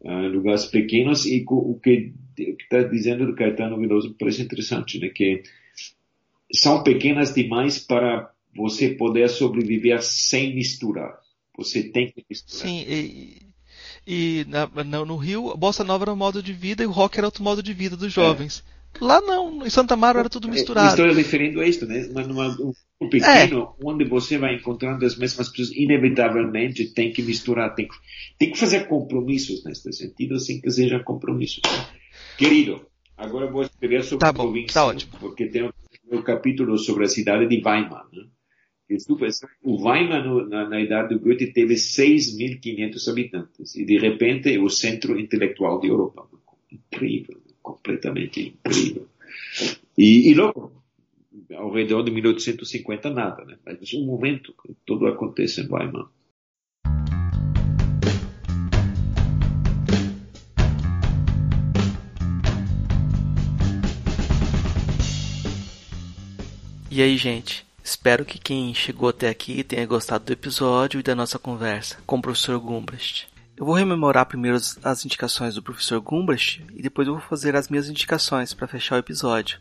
em 0.04 0.10
uh, 0.10 0.30
lugares 0.30 0.66
pequenos 0.66 1.26
e 1.28 1.46
o 1.48 1.80
que 1.80 2.14
está 2.38 2.82
dizendo 2.82 3.28
do 3.28 3.36
Caetano 3.36 3.78
Veloso 3.78 4.16
parece 4.20 4.42
interessante, 4.42 5.00
né, 5.00 5.10
que 5.10 5.44
são 6.52 6.84
pequenas 6.84 7.34
demais 7.34 7.78
para 7.78 8.32
você 8.56 8.90
poder 8.90 9.30
sobreviver 9.30 10.02
sem 10.02 10.56
misturar. 10.56 11.20
Você 11.58 11.84
tem 11.84 12.12
que 12.12 12.26
misturar. 12.30 12.68
Sim, 12.68 12.86
e, 12.88 13.42
e 14.08 14.46
na, 14.48 14.68
no 15.06 15.18
Rio, 15.18 15.52
a 15.52 15.56
bossa 15.56 15.84
nova 15.84 16.06
era 16.06 16.14
um 16.14 16.18
modo 16.18 16.42
de 16.42 16.54
vida 16.54 16.84
e 16.84 16.86
o 16.86 16.92
rock 16.92 17.18
era 17.18 17.28
outro 17.28 17.44
modo 17.44 17.62
de 17.62 17.74
vida 17.74 17.96
dos 17.96 18.12
jovens. 18.12 18.64
É. 18.72 18.76
Lá 19.02 19.20
não, 19.20 19.66
em 19.66 19.70
Santa 19.70 19.96
Maria 19.96 20.22
era 20.22 20.30
tudo 20.30 20.48
misturado. 20.48 20.90
Estou 20.90 21.14
referindo 21.14 21.60
a 21.60 21.68
isso, 21.68 21.86
né? 21.86 22.10
Mas 22.14 22.28
numa, 22.28 22.56
um 23.02 23.10
pequeno, 23.10 23.76
é. 23.80 23.86
onde 23.86 24.06
você 24.06 24.38
vai 24.38 24.56
encontrando 24.56 25.06
as 25.06 25.18
mesmas 25.18 25.50
pessoas, 25.50 25.72
inevitavelmente 25.72 26.94
tem 26.94 27.12
que 27.12 27.22
misturar, 27.22 27.76
tem 27.76 27.88
que, 27.88 27.96
tem 28.38 28.52
que 28.52 28.58
fazer 28.58 28.88
compromissos 28.88 29.64
nesse 29.66 29.92
sentido, 29.92 30.40
sem 30.40 30.62
que 30.62 30.72
sejam 30.72 31.04
compromissos. 31.04 31.62
Querido, 32.38 32.86
agora 33.18 33.52
vou 33.52 33.64
escrever 33.64 34.04
sobre 34.04 34.22
tá 34.22 34.30
a 34.30 34.34
província, 34.34 34.74
tá 34.74 34.86
ótimo. 34.86 35.14
porque 35.20 35.48
tem 35.48 35.70
um 36.12 36.22
capítulo 36.22 36.78
sobre 36.78 37.04
a 37.06 37.10
cidade 37.10 37.48
de 37.48 37.56
Weimar, 37.56 38.08
né? 38.14 38.24
O 39.64 39.84
Weimar, 39.84 40.24
na, 40.48 40.70
na, 40.70 40.80
idade 40.80 41.16
do 41.16 41.20
Goethe, 41.20 41.48
teve 41.48 41.74
6.500 41.74 43.08
habitantes. 43.10 43.76
E, 43.76 43.84
de 43.84 43.98
repente, 43.98 44.54
é 44.54 44.60
o 44.60 44.70
centro 44.70 45.20
intelectual 45.20 45.80
de 45.80 45.88
Europa. 45.88 46.28
Incrível, 46.72 47.42
completamente 47.64 48.56
incrível. 48.64 49.08
E, 49.98 50.30
e 50.30 50.34
logo, 50.36 50.72
ao 51.56 51.72
redor 51.72 52.04
de 52.04 52.12
1850, 52.12 53.10
nada. 53.10 53.44
Né? 53.46 53.58
Mas 53.66 53.94
um 53.94 54.06
momento 54.06 54.54
tudo 54.86 55.08
acontece 55.08 55.62
em 55.62 55.68
Weimar. 55.68 56.10
E 66.92 67.02
aí, 67.02 67.18
gente? 67.18 67.65
Espero 67.86 68.26
que 68.26 68.40
quem 68.40 68.74
chegou 68.74 69.10
até 69.10 69.30
aqui 69.30 69.64
tenha 69.64 69.86
gostado 69.86 70.26
do 70.26 70.34
episódio 70.34 71.00
e 71.00 71.04
da 71.04 71.14
nossa 71.14 71.38
conversa 71.38 71.98
com 72.04 72.18
o 72.18 72.22
professor 72.22 72.60
Gumbrecht. 72.60 73.28
Eu 73.56 73.64
vou 73.64 73.76
rememorar 73.76 74.26
primeiro 74.26 74.58
as 74.58 75.06
indicações 75.06 75.54
do 75.54 75.62
professor 75.62 76.02
Gumbrecht 76.02 76.66
e 76.74 76.82
depois 76.82 77.08
eu 77.08 77.14
vou 77.14 77.22
fazer 77.22 77.56
as 77.56 77.70
minhas 77.70 77.88
indicações 77.88 78.56
para 78.56 78.68
fechar 78.68 78.96
o 78.96 79.00
episódio. 79.00 79.60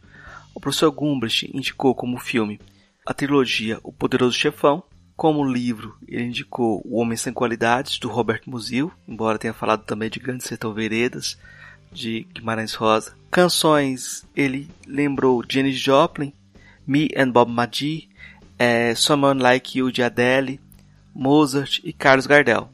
O 0.55 0.59
professor 0.59 0.91
Gumbrecht 0.91 1.51
indicou 1.55 1.95
como 1.95 2.19
filme 2.19 2.59
a 3.05 3.13
trilogia 3.13 3.79
O 3.83 3.93
Poderoso 3.93 4.35
Chefão, 4.35 4.83
Como 5.15 5.45
livro, 5.45 5.95
ele 6.09 6.25
indicou 6.25 6.81
O 6.83 6.99
Homem 6.99 7.19
Sem 7.19 7.31
Qualidades, 7.31 7.99
do 7.99 8.09
Robert 8.09 8.41
Musil, 8.47 8.91
embora 9.07 9.39
tenha 9.39 9.53
falado 9.53 9.85
também 9.85 10.09
de 10.09 10.19
Grande 10.19 10.45
Sertão 10.45 10.73
Veredas, 10.73 11.39
de 11.93 12.27
Guimarães 12.33 12.73
Rosa. 12.73 13.15
Canções, 13.31 14.27
ele 14.35 14.71
lembrou 14.87 15.45
Janis 15.47 15.79
Joplin, 15.79 16.33
Me 16.87 17.11
and 17.15 17.31
Bob 17.31 17.53
Magee, 17.53 18.14
é, 18.59 18.95
Someone 18.95 19.41
Like 19.41 19.79
You 19.79 19.91
de 19.91 20.03
Adele, 20.03 20.61
Mozart 21.15 21.81
e 21.85 21.93
Carlos 21.93 22.27
Gardel. 22.27 22.69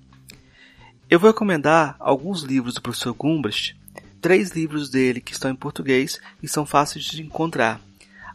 Eu 1.08 1.18
vou 1.18 1.30
recomendar 1.30 1.96
alguns 1.98 2.42
livros 2.42 2.74
do 2.74 2.82
professor 2.82 3.12
Gumbrecht, 3.14 3.76
três 4.20 4.50
livros 4.50 4.90
dele 4.90 5.20
que 5.20 5.32
estão 5.32 5.50
em 5.50 5.56
português 5.56 6.20
e 6.42 6.48
são 6.48 6.64
fáceis 6.64 7.04
de 7.04 7.22
encontrar. 7.22 7.80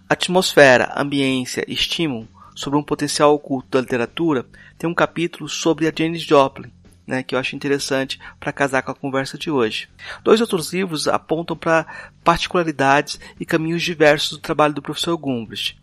Atmosfera, 0.09 0.93
Ambiência 0.95 1.63
e 1.67 1.73
Estímulo 1.73 2.27
sobre 2.55 2.77
um 2.77 2.83
potencial 2.83 3.33
oculto 3.33 3.67
da 3.69 3.81
literatura 3.81 4.45
tem 4.77 4.89
um 4.89 4.93
capítulo 4.93 5.47
sobre 5.49 5.87
a 5.87 5.93
Janis 5.95 6.21
Joplin, 6.21 6.71
né, 7.05 7.23
que 7.23 7.35
eu 7.35 7.39
acho 7.39 7.55
interessante 7.55 8.19
para 8.39 8.51
casar 8.51 8.81
com 8.81 8.91
a 8.91 8.95
conversa 8.95 9.37
de 9.37 9.51
hoje. 9.51 9.87
Dois 10.23 10.41
outros 10.41 10.73
livros 10.73 11.07
apontam 11.07 11.55
para 11.55 11.85
particularidades 12.23 13.19
e 13.39 13.45
caminhos 13.45 13.83
diversos 13.83 14.37
do 14.37 14.41
trabalho 14.41 14.73
do 14.73 14.81
professor 14.81 15.15
Gumbrecht. 15.17 15.77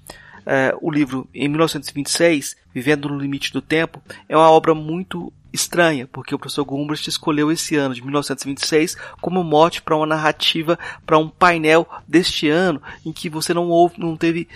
É, 0.45 0.75
o 0.81 0.91
livro, 0.91 1.29
em 1.35 1.49
1926, 1.49 2.57
Vivendo 2.75 3.09
no 3.09 3.19
Limite 3.19 3.53
do 3.53 3.61
Tempo, 3.61 4.03
é 4.29 4.37
uma 4.37 4.51
obra 4.51 4.75
muito 4.75 5.33
estranha, 5.53 6.09
porque 6.11 6.35
o 6.35 6.39
professor 6.39 6.65
Gumbrecht 6.65 7.09
escolheu 7.09 7.53
esse 7.53 7.77
ano 7.77 7.95
de 7.95 8.03
1926 8.03 8.97
como 9.21 9.45
mote 9.45 9.83
para 9.83 9.97
uma 9.97 10.07
narrativa, 10.07 10.79
para 11.05 11.19
um 11.19 11.29
painel 11.29 11.87
deste 12.09 12.49
ano 12.49 12.81
em 13.05 13.13
que 13.13 13.29
você 13.29 13.53
não 13.53 13.69
houve, 13.69 14.01
não 14.01 14.17
teve 14.17 14.49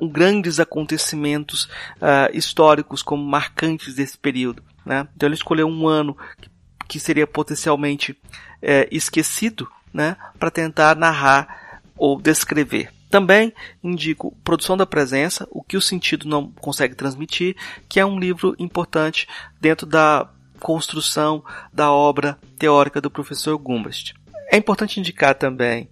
grandes 0.00 0.58
acontecimentos 0.58 1.64
uh, 1.96 2.30
históricos 2.32 3.02
como 3.02 3.22
marcantes 3.22 3.94
desse 3.94 4.16
período. 4.16 4.62
Né? 4.84 5.06
Então 5.14 5.28
ele 5.28 5.34
escolheu 5.34 5.68
um 5.68 5.86
ano 5.86 6.16
que, 6.40 6.50
que 6.88 7.00
seria 7.00 7.26
potencialmente 7.26 8.16
é, 8.62 8.88
esquecido 8.90 9.70
né, 9.92 10.16
para 10.38 10.50
tentar 10.50 10.96
narrar 10.96 11.80
ou 11.96 12.20
descrever. 12.20 12.90
Também 13.10 13.52
indico 13.82 14.36
Produção 14.44 14.76
da 14.76 14.86
Presença, 14.86 15.46
o 15.50 15.62
que 15.62 15.76
o 15.76 15.82
sentido 15.82 16.28
não 16.28 16.50
consegue 16.52 16.94
transmitir, 16.94 17.56
que 17.88 17.98
é 17.98 18.06
um 18.06 18.18
livro 18.18 18.54
importante 18.58 19.26
dentro 19.60 19.84
da 19.84 20.28
construção 20.60 21.42
da 21.72 21.90
obra 21.90 22.38
teórica 22.58 23.00
do 23.00 23.10
professor 23.10 23.58
Gumbrecht. 23.58 24.14
É 24.52 24.56
importante 24.56 25.00
indicar 25.00 25.34
também 25.34 25.88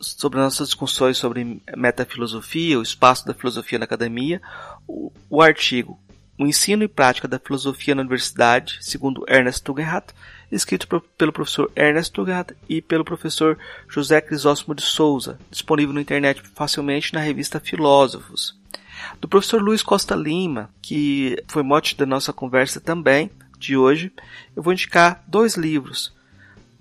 sobre 0.00 0.38
nossas 0.38 0.68
discussões 0.68 1.16
sobre 1.16 1.62
metafilosofia, 1.76 2.78
o 2.78 2.82
espaço 2.82 3.26
da 3.26 3.34
filosofia 3.34 3.78
na 3.78 3.84
academia, 3.84 4.42
o, 4.86 5.12
o 5.30 5.40
artigo 5.40 5.98
O 6.36 6.44
Ensino 6.44 6.82
e 6.82 6.88
Prática 6.88 7.28
da 7.28 7.38
Filosofia 7.38 7.94
na 7.94 8.02
Universidade, 8.02 8.78
segundo 8.80 9.24
Ernest 9.28 9.62
Tugendhat, 9.62 10.12
escrito 10.54 10.86
pelo 11.18 11.32
professor 11.32 11.70
Ernest 11.74 12.12
Tugendhat 12.12 12.54
e 12.68 12.80
pelo 12.80 13.04
professor 13.04 13.58
José 13.88 14.20
Crisóstomo 14.20 14.74
de 14.74 14.82
Souza, 14.82 15.38
disponível 15.50 15.92
na 15.92 16.00
internet 16.00 16.42
facilmente 16.54 17.12
na 17.12 17.20
revista 17.20 17.60
Filósofos. 17.60 18.56
Do 19.20 19.28
professor 19.28 19.60
Luiz 19.60 19.82
Costa 19.82 20.14
Lima, 20.14 20.70
que 20.80 21.42
foi 21.48 21.62
mote 21.62 21.96
da 21.96 22.06
nossa 22.06 22.32
conversa 22.32 22.80
também 22.80 23.30
de 23.58 23.76
hoje, 23.76 24.12
eu 24.54 24.62
vou 24.62 24.72
indicar 24.72 25.22
dois 25.26 25.56
livros. 25.56 26.12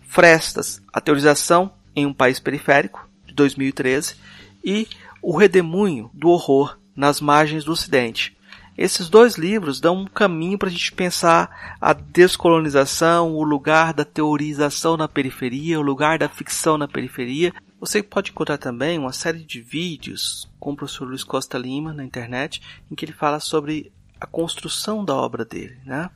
Frestas, 0.07 0.81
A 0.91 1.01
Teorização 1.01 1.71
em 1.95 2.05
um 2.05 2.13
País 2.13 2.39
Periférico, 2.39 3.07
de 3.25 3.33
2013, 3.33 4.15
e 4.63 4.87
O 5.21 5.35
Redemoinho 5.35 6.11
do 6.13 6.29
Horror 6.29 6.77
nas 6.95 7.19
Margens 7.19 7.63
do 7.63 7.71
Ocidente, 7.71 8.37
esses 8.77 9.07
dois 9.07 9.37
livros 9.37 9.79
dão 9.79 9.97
um 9.97 10.05
caminho 10.05 10.57
para 10.57 10.67
a 10.67 10.71
gente 10.71 10.91
pensar 10.91 11.77
a 11.79 11.93
descolonização, 11.93 13.33
o 13.33 13.43
lugar 13.43 13.93
da 13.93 14.03
teorização 14.03 14.97
na 14.97 15.07
periferia, 15.07 15.79
o 15.79 15.83
lugar 15.83 16.17
da 16.17 16.27
ficção 16.27 16.77
na 16.77 16.87
periferia. 16.87 17.53
Você 17.79 18.01
pode 18.01 18.31
encontrar 18.31 18.57
também 18.57 18.97
uma 18.97 19.13
série 19.13 19.43
de 19.43 19.61
vídeos 19.61 20.49
com 20.59 20.71
o 20.71 20.75
professor 20.75 21.07
Luiz 21.07 21.23
Costa 21.23 21.57
Lima 21.57 21.93
na 21.93 22.03
internet, 22.03 22.61
em 22.89 22.95
que 22.95 23.05
ele 23.05 23.13
fala 23.13 23.39
sobre 23.39 23.91
a 24.19 24.25
construção 24.25 25.05
da 25.05 25.15
obra 25.15 25.45
dele. 25.45 25.77
Né? 25.85 26.09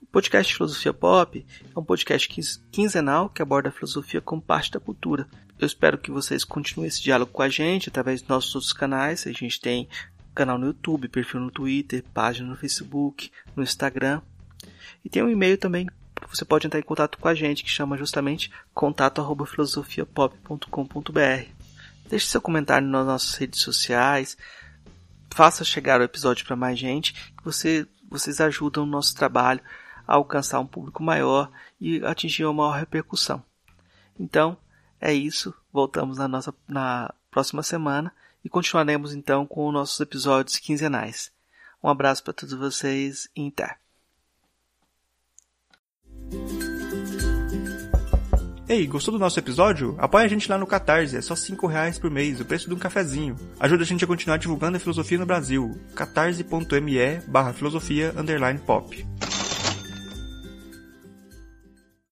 O 0.00 0.06
podcast 0.06 0.54
Filosofia 0.54 0.92
Pop 0.92 1.44
é 1.74 1.78
um 1.78 1.82
podcast 1.82 2.28
quinzenal 2.70 3.28
que 3.28 3.42
aborda 3.42 3.70
a 3.70 3.72
filosofia 3.72 4.20
como 4.20 4.40
parte 4.40 4.70
da 4.70 4.78
cultura. 4.78 5.26
Eu 5.58 5.66
espero 5.66 5.98
que 5.98 6.10
vocês 6.10 6.44
continuem 6.44 6.88
esse 6.88 7.02
diálogo 7.02 7.32
com 7.32 7.42
a 7.42 7.48
gente 7.48 7.88
através 7.88 8.20
dos 8.20 8.28
nossos 8.28 8.54
outros 8.54 8.72
canais. 8.72 9.26
A 9.26 9.32
gente 9.32 9.60
tem 9.60 9.88
canal 10.34 10.58
no 10.58 10.66
YouTube, 10.66 11.08
perfil 11.08 11.40
no 11.40 11.50
Twitter, 11.50 12.02
página 12.12 12.48
no 12.48 12.56
Facebook, 12.56 13.30
no 13.54 13.62
Instagram. 13.62 14.20
E 15.04 15.08
tem 15.08 15.22
um 15.22 15.30
e-mail 15.30 15.58
também 15.58 15.86
você 16.28 16.44
pode 16.44 16.66
entrar 16.66 16.80
em 16.80 16.84
contato 16.84 17.16
com 17.18 17.28
a 17.28 17.34
gente, 17.34 17.62
que 17.62 17.70
chama 17.70 17.96
justamente 17.96 18.50
contato@filosofiapop.com.br. 18.72 21.48
Deixe 22.08 22.26
seu 22.26 22.40
comentário 22.40 22.88
nas 22.88 23.06
nossas 23.06 23.34
redes 23.34 23.60
sociais, 23.60 24.36
faça 25.30 25.64
chegar 25.64 26.00
o 26.00 26.04
episódio 26.04 26.46
para 26.46 26.56
mais 26.56 26.78
gente, 26.78 27.12
que 27.36 27.44
você, 27.44 27.86
vocês 28.10 28.40
ajudam 28.40 28.84
o 28.84 28.86
nosso 28.86 29.14
trabalho 29.14 29.60
a 30.06 30.14
alcançar 30.14 30.60
um 30.60 30.66
público 30.66 31.02
maior 31.02 31.50
e 31.80 32.04
atingir 32.04 32.44
uma 32.44 32.52
maior 32.52 32.78
repercussão. 32.78 33.42
Então, 34.18 34.56
é 35.00 35.12
isso. 35.12 35.52
Voltamos 35.72 36.18
na 36.18 36.28
nossa 36.28 36.54
na 36.68 37.12
próxima 37.30 37.62
semana 37.62 38.12
e 38.44 38.48
continuaremos 38.48 39.14
então 39.14 39.46
com 39.46 39.72
nossos 39.72 39.98
episódios 40.00 40.58
quinzenais. 40.58 41.32
Um 41.82 41.88
abraço 41.88 42.22
para 42.22 42.32
todos 42.32 42.54
vocês 42.54 43.28
e 43.34 43.48
até! 43.48 43.76
Ei, 48.66 48.86
gostou 48.86 49.12
do 49.12 49.18
nosso 49.18 49.38
episódio? 49.38 49.94
Apoie 49.98 50.24
a 50.24 50.28
gente 50.28 50.48
lá 50.48 50.56
no 50.56 50.66
Catarse, 50.66 51.16
é 51.16 51.20
só 51.20 51.36
5 51.36 51.66
reais 51.66 51.98
por 51.98 52.10
mês, 52.10 52.40
o 52.40 52.46
preço 52.46 52.66
de 52.66 52.74
um 52.74 52.78
cafezinho. 52.78 53.36
Ajuda 53.60 53.82
a 53.82 53.86
gente 53.86 54.02
a 54.02 54.06
continuar 54.06 54.38
divulgando 54.38 54.78
a 54.78 54.80
filosofia 54.80 55.18
no 55.18 55.26
Brasil. 55.26 55.78
catarse.me 55.94 57.20
barra 57.28 57.52
filosofia 57.52 58.14
underline 58.16 58.58
pop. 58.58 59.06